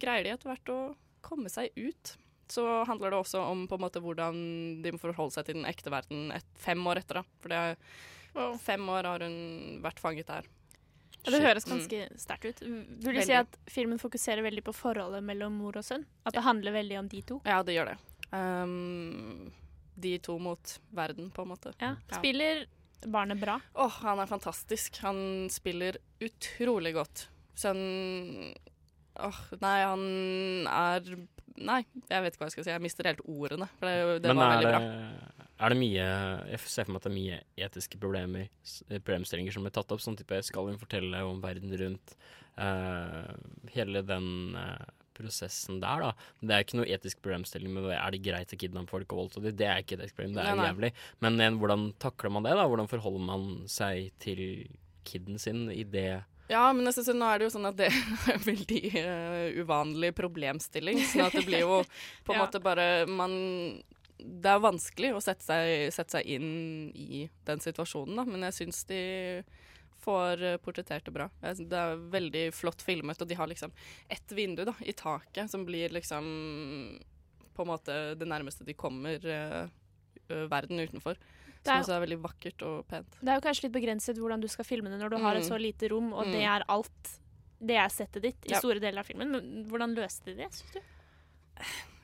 [0.00, 0.78] greier de etter hvert å
[1.24, 2.16] komme seg ut.
[2.48, 5.64] Så handler det også om på en måte hvordan de må forholde seg til den
[5.68, 7.22] ekte verden et, fem år etter.
[7.22, 7.24] da.
[7.40, 7.76] For det er,
[8.60, 10.44] fem år har hun vært fanget der.
[11.24, 12.62] Ja, det høres ganske sterkt ut.
[13.04, 16.04] Vil du si at filmen fokuserer veldig på forholdet mellom mor og sønn?
[16.28, 17.40] At det handler veldig om de to?
[17.48, 17.98] Ja, det gjør det.
[18.34, 19.52] Um,
[19.94, 21.72] de to mot verden, på en måte.
[21.80, 21.94] Ja.
[22.12, 22.66] Spiller
[23.06, 23.58] barnet bra?
[23.74, 25.00] Åh, han er fantastisk.
[25.04, 27.28] Han spiller utrolig godt.
[27.56, 28.54] Sønn...
[29.14, 30.04] Åh, nei, han
[30.66, 31.14] er
[31.54, 32.70] Nei, jeg vet ikke hva jeg skal si.
[32.72, 33.68] Jeg mister helt ordene.
[33.78, 34.78] For det, det Men var er bra.
[34.82, 35.33] det, bra.
[35.64, 36.04] Er det mye
[36.52, 37.38] Jeg ser for meg at det er mye
[37.68, 38.48] etiske problemer
[39.04, 40.02] problemstillinger som blir tatt opp.
[40.04, 42.16] Sånn type Skal hun fortelle om verden rundt?
[42.54, 43.32] Uh,
[43.74, 44.84] hele den uh,
[45.14, 46.12] prosessen der, da.
[46.42, 47.96] Det er ikke noe etisk problemstilling med det.
[47.98, 49.56] Er det greit å kidnappe folk og voldta dem?
[49.58, 50.68] Det er ikke et problem, det er Nei, nei.
[50.72, 50.90] jævlig.
[51.22, 52.68] Men en, hvordan takler man det, da?
[52.70, 54.44] Hvordan forholder man seg til
[55.06, 56.22] kiden sin i det?
[56.50, 59.62] Ja, men jeg synes, nå er det jo sånn at det er en veldig uh,
[59.64, 61.00] uvanlig problemstilling.
[61.10, 61.78] Sånn at det blir jo
[62.26, 62.42] på en Ja.
[62.44, 63.34] måte bare man
[64.18, 68.24] Det er vanskelig å sette seg, sette seg inn i den situasjonen, da.
[68.24, 69.44] Men jeg syns de
[70.04, 71.30] får eh, portrettert det bra.
[71.40, 73.72] Det er veldig flott filmet, og de har liksom
[74.12, 76.24] ett vindu da, i taket som blir liksom
[77.54, 79.68] på en måte det nærmeste de kommer uh,
[80.50, 81.14] verden utenfor.
[81.64, 83.08] Det er- Som er veldig vakkert og pent.
[83.22, 85.44] Det er jo kanskje litt begrenset hvordan du skal filme det når du har et
[85.44, 85.48] Mm.
[85.48, 86.32] så lite rom, og Mm.
[86.32, 87.18] det er alt.
[87.64, 88.58] Det er settet ditt i Ja.
[88.60, 89.30] store deler av filmen.
[89.30, 90.80] Men hvordan løste de det, syns du?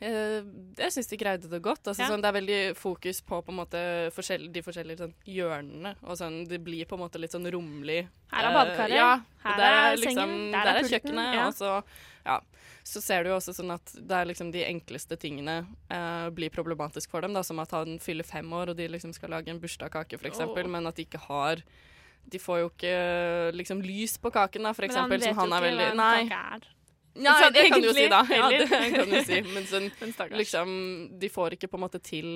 [0.00, 0.44] Jeg,
[0.80, 1.82] jeg syns de greide det godt.
[1.84, 2.08] Altså, Ja.
[2.08, 3.80] sånn, det er veldig fokus på, på måte,
[4.16, 5.92] forskjell, de forskjellige sånn, hjørnene.
[6.08, 8.06] Og sånn, det blir på en måte litt sånn romlig.
[8.32, 9.10] Her er Eh, badekaret, ja,
[9.44, 11.34] her der er liksom, sengen, der der er kjøkkenet.
[11.34, 11.46] ja.
[11.48, 11.84] Og så,
[12.24, 12.40] ja.
[12.82, 16.48] så ser du jo også sånn at det er liksom de enkleste tingene eh, blir
[16.48, 17.34] problematisk for dem.
[17.36, 20.40] Da, som at han fyller fem år, og de liksom skal lage en bursdagskake, f.eks.,
[20.40, 20.56] oh.
[20.66, 21.60] Men at de ikke har
[22.30, 25.60] de får jo ikke liksom lys på kaken, da, for Men han vet jo ikke
[25.64, 26.68] veldig hva en kake er.
[27.14, 28.20] Nei, Sånn det kan du jo si, da.
[28.30, 29.40] Ja, det kan du si.
[29.50, 29.88] Men sånn,
[30.40, 30.74] liksom,
[31.18, 32.28] de får ikke på en måte til,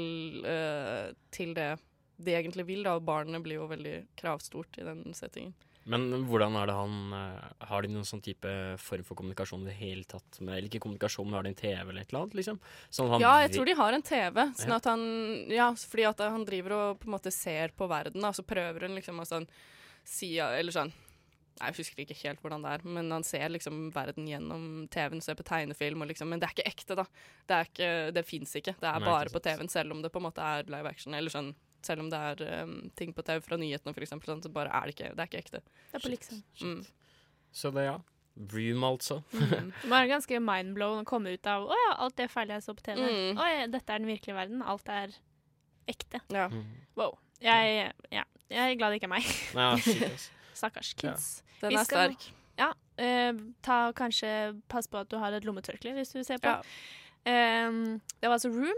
[0.43, 1.77] uh, til det
[2.17, 2.97] de egentlig vil, da.
[2.99, 5.55] Og barnet blir jo veldig kravstort i den settingen.
[5.85, 8.49] Men hvordan er det han eh, Har de noen sånn type
[8.81, 10.39] form for kommunikasjon i det hele tatt?
[10.41, 12.61] Med, eller ikke kommunikasjon, men har de en TV eller et eller annet, liksom?
[12.89, 14.41] Sånn at han Ja, jeg tror de har en TV.
[14.57, 14.81] Sånn Ja.
[14.81, 15.05] at han
[15.53, 18.33] Ja, fordi at han driver og på en måte ser på verden, da.
[18.33, 19.49] Så prøver han liksom å sånn
[20.05, 20.93] si Eller sånn
[21.61, 25.37] Jeg husker ikke helt hvordan det er, men han ser liksom verden gjennom TV-en, ser
[25.39, 27.05] på tegnefilm, og liksom, men det er ikke ekte, da.
[27.47, 28.75] Det, er ikke, det fins ikke.
[28.81, 31.15] Det er bare på TV-en, selv om det på en måte er live action.
[31.15, 31.53] Eller sånn,
[31.87, 34.75] selv om det er um, ting på TV fra nyhetene, for eksempel, sånn, så bare
[34.75, 35.63] er det ikke, det er ikke ekte.
[35.93, 36.43] Det er på liksom.
[36.65, 36.83] Mm.
[37.55, 37.97] Så det, ja.
[38.35, 39.21] Vroom, altså.
[39.31, 42.65] Det må være ganske mindblown å komme ut av Å ja, alt det feile jeg
[42.67, 42.99] så på TV.
[42.99, 43.39] Mm.
[43.39, 44.65] Å ja, dette er den virkelige verden.
[44.67, 45.15] Alt er
[45.87, 46.19] ekte.
[46.35, 46.49] Ja.
[46.99, 47.15] Wow.
[47.45, 49.31] Jeg, ja, jeg er glad det ikke er meg.
[49.55, 49.71] Ja.
[50.55, 51.43] Stakkars kids.
[51.61, 52.33] Den er skal- sterk.
[52.59, 52.73] Ja.
[52.99, 53.33] eh,
[53.63, 56.49] ta kanskje Pass på at du har et lommetørkle hvis du ser på.
[56.49, 56.63] Ja.
[57.27, 57.71] Eh,
[58.21, 58.75] det var altså Room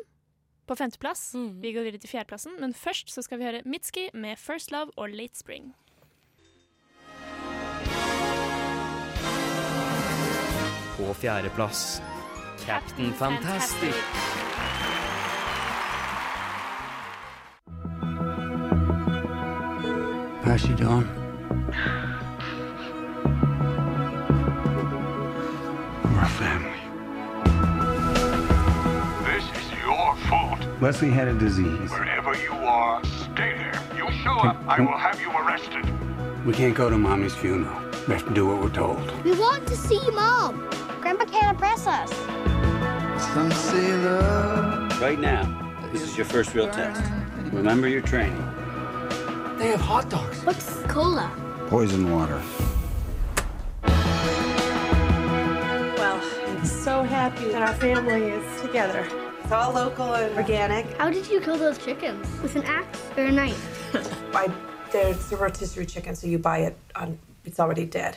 [0.66, 1.34] på femteplass.
[1.34, 1.60] Mm.
[1.62, 4.90] Vi går videre til fjerdeplassen, men først så skal vi høre Mitski med First Love
[4.96, 5.74] og Late Spring.
[10.96, 12.00] På fjerdeplass
[12.66, 13.94] Captain Fantastic.
[20.44, 21.25] How's she doing?
[21.66, 21.74] We're
[26.22, 26.80] a family.
[29.24, 30.60] This is your fault.
[30.80, 31.90] Leslie had a disease.
[31.90, 33.82] Wherever you are, stay there.
[33.96, 35.84] You show up, I will have you arrested.
[36.46, 37.76] We can't go to Mommy's funeral.
[38.06, 39.00] We have to do what we're told.
[39.24, 40.68] We want to see Mom.
[41.00, 42.12] Grandpa can't oppress us.
[43.34, 45.00] Some say love.
[45.00, 45.42] Right now,
[45.92, 47.02] this is your first real test.
[47.52, 48.44] Remember your training.
[49.58, 50.44] They have hot dogs.
[50.44, 51.30] What's cola?
[51.68, 52.40] Poison water.
[55.98, 59.04] Well, I'm so happy that our family is together.
[59.42, 60.86] It's all local and organic.
[60.96, 62.24] How did you kill those chickens?
[62.40, 63.94] With an axe or a knife?
[64.32, 64.48] I,
[64.92, 68.16] there's a rotisserie chicken, so you buy it on, it's already dead.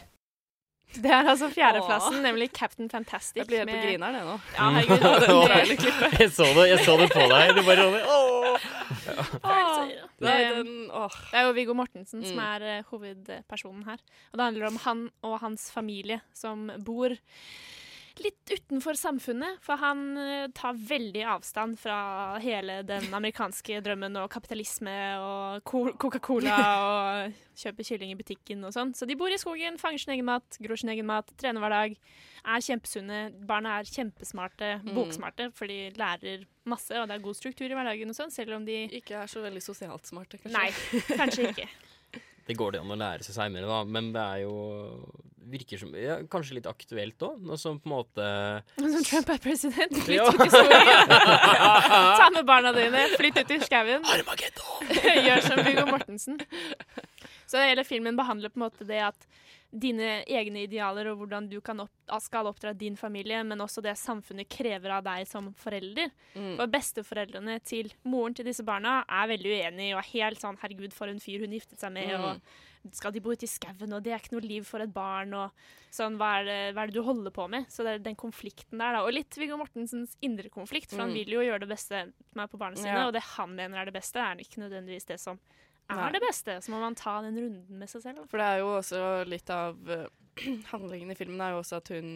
[0.96, 3.38] Det er altså fjerdeplassen, nemlig Captain Fantastic.
[3.44, 4.40] Jeg blir helt på griner grineren, jeg nå.
[4.56, 6.00] Ja, herregud.
[6.10, 7.52] Det- Jeg så det, jeg så det på deg.
[7.56, 8.66] Du bare åh!
[9.44, 9.88] Åh,
[10.20, 11.14] Det, Nei, den, åh.
[11.32, 12.44] det er jo Viggo Mortensen som Mm.
[12.56, 14.02] er eh, hovedpersonen her.
[14.34, 17.14] Og det handler om han og hans familie som bor
[18.24, 19.60] litt utenfor samfunnet.
[19.66, 25.64] For han eh, tar veldig avstand fra hele den amerikanske drømmen og kapitalisme og
[26.02, 28.94] Coca-Cola og kjøper kylling i butikken og sånn.
[28.96, 31.76] Så de bor i skogen, fanger sin egen mat, gror sin egen mat, trener hver
[31.76, 31.98] dag.
[32.50, 33.20] Er kjempesunne.
[33.46, 34.94] Barna er kjempesmarte, Mm.
[34.96, 38.56] boksmarte, for de lærer masse, og det er god struktur i hverdagen og sånn, selv
[38.56, 40.56] om de Ikke er så veldig sosialt smarte, kanskje.
[40.56, 40.72] Nei,
[41.20, 41.68] kanskje ikke.
[42.50, 44.54] Det går det an å lære seg seinere, da, men det er jo
[45.50, 48.26] Virker som ja, Kanskje litt aktuelt òg, noe som på en måte
[48.82, 51.14] Når Trump er president, flytt ut i skogen.
[52.20, 54.06] Ta med barna dine, flytt ut i skauen.
[55.26, 56.38] Gjør som Viggo Mortensen.
[57.50, 59.24] Så hele filmen behandler på en måte det at
[59.74, 61.92] dine egne idealer og hvordan du kan opp,
[62.22, 66.10] skal oppdra din familie, men også det samfunnet krever av deg som forelder.
[66.36, 66.56] Mm.
[66.58, 70.94] For besteforeldrene til moren til disse barna er veldig uenige og er helt sånn 'herregud,
[70.94, 72.24] for en fyr hun giftet seg med', Mm.
[72.26, 72.42] og
[72.96, 75.34] skal de bo ute i skauen, og det er ikke noe liv for et barn,
[75.34, 75.52] og
[75.92, 77.66] sånn, hva er, det, hva er det du holder på med?
[77.68, 79.02] Så det er den konflikten der, da.
[79.06, 81.14] Og litt Viggo Mortensens indre konflikt, for han Mm.
[81.14, 83.08] vil jo gjøre det beste med på barna sine, Ja.
[83.08, 85.38] og det han mener er det beste, er ikke nødvendigvis det som
[85.90, 86.12] er Nei.
[86.16, 86.58] det beste.
[86.62, 88.22] Så må man ta den runden med seg selv.
[88.22, 88.28] Da.
[88.32, 90.06] For det er jo også litt av uh,
[90.74, 92.12] handlingen i filmen er jo også at hun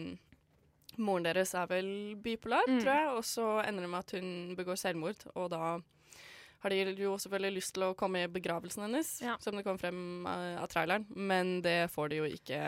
[1.02, 1.88] Moren deres er vel
[2.22, 2.76] bipolar, Mm.
[2.84, 5.24] tror jeg, og så ender det med at hun begår selvmord.
[5.34, 5.80] Og da
[6.62, 9.10] har de jo selvfølgelig lyst til å komme i begravelsen hennes,
[9.42, 12.60] som det kom frem uh, av traileren, men det får de jo ikke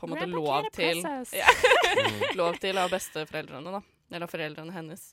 [0.00, 1.04] på en måte lov til.
[1.36, 1.52] Ja.
[2.40, 3.82] lov til av besteforeldrene, da.
[4.10, 5.04] Eller av foreldrene hennes.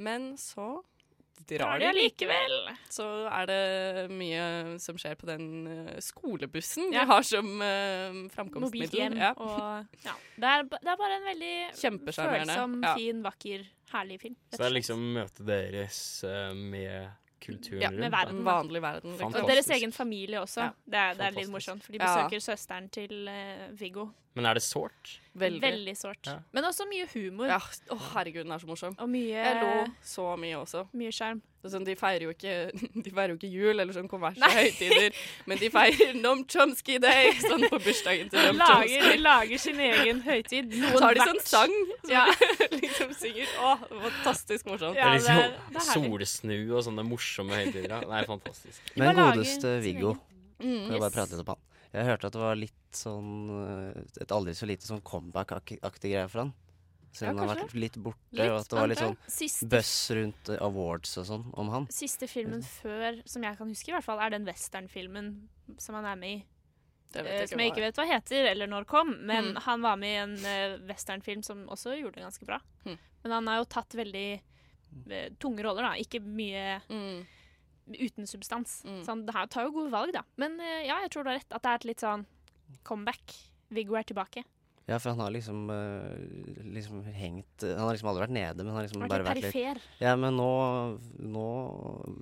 [0.00, 0.80] Men så
[1.50, 2.54] drar de allikevel.
[2.92, 7.04] Så er det mye som skjer på den eh, skolebussen Ja.
[7.04, 9.16] de har som uh, framkomstmiddel.
[9.20, 9.32] Ja.
[9.36, 10.16] og ja.
[10.36, 11.54] Det, er, det er bare en veldig
[12.16, 12.94] følsom, ja.
[12.96, 14.36] fin, vakker, herlig film.
[14.52, 17.10] Så det er liksom møtet deres uh, med
[17.46, 18.40] kulturen Ja, med verden.
[18.40, 19.18] Den vanlige verden.
[19.18, 19.42] Fantastisk.
[19.44, 20.60] Og deres egen familie også.
[20.66, 20.70] Ja.
[20.86, 22.08] Det, er, det er litt morsomt, for de Ja.
[22.08, 24.08] besøker søsteren til uh, Viggo.
[24.34, 25.20] Men er det sårt?
[25.40, 25.96] Veldig.
[25.98, 26.26] sårt.
[26.26, 26.38] Ja.
[26.52, 27.46] Men også mye humor.
[27.50, 27.58] Ja,
[27.92, 28.94] å herregud, den er så morsom.
[28.98, 30.86] Og mye Jeg lo så mye også.
[30.96, 31.42] Mye skjerm.
[31.66, 32.52] Er Sånn, de, feirer jo ikke,
[33.04, 35.16] de feirer jo ikke jul eller sånn kommersielle høytider,
[35.50, 39.10] men de feirer Noam Chomsky Day sånn på bursdagen til De Noam lager, Chomsky.
[39.16, 40.76] de lager sin egen høytid.
[40.94, 41.74] Så har de sånn sang
[42.04, 42.22] som Ja.
[42.62, 43.50] de liksom synger.
[43.58, 43.72] Å,
[44.06, 44.94] fantastisk morsomt.
[44.94, 46.30] det er liksom det er herlig.
[46.30, 47.98] solsnu og sånne morsomme høytider.
[48.06, 48.94] Det er fantastisk.
[48.96, 50.14] Men godeste Viggo
[50.56, 51.58] Mm, Kan jeg bare prate litt om han?
[51.96, 56.28] Jeg hørte at det var litt sånn eh, Et aldri så lite sånn comeback-aktig greie
[56.28, 56.54] for han.
[57.16, 59.92] Siden han har vært litt borte, Litt, og at det var litt sånn Siste- buzz
[60.18, 61.86] rundt eh, awards og sånn om han.
[61.88, 65.30] Siste filmen før, som jeg kan huske, i hvert fall, er den westernfilmen
[65.80, 66.42] som han er med i.
[67.16, 69.62] Eh, jeg som jeg ikke vet hva heter, eller når kom, men Mm.
[69.64, 72.60] han var med i en uh, westernfilm som også gjorde det ganske bra.
[72.84, 72.98] Mm.
[73.24, 74.28] Men han har jo tatt veldig
[75.08, 75.94] uh, tunge roller, da.
[75.96, 77.24] Ikke mye Mm.
[77.94, 78.80] Uten substans.
[78.82, 80.24] Så Sånn, det her tar jo gode valg, da.
[80.40, 81.52] Men eh, ja, jeg tror du har rett.
[81.52, 82.26] At det er et litt sånn
[82.86, 83.36] comeback.
[83.74, 84.44] Viggo er tilbake.
[84.86, 88.70] Ja, for han har liksom, eh, liksom hengt Han har liksom aldri vært nede, men
[88.70, 89.80] han har liksom Vært bare vært litt perifer.
[89.98, 90.50] Ja, men nå,
[91.18, 91.46] nå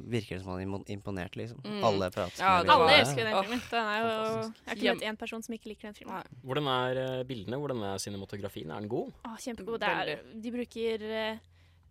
[0.09, 1.61] virker det som han er imponert, liksom.
[1.61, 1.83] Mm.
[1.85, 3.61] Alle prater Ja, med det Alle elsker den filmen.
[3.69, 6.33] Den er jo, jeg har ikke møtt én person som ikke liker den filmen.
[6.41, 7.61] Hvordan er eh, bildene?
[7.61, 8.73] Hvordan er cinematografien?
[8.73, 9.13] Er den god?
[9.29, 9.85] Å, kjempegod.
[9.85, 11.45] Det er, de bruker eh,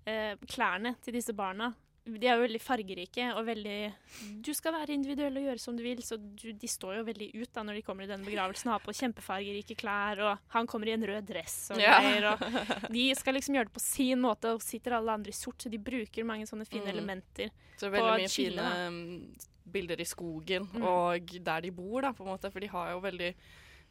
[0.10, 1.70] eh, klærne til disse barna.
[2.06, 3.76] De er jo veldig fargerike og veldig
[4.44, 7.30] Du skal være individuell og gjøre som du vil, så du, de står jo veldig
[7.40, 10.68] ut da når de kommer i denne begravelsen og har på kjempefargerike klær, og han
[10.68, 12.02] kommer i en rød dress og Ja.
[12.34, 15.64] Og de skal liksom gjøre det på sin måte, og sitter alle andre i sort,
[15.64, 16.94] så de bruker mange sånne fine Mm.
[16.98, 17.50] elementer.
[17.80, 18.90] Så på veldig mye et fine da.
[18.90, 19.36] mm,
[19.72, 20.84] bilder i skogen, Mm.
[20.84, 22.52] og der de bor, da, på en måte.
[22.52, 23.34] For de har jo veldig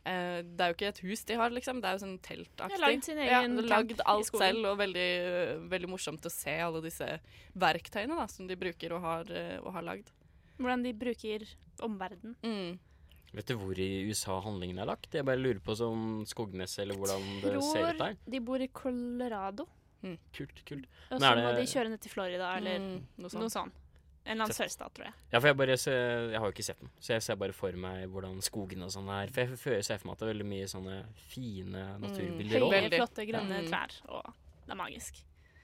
[0.05, 1.81] eh, Det er jo ikke et hus de har, liksom.
[1.83, 2.81] Det er jo sånn teltaktig.
[2.83, 5.09] Lagd sin ja, egen lagd alt selv, og veldig,
[5.73, 7.09] veldig morsomt å se alle disse
[7.55, 10.11] verktøyene da, som de bruker og har, uh, og har lagd.
[10.59, 11.47] Hvordan de bruker
[11.83, 12.37] omverdenen.
[12.43, 12.79] Mm.
[13.33, 15.15] Vet du hvor i USA handlingen er lagt?
[15.17, 18.19] Jeg bare lurer på som Skognes, eller hvordan det ser ut der.
[18.29, 19.65] De bor i Colorado.
[20.35, 20.89] Kult, kult.
[21.15, 23.73] Og så må de kjøre ned til Florida, eller Mm, noe noe sånt.
[24.25, 25.14] En eller annen sørstat, tror jeg.
[25.33, 27.53] Ja, for jeg bare ser, Jeg har jo ikke sett den, så jeg ser bare
[27.53, 29.27] for meg hvordan skogen og sånn er.
[29.35, 32.70] For jeg føler seg for meg at det er veldig mye sånne fine naturbilder Høye,
[32.70, 33.68] Mm, høye, flotte, grønne Mm.
[33.68, 33.91] trær.
[34.09, 34.25] Og
[34.66, 35.14] det er magisk.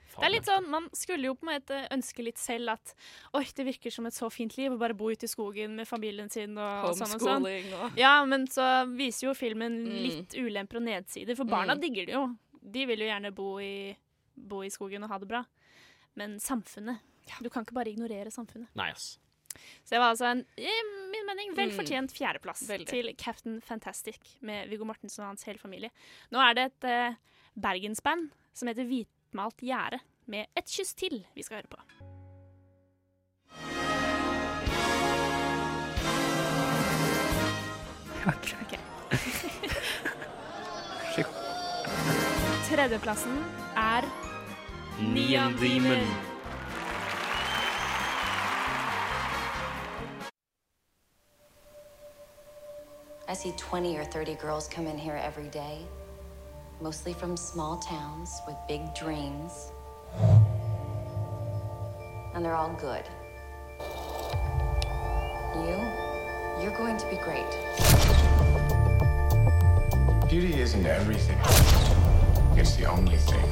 [0.08, 2.94] Faen, Det er litt sånn, Man skulle jo på en måte ønske litt selv at
[3.34, 5.86] oi, det virker som et så fint liv å bare bo ute i skogen med
[5.86, 7.82] familien sin og, og sånn og sånn.
[7.92, 10.02] Og Ja, men så viser jo filmen Mm.
[10.02, 11.80] litt ulemper og nedsider, for barna Mm.
[11.80, 12.36] digger det jo.
[12.68, 13.96] De vil jo gjerne bo i,
[14.36, 15.44] bo i skogen og ha det bra.
[16.16, 16.98] Men samfunnet
[17.42, 18.70] Du kan ikke bare ignorere samfunnet.
[18.78, 19.16] Nei, ass.
[19.84, 20.74] Så det var altså en, i
[21.12, 21.76] min mening, vel Mm.
[21.80, 25.90] fortjent fjerdeplass mm, til Captain Fantastic med Viggo Mortensen og hans hele familie.
[26.30, 27.16] Nå er det et uh,
[27.58, 31.80] bergensband som heter Hvitmalt gjerde, med Et kyss til vi skal høre på.
[38.28, 38.78] Okay.
[42.68, 43.38] Tredjeplassen
[43.76, 44.04] er
[45.00, 46.27] Neon Demon.
[53.30, 55.80] I see 20 or 30 girls come in here every day,
[56.80, 59.70] mostly from small towns with big dreams.
[62.34, 63.04] And they're all good.
[65.56, 65.76] You,
[66.62, 67.44] you're going to be great.
[70.30, 71.38] Beauty isn't everything.
[72.58, 73.44] It's the only thing.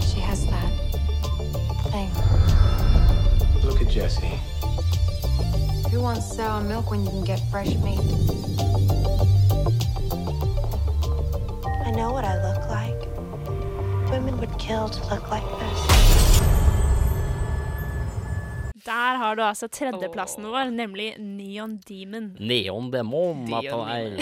[0.00, 0.72] She has that
[1.92, 2.10] thing.
[3.62, 4.40] Look at Jesse.
[5.92, 7.98] Who wants sour milk when you can get fresh meat?
[11.86, 13.00] I know what I look like.
[14.12, 15.80] Women would kill to look like this.
[18.86, 22.36] Der har du altså tredjeplassen vår, nemlig Neon Demon.
[22.40, 23.42] Neon Demon.
[23.54, 24.16] at på er-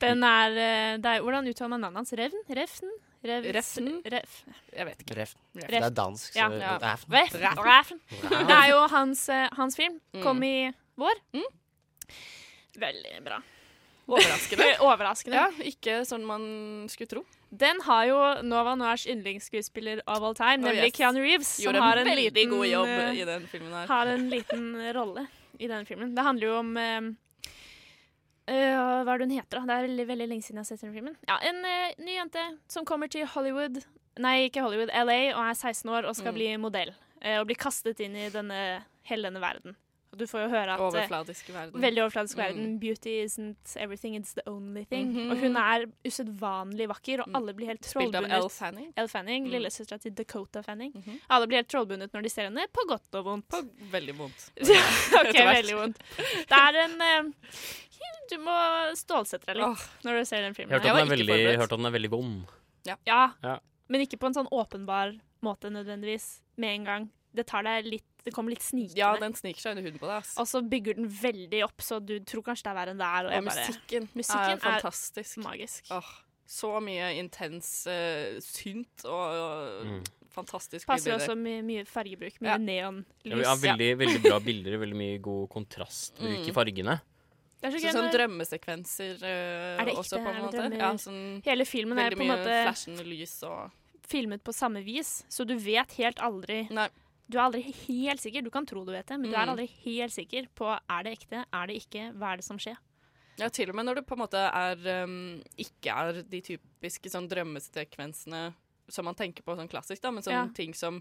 [0.00, 2.12] Den er, eh, det er Hvordan uttaler man navnet hans?
[2.18, 2.38] Revn?
[2.56, 2.86] Refn?
[3.22, 3.88] Rev, Refn?
[4.08, 4.36] Ref.
[4.72, 5.16] Jeg vet ikke.
[5.18, 5.38] Refn.
[5.60, 5.68] Ref.
[5.68, 6.48] Det er dansk, så Ja.
[6.80, 7.12] Refn.
[7.12, 7.42] Refn.
[7.42, 7.64] Refn.
[7.68, 7.98] Refn.
[8.48, 10.00] Det er jo hans, eh, hans film.
[10.14, 10.22] Mm.
[10.24, 11.20] Kom i vår.
[12.80, 13.40] Veldig bra.
[14.10, 14.66] Overraskende.
[14.88, 15.36] Overraskende.
[15.36, 16.42] Ja, ikke sånn man
[16.90, 17.22] skulle tro.
[17.50, 20.96] Den har jo Nova Noirs yndlingsskuespiller of all time, Oh, nemlig yes.
[20.96, 21.52] Keanu Reeves.
[21.62, 23.86] Gjorde som har en veldig liten, god jobb i den filmen her.
[23.90, 24.66] Har en liten
[24.96, 25.26] rolle
[25.58, 26.14] i den filmen.
[26.14, 27.00] Det handler jo om eh,
[28.50, 29.62] eh, Hva er det hun heter, da?
[29.70, 31.16] Det er veldig, lenge siden jeg har sett den filmen.
[31.30, 33.80] Ja, En uh, ny jente som kommer til Hollywood
[34.20, 36.36] Nei, ikke Hollywood, LA, og er 16 år og skal Mm.
[36.36, 36.90] bli modell.
[37.24, 39.76] Uh, og bli kastet inn i denne, hele denne verden.
[40.12, 41.80] Og du får jo høre at overfladisk Overfladiske verden.
[41.84, 42.42] Veldig overfladisk Mm.
[42.42, 42.78] verden.
[42.82, 45.12] Beauty isn't everything, it's the only thing.
[45.12, 45.30] Mhm.
[45.30, 48.18] Og hun er usedvanlig vakker, og alle blir helt trollbundet.
[48.18, 48.40] Spilt av.
[48.40, 48.92] Elle Fanning.
[48.96, 49.50] Elle Fanning, Mm.
[49.52, 50.92] Lillesøstera til Dakota Fanning.
[50.92, 51.20] -hmm.
[51.30, 53.48] Alle blir helt trollbundet når de ser henne, på godt og vondt.
[53.48, 54.50] På veldig vondt.
[55.20, 55.98] ok, veldig vondt.
[56.48, 57.32] Det er en uh,
[58.30, 59.86] Du må stålsette deg litt oh.
[60.04, 60.70] når du ser den filmen.
[60.70, 62.44] Jeg at, den veldig, hørt at den er veldig vond.
[62.86, 62.96] Ja.
[63.06, 63.58] Ja, Ja.
[63.88, 67.10] men ikke på en sånn åpenbar måte nødvendigvis med en gang.
[67.34, 68.96] Det tar deg litt Det kommer litt snikende.
[69.00, 70.16] Ja, den sniker seg under huden på deg.
[70.22, 70.38] Altså.
[70.40, 73.06] Og så bygger den veldig opp, så du tror kanskje det er verre enn det
[73.08, 73.26] er.
[73.30, 75.38] Og, Og musikken, musikken er fantastisk.
[75.44, 75.90] magisk.
[75.90, 76.10] Åh,
[76.50, 80.02] så mye intens uh, synt og, og Mm.
[80.30, 81.26] fantastisk Passer bilder.
[81.26, 82.40] også med mye fargebruk.
[82.40, 82.56] Mye Ja.
[82.58, 83.44] neonlys.
[83.46, 86.54] Ja, veldig, veldig bra bilder, veldig mye god kontrastbruk i Mm.
[86.54, 87.00] fargene.
[87.60, 90.78] Det er så Så sånn drømmesekvenser uh, Er det også, på en måte.
[90.78, 93.70] Ja, sånn Hele filmen er på en mye måte flashende lys og
[94.10, 96.68] filmet på samme vis, så du vet helt aldri
[97.30, 98.42] Du er aldri helt sikker.
[98.42, 99.52] Du kan tro du vet det, men du er Mm.
[99.54, 102.76] aldri helt sikker på er det ekte, er det ikke, hva er det som skjer.
[103.38, 107.08] Ja, til og med når det på en måte er um, ikke er de typiske
[107.08, 108.52] sånn drømmesekvensene
[108.90, 110.52] som man tenker på sånn klassisk, da, men sånne Ja.
[110.52, 111.00] ting som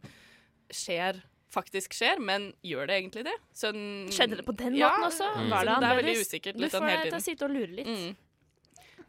[0.69, 3.33] skjer faktisk skjer, men gjør det egentlig det?
[3.57, 5.29] Sånn, Skjedde det på den ja, måten også?
[5.35, 5.49] Mm.
[5.49, 7.51] Det det er veldig usikkert Du litt sånn får hele deg til å sitte og
[7.55, 7.87] lure litt.
[7.87, 8.15] Mm.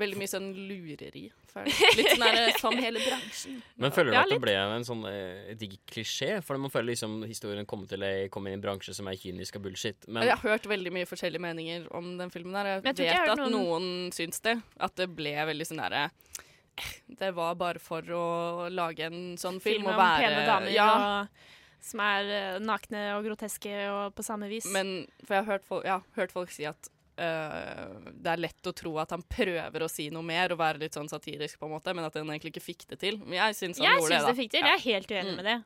[0.00, 1.26] Veldig mye sånn lureri.
[1.98, 3.56] Litt sånn der, som hele bransjen.
[3.82, 4.42] Men føler du Ja, at det litt.
[4.44, 6.28] ble en sånn eh, digg klisjé?
[6.46, 9.18] For man føler liksom historien kommer til å komme inn i en bransje som er
[9.20, 10.06] kynisk og bullshit.
[10.08, 12.54] Men Jeg har hørt veldig mye forskjellige meninger om den filmen.
[12.56, 13.56] her Jeg, jeg vet jeg at noen...
[13.58, 14.56] noen- syns det.
[14.78, 19.58] At det ble veldig sånn derre eh, Det var bare for å lage en sånn
[19.60, 21.42] film, Film og om være pene damer ja, og,
[21.90, 24.70] som er eh, nakne og groteske og på samme vis.
[24.72, 28.66] Men for jeg har hørt folk, ja, hørt folk si at eh, det er lett
[28.66, 31.66] å tro at han prøver å si noe mer og være litt sånn satirisk, på
[31.66, 33.18] en måte, men at han egentlig ikke fikk det til.
[33.24, 34.30] Men jeg syns han jeg gjorde synes det.
[34.34, 34.60] det fikk til.
[34.60, 34.66] Ja.
[34.66, 35.36] Jeg er helt uenig Mm.
[35.36, 35.58] med det.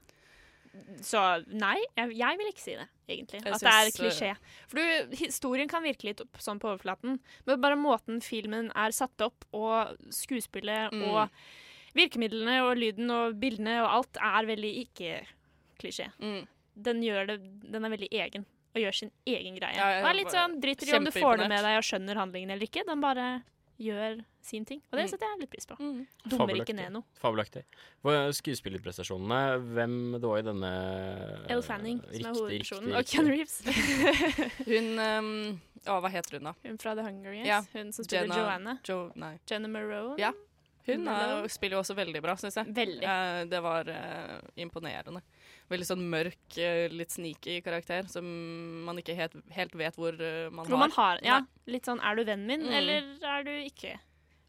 [1.06, 1.20] Så
[1.54, 3.40] nei, jeg, jeg vil ikke si det, egentlig.
[3.44, 4.30] Jeg at det er klisjé.
[4.66, 8.90] For du, historien kan virke litt opp, sånn på overflaten, men bare måten filmen er
[8.90, 11.04] satt opp, og skuespillet Mm.
[11.12, 11.30] og
[11.94, 16.08] virkemidlene og lyden og bildene og alt er veldig ikke-klisjé.
[16.18, 16.46] Mm.
[16.74, 17.00] Den,
[17.70, 19.76] den er veldig egen og gjør sin egen greie.
[19.78, 22.16] Ja, ja, er litt sånn, Driter i om du får det med deg og skjønner
[22.18, 22.84] handlingen eller ikke.
[22.86, 23.42] Den bare
[23.80, 24.80] gjør sin ting.
[24.92, 25.10] Og det Mm.
[25.10, 25.76] setter jeg litt pris på.
[26.30, 27.02] Dummer ikke ned noe.
[27.18, 27.64] Fabelaktig.
[28.04, 29.40] Skuespillerprestasjonene,
[29.74, 30.70] hvem det var i denne
[31.50, 33.30] Elle Fanning, som er hovedpersonen, og Ken.
[33.30, 33.60] Reeves.
[34.70, 36.54] Hun um, Å, hva heter hun, da?
[36.64, 37.46] Hun fra The Hunger Games.
[37.48, 37.58] Ja.
[37.74, 38.76] Hun som spiller Jenna- Joanna.
[38.88, 39.34] Jo, nei.
[39.50, 40.14] Jenna Moreau.
[40.18, 40.30] Ja.
[40.86, 42.72] Hun er, spiller jo også veldig bra, syns jeg.
[42.76, 43.02] Veldig.
[43.08, 45.20] Eh, det var eh, imponerende.
[45.70, 48.24] Veldig sånn mørk, eh, litt sneaky karakter som
[48.84, 50.88] man ikke helt, helt vet hvor eh, man Hvor har.
[50.88, 52.72] man har Ja, litt sånn er du vennen min, Mm.
[52.72, 53.98] eller er du ikke?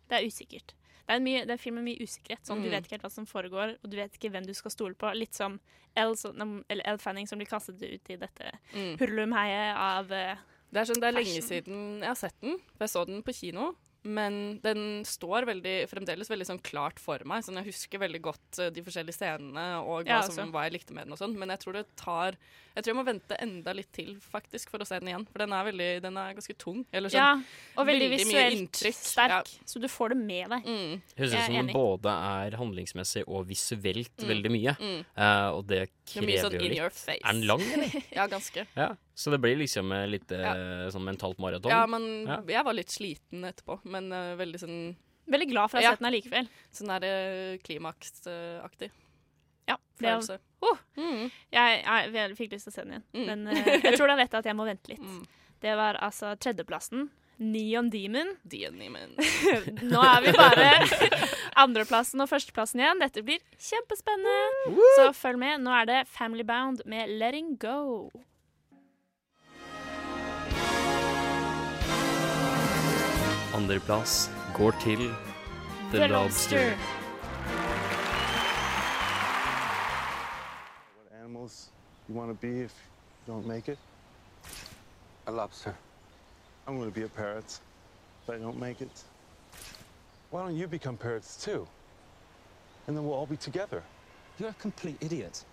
[0.09, 0.73] Det er usikkert.
[1.07, 2.41] Det er mye, det er film med mye usikkerhet.
[2.43, 2.71] Sånn, Du Mm.
[2.71, 5.13] vet ikke helt hva som foregår, og du vet ikke hvem du skal stole på.
[5.15, 5.59] Litt som
[5.95, 8.97] Elle, Fanning som blir kastet ut i dette Mm.
[8.97, 10.35] hurlumheiet av uh,
[10.73, 12.57] Det er, sånn, det er lenge siden jeg har sett den.
[12.75, 13.75] for Jeg så den på kino.
[14.05, 17.41] Men den står veldig, fremdeles veldig sånn klart for meg.
[17.43, 20.51] Sånn, jeg husker veldig godt eh, de forskjellige scenene og hva, Ja, som, altså.
[20.53, 21.13] hva jeg likte med den.
[21.13, 21.33] og sånn.
[21.41, 22.37] Men jeg tror det tar
[22.75, 25.23] Jeg tror jeg må vente enda litt til faktisk for å se den igjen.
[25.31, 26.81] For den er, veldig, den er ganske tung.
[26.91, 27.29] Eller sånn, Ja,
[27.79, 29.63] og veldig, veldig visuelt sterk, Ja.
[29.65, 30.65] så du får det med deg.
[30.67, 31.01] Mm.
[31.17, 34.27] Høres ut som den både er handlingsmessig og visuelt Mm.
[34.27, 34.75] veldig mye.
[34.75, 35.05] Mm.
[35.17, 36.77] Uh, og det Det er mye krever sånn jo in litt.
[36.83, 37.21] your face.
[37.23, 38.03] Er den lang, eller?
[38.19, 38.67] ja, ganske.
[38.75, 40.51] Ja, Så det blir liksom eh, litt ja.
[40.91, 41.71] sånn mentalt maraton?
[41.71, 42.41] Ja, men Ja.
[42.45, 43.79] jeg var litt sliten etterpå.
[43.85, 44.95] Men eh, veldig sånn
[45.27, 45.91] Veldig glad for å ha Ja.
[45.95, 46.47] sett den allikevel.
[46.71, 48.91] Sånn der klimaksaktig
[49.67, 50.39] Ja, det er- følelse.
[50.61, 51.31] Oh, Mm.
[51.51, 53.25] jeg, jeg, jeg fikk lyst til å se den igjen, Mm.
[53.25, 55.01] men uh, jeg tror det er jeg at jeg må vente litt.
[55.01, 55.25] Mm.
[55.61, 57.09] Det var altså tredjeplassen.
[57.39, 58.37] Neon Demon.
[58.45, 59.15] Neon Demon.
[59.91, 60.69] Nå er vi bare
[61.57, 62.99] andreplassen og førsteplassen igjen.
[63.01, 64.85] Dette blir kjempespennende.
[64.95, 65.59] Så følg med.
[65.65, 68.11] Nå er det Family Bound med Letting Go.
[73.55, 76.57] Andreplass går til The, The Lobster.
[76.57, 76.77] Lobster.
[80.95, 81.69] What animals
[82.09, 82.73] you want to be if
[83.27, 83.79] you don't make it?
[85.27, 85.73] A lobster.
[86.67, 87.61] I'm going to be a parrot
[88.23, 89.05] if I don't make it.
[90.31, 91.65] Why don't you become parrots too?
[92.87, 93.81] And then we'll all be together.
[94.37, 95.45] You're a complete idiot.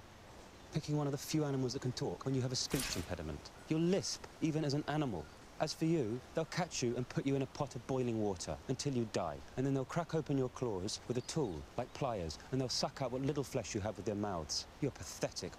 [0.74, 3.50] Picking one of the few animals that can talk when you have a speech impediment.
[3.68, 5.24] You'll lisp, even as an animal.
[5.62, 8.56] As for you, they'll catch you and put you in a pot of boiling water
[8.66, 9.36] until you die.
[9.56, 13.00] And then they'll crack open your claws with a tool, like pliers, and they'll suck
[13.00, 14.66] out what little flesh you have with their mouths.
[14.80, 15.52] You're pathetic,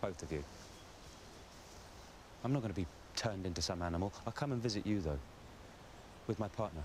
[0.00, 0.44] both of you.
[2.44, 2.86] I'm not going to be
[3.16, 4.12] turned into some animal.
[4.24, 5.18] I'll come and visit you, though,
[6.28, 6.82] with my partner.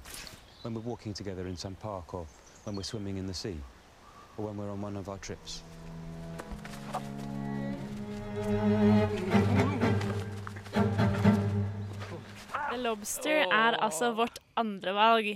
[0.64, 2.26] When we're walking together in some park, or
[2.64, 3.60] when we're swimming in the sea,
[4.40, 5.62] or when we're on one of our trips.
[12.76, 15.30] The Lobster er altså vårt andre valg.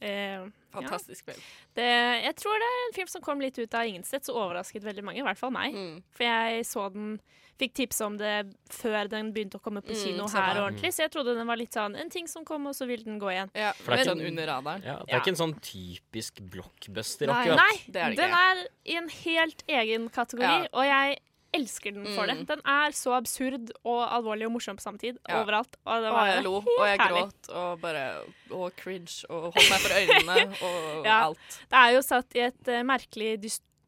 [0.00, 0.44] Eh,
[0.74, 1.40] Fantastisk film.
[1.74, 1.86] Det,
[2.24, 5.04] jeg tror det er en film som kom litt ut av ingensteds og overrasket veldig
[5.06, 5.74] mange, i hvert fall meg.
[5.74, 5.96] Mm.
[6.14, 7.16] For jeg så den
[7.54, 8.30] Fikk tips om det
[8.74, 11.46] før den begynte å komme på Mm, kino mm, her ordentlig, så jeg trodde den
[11.46, 13.52] var litt sånn en ting som kom, og så vil den gå igjen.
[13.54, 14.82] Ja, For det er Men, ikke- sånn.
[14.82, 17.56] Ja, det er ikke en sånn typisk blockbuster, akkurat.
[17.62, 20.66] Nei Det er det den er i en helt egen kategori, Ja.
[20.72, 21.20] og jeg
[21.54, 22.32] elsker den for Mm.
[22.40, 22.46] det.
[22.48, 25.18] Den er så absurd og alvorlig og morsom på samme tid.
[25.28, 25.40] Ja.
[25.42, 25.76] Overalt.
[25.86, 27.22] Og det Og jeg lo, og jeg herlig.
[27.22, 28.04] gråt, og bare
[28.50, 30.38] Og cringe, og holdt meg for øynene,
[30.68, 31.18] og Ja.
[31.28, 31.60] alt.
[31.70, 33.40] Det er jo satt i et uh, merkelig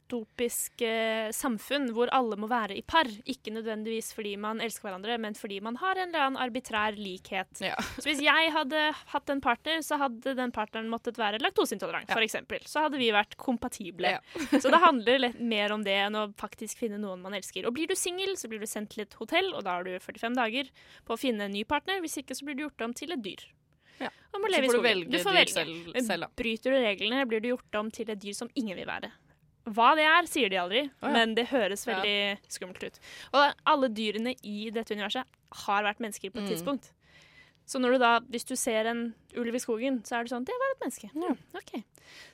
[0.07, 3.07] dystopisk eh, samfunn hvor alle må være i par.
[3.27, 7.49] Ikke nødvendigvis fordi man elsker hverandre, men fordi man har en eller annen arbitrær likhet.
[7.59, 12.23] Så hvis jeg hadde hatt en partner, så hadde den partneren måttet være laktoseintolerant, for
[12.23, 12.61] eksempel.
[12.67, 14.17] Så hadde vi vært kompatible.
[14.63, 17.67] så det handler litt mer om det enn å faktisk finne noen man elsker.
[17.67, 19.95] Og blir du singel, så blir du sendt til et hotell, og da har du
[19.99, 20.71] 45 dager
[21.07, 22.01] på å finne en ny partner.
[22.05, 23.47] Hvis ikke, så blir du gjort om til et dyr.
[23.97, 24.11] Ja.
[24.29, 25.53] Så får du velge Du får velge.
[25.55, 26.27] selv- selv.
[26.37, 29.09] Bryter du reglene, blir du gjort om til et dyr som ingen vil være.
[29.67, 31.13] Hva det er, sier de aldri, oh, ja.
[31.13, 31.95] men det høres Ja.
[31.97, 32.99] veldig skummelt ut.
[33.35, 35.25] Og alle dyrene i dette universet
[35.67, 36.51] har vært mennesker på et Mm.
[36.55, 36.93] tidspunkt.
[37.67, 40.55] Så du da, hvis du ser en ulv i skogen, så er det sånn Det
[40.55, 41.11] var et menneske.
[41.15, 41.83] Ja, ok.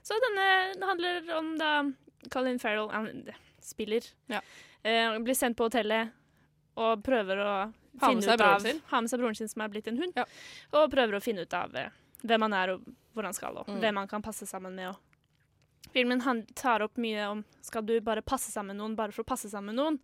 [0.03, 1.71] Så denne handler om da
[2.31, 3.29] Colin Farrell han
[3.63, 6.11] spiller, eh, blir sendt på hotellet
[6.77, 8.63] og prøver å Ha finne ut av.
[8.91, 10.13] Ha med seg broren sin som er blitt en hund,
[10.73, 11.89] og prøver å finne ut av eh,
[12.25, 12.83] hvem han er og
[13.15, 13.81] hvor han skal, og Mm.
[13.81, 14.89] hvem han kan passe sammen med.
[14.89, 14.97] Og
[15.93, 19.25] Filmen han tar opp mye om skal du bare passe sammen med noen bare for
[19.25, 19.99] å passe sammen med noen,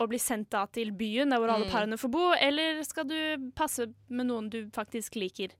[0.00, 1.70] og bli sendt da til byen der hvor alle Mm.
[1.72, 5.50] parene får bo, eller skal du passe med noen du faktisk liker?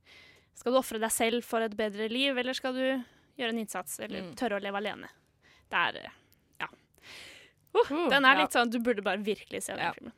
[0.55, 3.05] Skal du ofre deg selv for et bedre liv, eller skal du
[3.39, 4.35] gjøre en innsats, eller Mm.
[4.37, 5.09] tørre å leve alene?
[5.71, 6.11] Det er eh,
[6.61, 6.69] ja.
[7.75, 10.13] Uh, den er litt sånn Du burde bare virkelig se den filmen.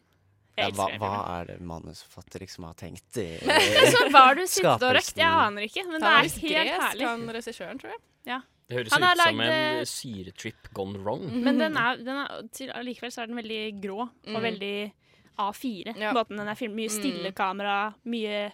[0.57, 3.39] Ja, hva, hva er det manusforfatter liksom har tenkt i
[3.93, 5.17] Så var du sittet og røkt?
[5.17, 7.07] Jeg aner ikke, men det er helt gresk, herlig.
[7.09, 8.01] han regissøren, tror jeg.
[8.29, 8.41] Ja.
[8.73, 11.27] Det høres ut som lagd, en eh, syretrip gone wrong.
[11.45, 14.43] Men den er, den er til, allikevel så er den veldig grå og Mm.
[14.49, 14.93] veldig
[15.39, 15.97] A4.
[15.97, 16.13] Ja.
[16.17, 17.35] Måten den er filmet Mye stille Mm.
[17.37, 18.53] kamera, mye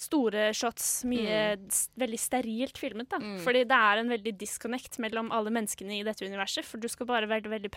[0.00, 1.88] store shots, mye Mm.
[1.98, 3.08] veldig sterilt filmet.
[3.10, 3.18] da.
[3.18, 6.64] Fordi det er en veldig disconnect mellom alle menneskene i dette universet.
[6.64, 7.70] For du skal bare være veldig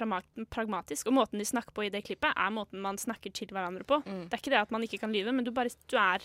[0.50, 1.08] pragmatisk.
[1.08, 4.02] Og måten de snakker på i det klippet, er måten man snakker til hverandre på.
[4.06, 4.30] Mm.
[4.30, 6.20] Det er ikke det at man ikke kan lyve, men du, bare, du er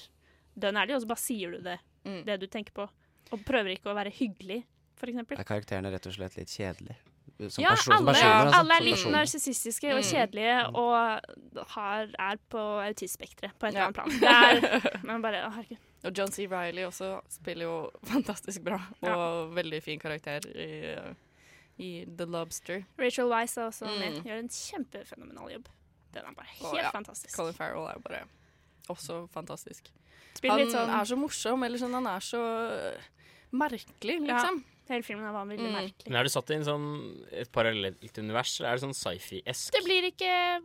[0.58, 2.24] dønn ærlig, og så bare sier du det, Mm.
[2.24, 2.88] det du tenker på.
[3.32, 4.64] Og prøver ikke å være hyggelig,
[5.06, 5.38] eksempel.
[5.38, 6.96] Er karakterene rett og slett litt kjedelige?
[7.38, 8.58] Som, ja, person, som alle, personer, altså.
[8.58, 10.08] alle er litt narsissistiske og Mm.
[10.10, 13.86] kjedelige og har, er på autistspekteret på et eller Ja.
[13.86, 14.08] annet plan.
[14.08, 15.78] Det er, men bare, å, herregud.
[16.04, 16.46] Og John C.
[16.50, 20.96] Reilly også spiller jo fantastisk bra, og veldig fin karakter i,
[21.78, 22.84] i The Lobster.
[22.98, 24.18] Rachel Weisz er også med.
[24.18, 24.24] Mm.
[24.26, 25.68] Gjør en kjempefenomenal jobb.
[26.14, 27.36] Den er bare Og helt ja, fantastisk.
[27.36, 28.24] Colin Farrell er bare
[28.88, 29.90] også fantastisk.
[30.34, 32.42] Spiller han litt sånn- er så morsom, eller sånn, han er så
[33.52, 34.58] merkelig, liksom.
[34.62, 35.76] Ja, hele filmen var veldig Mm.
[35.76, 36.08] merkelig.
[36.08, 39.72] Men Er du satt i en sånn, et parallelt univers, eller er det sånn sci-fi-esk?
[39.72, 40.62] Det blir ikke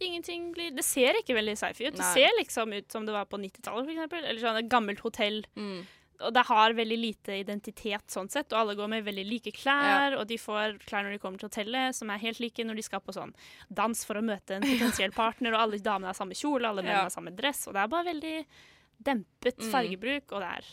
[0.00, 1.94] Ingenting blir Det ser ikke veldig sci-fi ut.
[1.94, 4.24] Det ser liksom ut som det var på 90-tallet, f.eks.
[4.24, 5.44] Eller sånn et gammelt hotell.
[5.56, 5.86] Mm.
[6.20, 10.16] Og det har veldig lite identitet sånn sett, og alle går med veldig like klær,
[10.18, 12.82] og de får klær når de kommer til hotellet, som er helt like når de
[12.82, 13.32] skal på sånn
[13.72, 17.02] dans for å møte en potensiell partner, og alle damene har samme kjole, alle mennene
[17.06, 17.08] Ja.
[17.08, 18.46] har samme dress, og det er bare veldig
[19.02, 19.70] dempet Mm.
[19.70, 20.64] fargebruk, og det er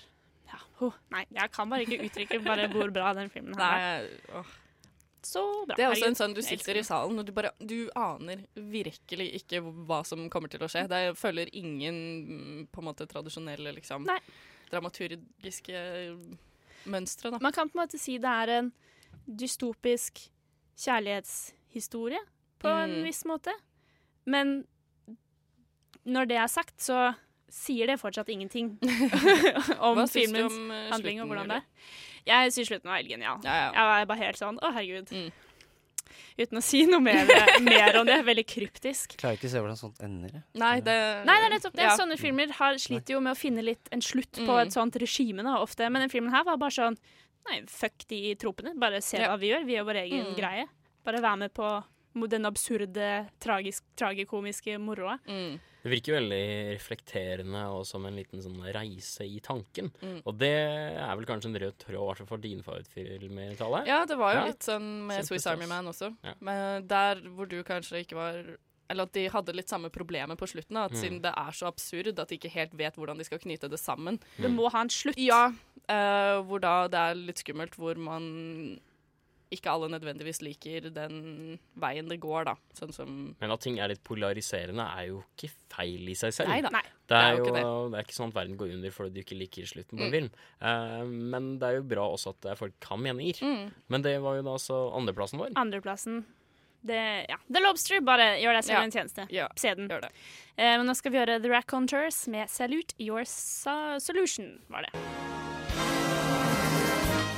[0.52, 4.10] ja, oh, Nei, jeg kan bare ikke uttrykke bare hvor bra den filmen her er.
[4.36, 4.58] Åh.
[5.24, 5.76] Så bra.
[5.78, 9.28] Det er også en sånn du sitter i salen og du bare Du aner virkelig
[9.38, 10.88] ikke hva som kommer til å skje.
[10.90, 14.08] Det følger ingen mm, på en måte tradisjonelle liksom
[14.72, 15.78] dramaturgiske
[16.90, 17.38] mønstre, da.
[17.44, 18.72] Man kan på en måte si det er en
[19.28, 20.24] dystopisk
[20.82, 22.22] kjærlighetshistorie
[22.62, 23.04] på en Mm.
[23.06, 23.54] viss måte.
[24.26, 24.66] Men
[26.06, 27.14] når det er sagt, så
[27.52, 28.78] sier det fortsatt ingenting
[29.80, 31.66] om Hva filmens om, eh, handling og hvordan det er.
[32.32, 33.40] Jeg syns slutten var helt genial.
[33.44, 33.72] Ja, ja.
[33.76, 35.10] Jeg var bare helt sånn Å, herregud.
[35.12, 35.32] Mm.
[36.42, 37.28] uten å si noe mer,
[37.66, 38.18] mer om det.
[38.28, 39.16] Veldig kryptisk.
[39.20, 40.32] Klarer ikke å se hvordan sånt ender.
[40.38, 40.44] jeg.
[40.62, 40.96] Nei, det
[41.28, 41.86] Nei, det er nettopp det.
[41.90, 41.96] Ja.
[42.00, 44.62] Sånne filmer har, sliter jo med å finne litt en slutt på Mm.
[44.68, 45.90] et sånt regime da, ofte.
[45.90, 46.98] Men den filmen her var bare sånn
[47.50, 48.76] Nei, fuck de tropene.
[48.78, 49.32] Bare se Ja.
[49.32, 49.66] hva vi gjør.
[49.66, 50.36] Vi gjør vår egen Mm.
[50.38, 50.66] greie.
[51.04, 51.82] Bare være med på
[52.30, 55.18] den absurde, tragisk, tragikomiske moroa.
[55.28, 55.60] Mm.
[55.82, 56.42] Det virker veldig
[56.76, 59.90] reflekterende og som en liten sånn reise i tanken.
[60.02, 60.20] Mm.
[60.30, 63.84] Og det er vel kanskje en rød tråd, i hvert fall for dine favorittfilmer, Tale?
[63.90, 64.46] Ja, det var jo Ja.
[64.52, 66.16] litt sånn med Swiss Army Man også.
[66.24, 66.34] Ja.
[66.40, 68.58] Men der hvor du kanskje ikke var
[68.92, 70.76] Eller at de hadde litt samme problemet på slutten.
[70.76, 70.98] At Mm.
[71.00, 73.80] Siden det er så absurd at de ikke helt vet hvordan de skal knyte det
[73.80, 74.20] sammen.
[74.38, 75.16] Det må ha en slutt.
[75.18, 78.82] Ja, uh, hvor da det er litt skummelt, hvor man
[79.52, 82.56] ikke alle nødvendigvis liker den veien det går, da.
[82.74, 86.50] Sånn som Men at ting er litt polariserende, er jo ikke feil i seg selv.
[86.50, 86.70] Nei da.
[86.72, 88.00] Nei, Det er, det er jo ikke det.
[88.00, 90.18] er ikke sånn at verden går under fordi du ikke liker slutten på en Mm.
[90.18, 90.30] film.
[90.62, 93.42] Uh, men det er jo bra også at folk kan meninger.
[93.44, 93.72] Mm.
[93.90, 95.52] Men det var jo da altså andreplassen vår.
[95.56, 96.24] Andreplassen
[96.84, 97.36] det, ja.
[97.54, 98.84] The Lobster, bare gjør deg selv Ja.
[98.84, 99.28] en tjeneste.
[99.30, 99.88] Ja, Se den.
[99.88, 100.10] gjør det.
[100.58, 104.92] Eh, men nå skal vi gjøre The Raconteurs med Salute Your so Solution, var det.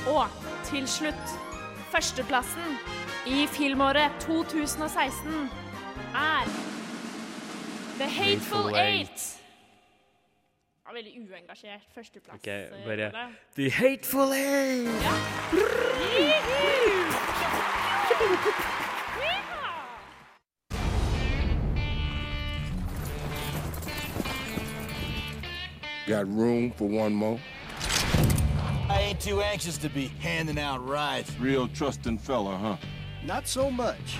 [0.08, 0.28] Og
[0.68, 1.53] til slutt,
[1.94, 2.78] førsteplassen
[3.26, 5.50] i filmåret 2016
[6.14, 6.48] er
[7.98, 9.42] The Hateful Eight.
[10.86, 12.40] Ja, veldig uengasjert førsteplass.
[12.40, 13.28] Ok, eh, bare.
[13.54, 14.90] The Hateful Eight!
[15.06, 15.14] Ja.
[26.06, 27.40] Got room for one more?
[29.14, 31.38] I ain't too anxious to be handing out rides.
[31.38, 32.76] Real trusting fella, huh?
[33.24, 34.18] Not so much.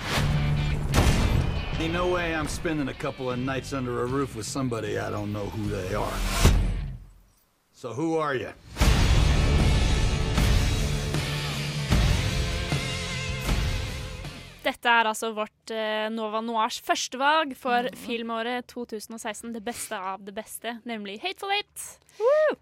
[1.77, 5.09] Ain't no way I'm spending a couple of nights under a roof with somebody I
[5.09, 6.13] don't know who they are.
[7.73, 8.53] So who are you?
[14.65, 19.51] Dette er altså vårt eh, Nova Noirs førstevalg for filmåret 2016.
[19.53, 21.85] Det beste av det beste, nemlig Hateful Eight.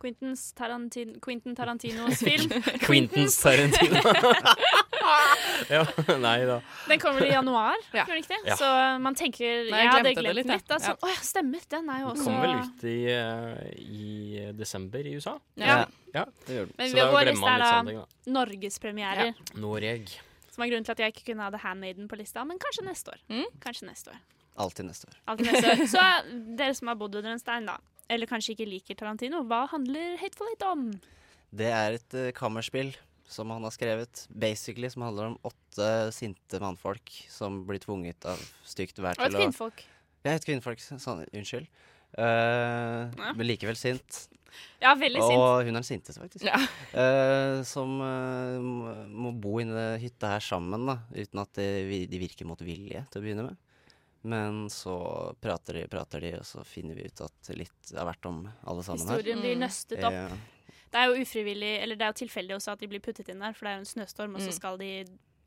[0.01, 2.49] Quentin Tarantin Quentin Tarantinos film.
[2.87, 4.01] Quentins Tarantino.
[5.75, 5.83] ja,
[6.17, 6.57] nei da.
[6.89, 8.41] Den kommer vel i januar, gjør den ikke det?
[8.49, 8.57] Ja.
[8.59, 8.71] Så
[9.03, 10.75] man tenker Nei, jeg hadde glemt det litt, den.
[10.79, 10.95] Altså.
[10.95, 10.97] Ja.
[10.99, 11.69] Oh, ja, stemmer.
[11.75, 15.37] Den er jo Den også kom vel ut i, uh, i desember i USA?
[15.61, 15.79] Ja.
[16.15, 16.27] ja.
[16.47, 16.77] det gjør den.
[16.81, 18.37] Men Så da vår glemmer liste man er litt da sånne ting, da.
[18.39, 19.43] norgespremierer.
[19.63, 20.15] Noreg.
[20.53, 22.85] Som er grunnen til at jeg ikke kunne ha The Handmaiden på lista, men kanskje
[22.85, 23.23] neste år.
[23.31, 23.47] Mm.
[23.63, 24.19] Kanskje neste år.
[24.63, 25.15] Alltid neste år.
[25.33, 25.87] Altid neste år.
[25.89, 26.03] Så
[26.59, 27.79] dere som har bodd under en stein, da,
[28.13, 30.85] eller kanskje ikke liker Tarantino, hva handler Hateful Hate om?
[31.53, 32.93] Det er et uh, kammerspill
[33.33, 38.41] som han har skrevet, basically, som handler om åtte sinte mannfolk som blir tvunget av
[38.67, 39.81] stygt vær Og et til kvinnfolk.
[40.23, 40.83] Ja, et kvinnfolk.
[40.83, 41.65] Sånn, unnskyld.
[42.13, 44.27] Eh, Men likevel sint.
[44.81, 45.39] Ja, veldig sint.
[45.39, 46.45] Og hun er den sinteste, faktisk.
[46.47, 46.59] Ja.
[47.03, 52.19] Eh, som eh, må, bo i denne hytta her sammen, da, uten at de, de
[52.21, 53.57] virker motvillige til å begynne med.
[54.23, 54.93] Men så
[55.43, 58.85] prater de, prater de, og så finner vi ut at litt har vært om alle
[58.85, 59.17] sammen her.
[59.19, 60.15] Historien blir nøstet opp.
[60.15, 60.29] Ja.
[60.93, 63.41] Det er jo ufrivillig, eller det er jo tilfeldig også at de blir puttet inn
[63.41, 64.57] der, for det er jo en snøstorm, og så Mm.
[64.61, 64.91] skal de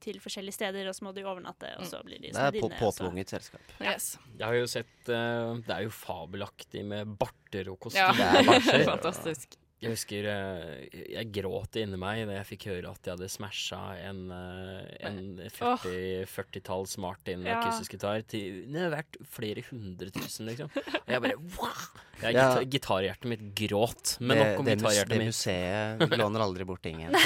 [0.00, 2.60] til forskjellige steder, og så må de overnatte, og så blir de som Det er
[2.60, 3.60] på, snødd inne, og så- påtvunget selskap.
[3.80, 4.08] Yes.
[4.38, 8.42] Jeg har jo sett uh, Det er jo fabelaktig med barter og Ja, kostymer.
[8.42, 8.84] det er.
[8.94, 9.56] Fantastisk.
[9.76, 13.80] Jeg husker eh, jeg gråt inni meg da jeg fikk høre at jeg hadde smasha
[14.08, 15.18] en, eh, en
[15.52, 17.58] 40 40-talls Martin Ja.
[17.60, 20.72] akustisk gitar til Det er verdt flere hundre tusen, liksom.
[20.72, 21.76] Og jeg bare wow!
[22.22, 22.46] Jeg, Ja.
[22.56, 24.16] gitar, gitarhjertet mitt gråt.
[24.18, 25.18] Men det, nok om gitarhjertet mitt.
[25.20, 27.12] det museet låner aldri bort ting igjen.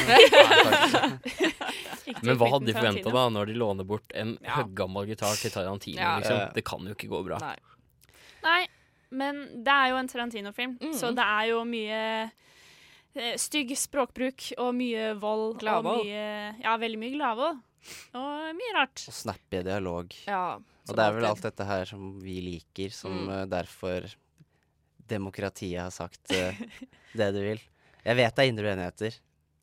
[2.23, 6.01] Men hva hadde de forventa da, når de låner bort en høggammal gitar til Tarantino?
[6.01, 6.17] Ja.
[6.19, 6.37] Liksom?
[6.39, 6.51] Ja.
[6.55, 7.39] Det kan jo ikke gå bra.
[8.43, 8.61] Nei,
[9.11, 10.93] men det er jo en Tarantino-film, Mm.
[10.95, 12.31] så det er jo mye
[13.15, 15.59] eh, stygg språkbruk og mye vold.
[15.61, 16.01] Gladvold.
[16.01, 17.61] Og mye, ja, veldig mye gladvold.
[18.15, 19.03] Og mye rart.
[19.09, 20.13] Og snappy dialog.
[20.29, 20.57] Ja,
[20.89, 23.31] og det er vel alt dette her som vi liker, som Mm.
[23.41, 24.07] eh, derfor
[25.11, 26.55] demokratiet har sagt eh,
[27.19, 27.61] det du vil.
[28.05, 29.17] Jeg vet det er indre uenigheter.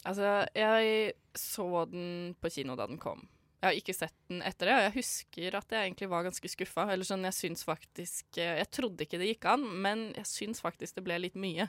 [0.06, 3.28] Altså, jeg så den på kino da den kom.
[3.58, 6.50] Jeg har ikke sett den etter det, og jeg husker at jeg egentlig var ganske
[6.54, 6.86] skuffa.
[6.94, 10.62] Eller sånn, jeg syns faktisk eh, Jeg trodde ikke det gikk an, men jeg syns
[10.62, 11.66] faktisk det ble litt mye.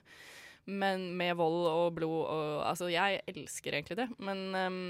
[0.68, 4.82] Men med vold og blod og Altså, jeg elsker egentlig det, men um,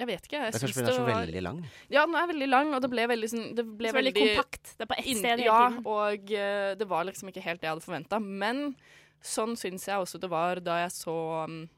[0.00, 0.38] jeg vet ikke.
[0.40, 1.58] Jeg Det er kanskje fordi den er så var- veldig lang.
[1.92, 4.70] Ja, den er veldig lang, og det ble veldig sånn Det ble Så veldig kompakt.
[4.78, 5.84] Det er på ett sted hele Ja, tiden.
[5.86, 8.18] og uh, det var liksom ikke helt det jeg hadde forventa.
[8.24, 8.62] Men
[9.20, 11.68] sånn syns jeg også det var da jeg så um,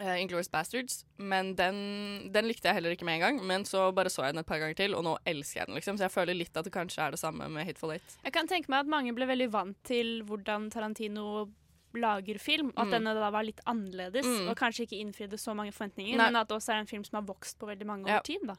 [0.00, 1.04] uh, Inglourious Bastards.
[1.18, 3.40] Men den, den likte jeg heller ikke med en gang.
[3.46, 5.74] Men så bare så jeg den et par ganger til, og nå elsker jeg den.
[5.76, 8.16] liksom Så jeg føler litt at det kanskje er det samme med Hateful Eight.
[8.24, 11.48] Jeg kan tenke meg at mange ble veldig vant til hvordan Tarantino
[11.94, 12.92] lager film, og at Mm.
[12.92, 14.48] denne da var litt annerledes, Mm.
[14.48, 16.24] og kanskje ikke innfridde så mange forventninger, Nei.
[16.30, 18.20] men at det også er en film som har vokst på veldig mange Ja.
[18.20, 18.54] tid, da.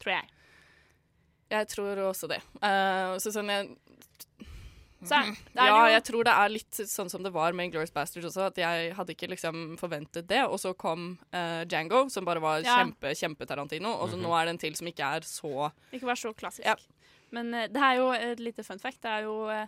[0.00, 0.28] Tror jeg.
[1.50, 2.40] Jeg tror også det.
[2.62, 3.76] Uh, så sånn jeg
[5.12, 8.26] Er- er ja, jeg tror det er litt sånn som det var med Glorious Bastards
[8.26, 10.42] også, at jeg hadde ikke liksom forventet det.
[10.48, 12.78] Og så kom uh, Django, som bare var Ja.
[12.84, 14.22] kjempe, kjempe-Tarantino, og så Mhm.
[14.22, 16.86] nå er det en til som ikke er så Ikke vær så klassisk.
[17.32, 19.00] Men uh, det er jo et lite fun fact.
[19.02, 19.66] Det er jo uh,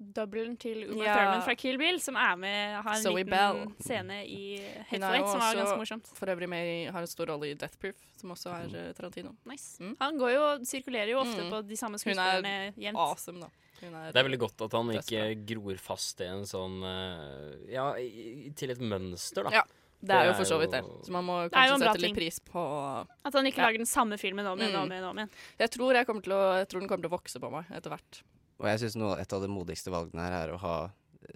[0.00, 1.14] stunt-doublen til Uma Ja.
[1.16, 3.74] Thurman fra Kill Bill som er med har en Zoe liten Bell.
[3.80, 4.56] scene i
[4.90, 6.06] Eight som var ganske morsomt.
[6.16, 9.34] for øvrig med har en stor rolle i Death Proof, som også er uh, Tarantino.
[9.46, 9.78] Nice.
[10.00, 11.50] Han går jo, sirkulerer jo ofte Mm.
[11.50, 12.96] på de samme Hun er skuespillerne jevnt.
[12.98, 13.46] awesome, da.
[13.82, 17.94] Er Det er veldig godt at han ikke gror fast i en sånn uh, Ja,
[17.96, 19.50] i- til et mønster, da.
[19.50, 19.62] Ja,
[20.02, 20.82] det er jo for så vidt det.
[21.04, 22.14] Så man må kanskje sette litt ting.
[22.14, 23.66] pris på At han ikke Ja.
[23.68, 24.82] lager den samme filmen om igjen og Mm.
[24.84, 25.04] om igjen.
[25.10, 25.30] om igjen.
[25.58, 28.22] Jeg tror, jeg, å, jeg tror den kommer til å vokse på meg etter hvert.
[28.60, 30.74] Og jeg syns et av de modigste valgene her er å ha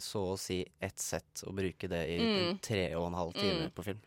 [0.01, 2.59] så å si ett sett og bruke det i Mm.
[2.61, 3.71] tre og en halv time Mm.
[3.75, 4.01] på film.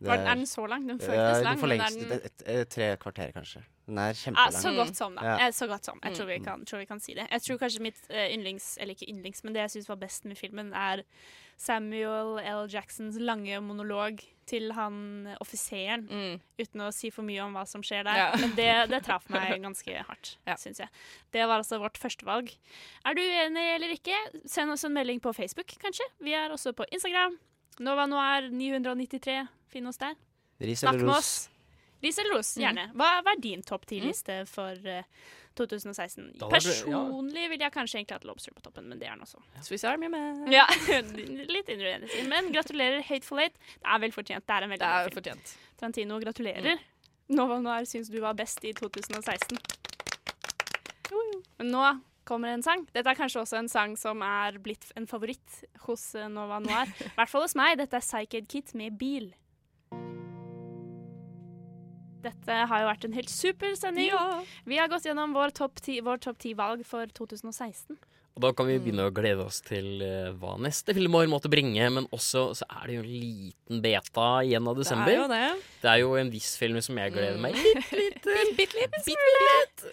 [0.00, 0.86] Var den- er den så lang?
[0.88, 3.62] Den føltes Ja, lang, Ja, for lengst, den- et, et, et, tre kvarter, kanskje.
[3.86, 4.52] Den er Ja, kjempelang.
[4.62, 5.22] så godt som, da.
[5.38, 5.50] Ja.
[5.50, 5.98] Så godt som.
[6.02, 6.44] Jeg tror vi Mm.
[6.44, 7.26] kan, tror vi kan si det.
[7.30, 10.24] Jeg tror kanskje mitt eh, yndlings, eller ikke yndlings, men det jeg syns var best
[10.24, 11.02] med filmen, er
[11.58, 12.66] Samuel L.
[12.72, 17.82] Jacksons lange monolog til han offiseren, offiseren, uten å si for mye om hva som
[17.82, 18.16] skjer der.
[18.16, 18.16] Mm.
[18.16, 18.36] Ja.
[18.40, 20.88] Men det, det traff meg ganske hardt, syns jeg.
[21.32, 22.50] Det var altså vårt førstevalg.
[23.04, 24.16] Er du uenig eller ikke?
[24.48, 26.06] Send oss en melding på Facebook, kanskje.
[26.20, 27.36] Vi er også på Instagram.
[27.80, 29.46] Nova Noir 993.
[29.72, 30.14] Finn oss der.
[30.60, 31.48] Ris eller ros?
[32.02, 32.62] Ris eller ros, Mm.
[32.64, 32.84] gjerne.
[32.96, 35.02] Hva, hva er din topp ti-liste for uh,
[35.56, 36.30] 2016?
[36.38, 36.82] Da var det- ja.
[36.84, 39.40] Personlig vil jeg kanskje egentlig hatt Lobster på toppen, men det er nå så.
[39.62, 40.46] Swiss Army Man.
[40.52, 40.66] Ja,
[41.54, 42.24] litt innrømmelse.
[42.28, 43.56] Men gratulerer, Hateful Eight.
[43.80, 44.46] Det er vel fortjent.
[44.46, 45.18] Det er en veldig Det er bra film.
[45.20, 45.56] fortjent.
[45.80, 46.78] Trantino, gratulerer.
[47.28, 49.58] Nova Noir syns du var best i 2016.
[51.58, 52.84] Men nå kommer en sang.
[52.94, 56.90] Dette er kanskje også en sang som er blitt en favoritt hos eh, Nova Noir.
[57.08, 57.78] I hvert fall hos meg.
[57.80, 59.30] Dette er Psyched Kit med Bil.
[62.20, 64.10] Dette har jo vært en helt super sending.
[64.68, 67.96] Vi har gått gjennom vår topp ti- vår topp ti-valg for 2016.
[68.36, 71.88] Og da kan vi begynne å glede oss til eh, hva neste filmår måtte bringe.
[71.92, 75.10] Men også så er det jo en liten beta igjen av desember.
[75.10, 75.66] Det er jo det.
[75.80, 78.74] Det er jo en viss film som jeg gleder meg litt, litt, litt bitt,
[79.06, 79.84] Bitte litt.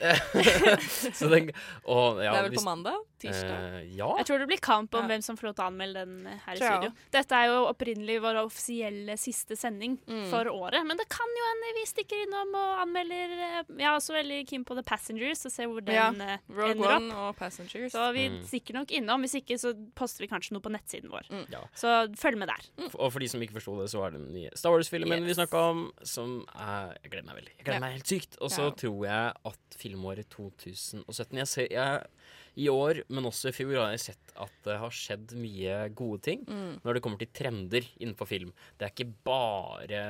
[1.17, 1.51] Så den,
[1.87, 3.03] og, ja, det er vel hvis- på mandag?
[3.17, 3.49] Tirsdag?
[3.57, 4.07] Uh, ja.
[4.19, 6.35] Jeg tror det blir kamp om hvem som får lov til å anmelde den eh,
[6.45, 6.89] her i studio.
[7.15, 9.95] Dette er jo opprinnelig vår offisielle siste sending
[10.29, 13.95] for året, men det kan jo hende vi stikker innom og anmelder eh, Jeg er
[13.95, 17.17] også veldig keen på The Passengers og ser hvor den Ja, eh, Rogue ender One
[17.23, 17.89] og Passengers.
[17.95, 18.43] Så vi Mm.
[18.47, 19.21] stikker nok innom.
[19.25, 21.27] Hvis ikke så poster vi kanskje noe på nettsiden vår.
[21.51, 21.61] Ja.
[21.75, 22.65] Så følg med der.
[22.97, 25.29] Og for de som ikke forsto det, så er det den nye Star Wars-filmen vi
[25.33, 25.37] Yes.
[25.37, 27.53] snakka om, som er Jeg gleder meg veldig.
[27.57, 27.79] Jeg gleder Ja.
[27.79, 28.37] meg helt sykt.
[28.41, 28.69] Og så Ja.
[28.71, 32.03] tror jeg at filmåret 2017 Jeg ser jeg,
[32.57, 36.21] I år, men også i fjor, har jeg sett at det har skjedd mye gode
[36.25, 36.79] ting Mm.
[36.83, 38.51] når det kommer til trender innenfor film.
[38.79, 40.01] Det er ikke bare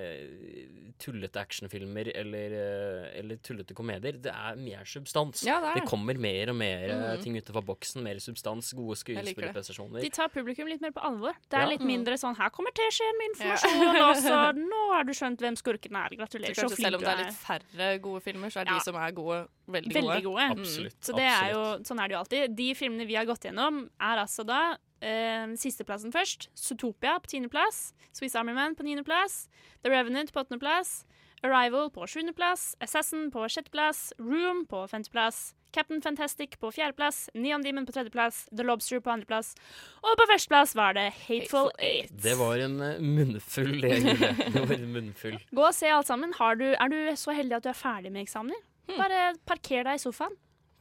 [0.00, 4.16] eh, tullete actionfilmer eller, eh, eller tullete komedier.
[4.20, 5.44] Det er mer substans.
[5.44, 5.88] Ja, det er det.
[5.88, 7.22] kommer mer og mer eh, Mm.
[7.22, 8.02] ting utenfor boksen.
[8.02, 10.00] Mer substans, gode skuespillerprestasjoner.
[10.00, 11.34] De tar publikum litt mer på alvor.
[11.48, 11.68] Det er Ja.
[11.68, 11.86] litt Mm.
[12.04, 13.56] mindre sånn 'her kommer teskjeen med Ja.
[13.56, 16.16] informasjon', og så 'nå har du skjønt hvem skurken er'.
[16.16, 16.84] Gratulerer, Så så du er.
[16.90, 18.74] selv om det er litt færre gode filmer, så er Ja.
[18.74, 20.24] de som er gode, veldig, Veldig gode.
[20.24, 20.50] gode.
[20.60, 22.56] Absolutt, Så det er jo, sånn er det jo alltid.
[22.58, 24.60] De filmene vi har gått gjennom, er altså da
[25.02, 26.48] eh, sisteplassen først.
[26.58, 27.90] Zootopia på tiendeplass.
[28.16, 29.44] Swiss Army Man på niendeplass.
[29.84, 31.00] The Revenant på åttendeplass.
[31.46, 32.74] Arrival på sjuendeplass.
[32.84, 34.10] Assassin på sjetteplass.
[34.20, 35.54] Room på femteplass.
[35.72, 37.28] Captain Fantastic på fjerdeplass.
[37.34, 38.42] Neon Demon på tredjeplass.
[38.50, 39.54] The Lobster på andreplass.
[40.02, 42.12] Og på førsteplass var det Hateful Eight.
[42.12, 45.38] Det var en eh, munnfull, det, Det var en munnfull.
[45.54, 46.34] Gå og se alt sammen.
[46.36, 48.60] Har du, er du så heldig at du er ferdig med eksamener?
[48.98, 50.34] Bare parker deg i sofaen.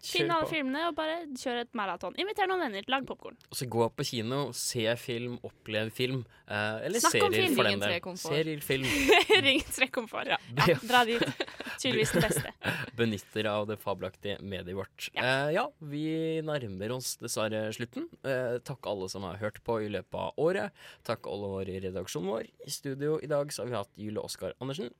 [0.05, 2.15] Finn alle filmene og bare kjør et maraton.
[2.21, 2.85] Inviter noen venner.
[2.91, 3.35] Lag popkorn.
[3.51, 6.21] Og så gå på kino, se film, opplev film.
[6.47, 7.57] Eh, eller Snakk om serier, film.
[7.57, 8.17] for den del.
[8.23, 8.87] Serier, film.
[9.47, 10.31] Ringens tre komfort.
[10.31, 10.39] Ja.
[10.71, 11.25] ja, dra dit.
[11.81, 12.53] Tydeligvis det beste.
[12.99, 15.09] Benytter av det fabelaktige mediet vårt.
[15.17, 15.49] Ja.
[15.53, 16.05] ja, vi
[16.47, 18.07] nærmer oss dessverre slutten.
[18.23, 20.75] Eh, takk alle som har hørt på i løpet av året.
[21.07, 22.49] Takk alle våre i redaksjonen vår.
[22.65, 24.93] I studio i dag så har vi hatt Jule Oskar Andersen.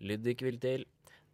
[0.00, 0.86] Ludvig Viltil.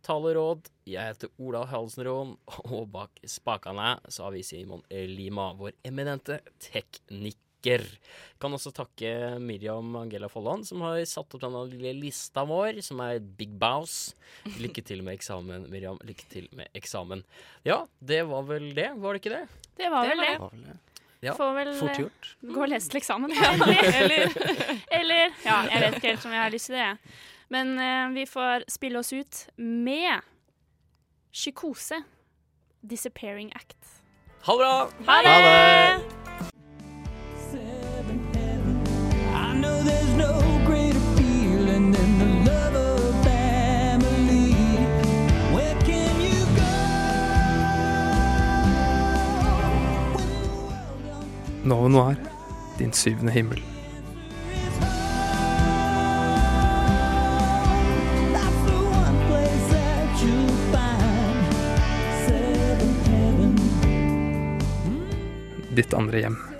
[0.06, 0.68] Taleråd.
[0.86, 2.36] Jeg heter Ola Halsenroen,
[2.70, 7.82] og bak spakene så har vi Simon Lima, vår eminente tekniker.
[8.38, 9.10] Kan også takke
[9.42, 14.12] Miriam Angela Folland, som har satt opp denne lille lista vår, som er Big bows.
[14.62, 15.98] Lykke til med eksamen, Miriam.
[16.06, 17.24] Lykke til med eksamen.
[17.66, 19.44] Ja, det var vel det, var det ikke det?
[19.82, 20.34] Det var vel det.
[20.44, 20.76] Var vel det.
[21.24, 22.26] Ja, Får vel fort eh, gjort.
[22.44, 23.78] gå og lese til eksamen, egentlig.
[23.98, 24.36] eller,
[25.00, 26.84] eller Ja, jeg vet ikke helt om jeg har lyst til det.
[26.84, 27.16] jeg.
[27.48, 30.20] Men eh, vi får spille oss ut med
[31.32, 32.02] Psykose,
[32.80, 34.02] 'Disappearing Act'.
[34.42, 34.90] Ha det bra!
[35.06, 35.28] Ha det!
[35.28, 36.16] Ha det!
[51.66, 52.14] Nova Noir,
[52.78, 53.75] din syvende himmel.
[65.76, 66.55] Ditt andre hjem.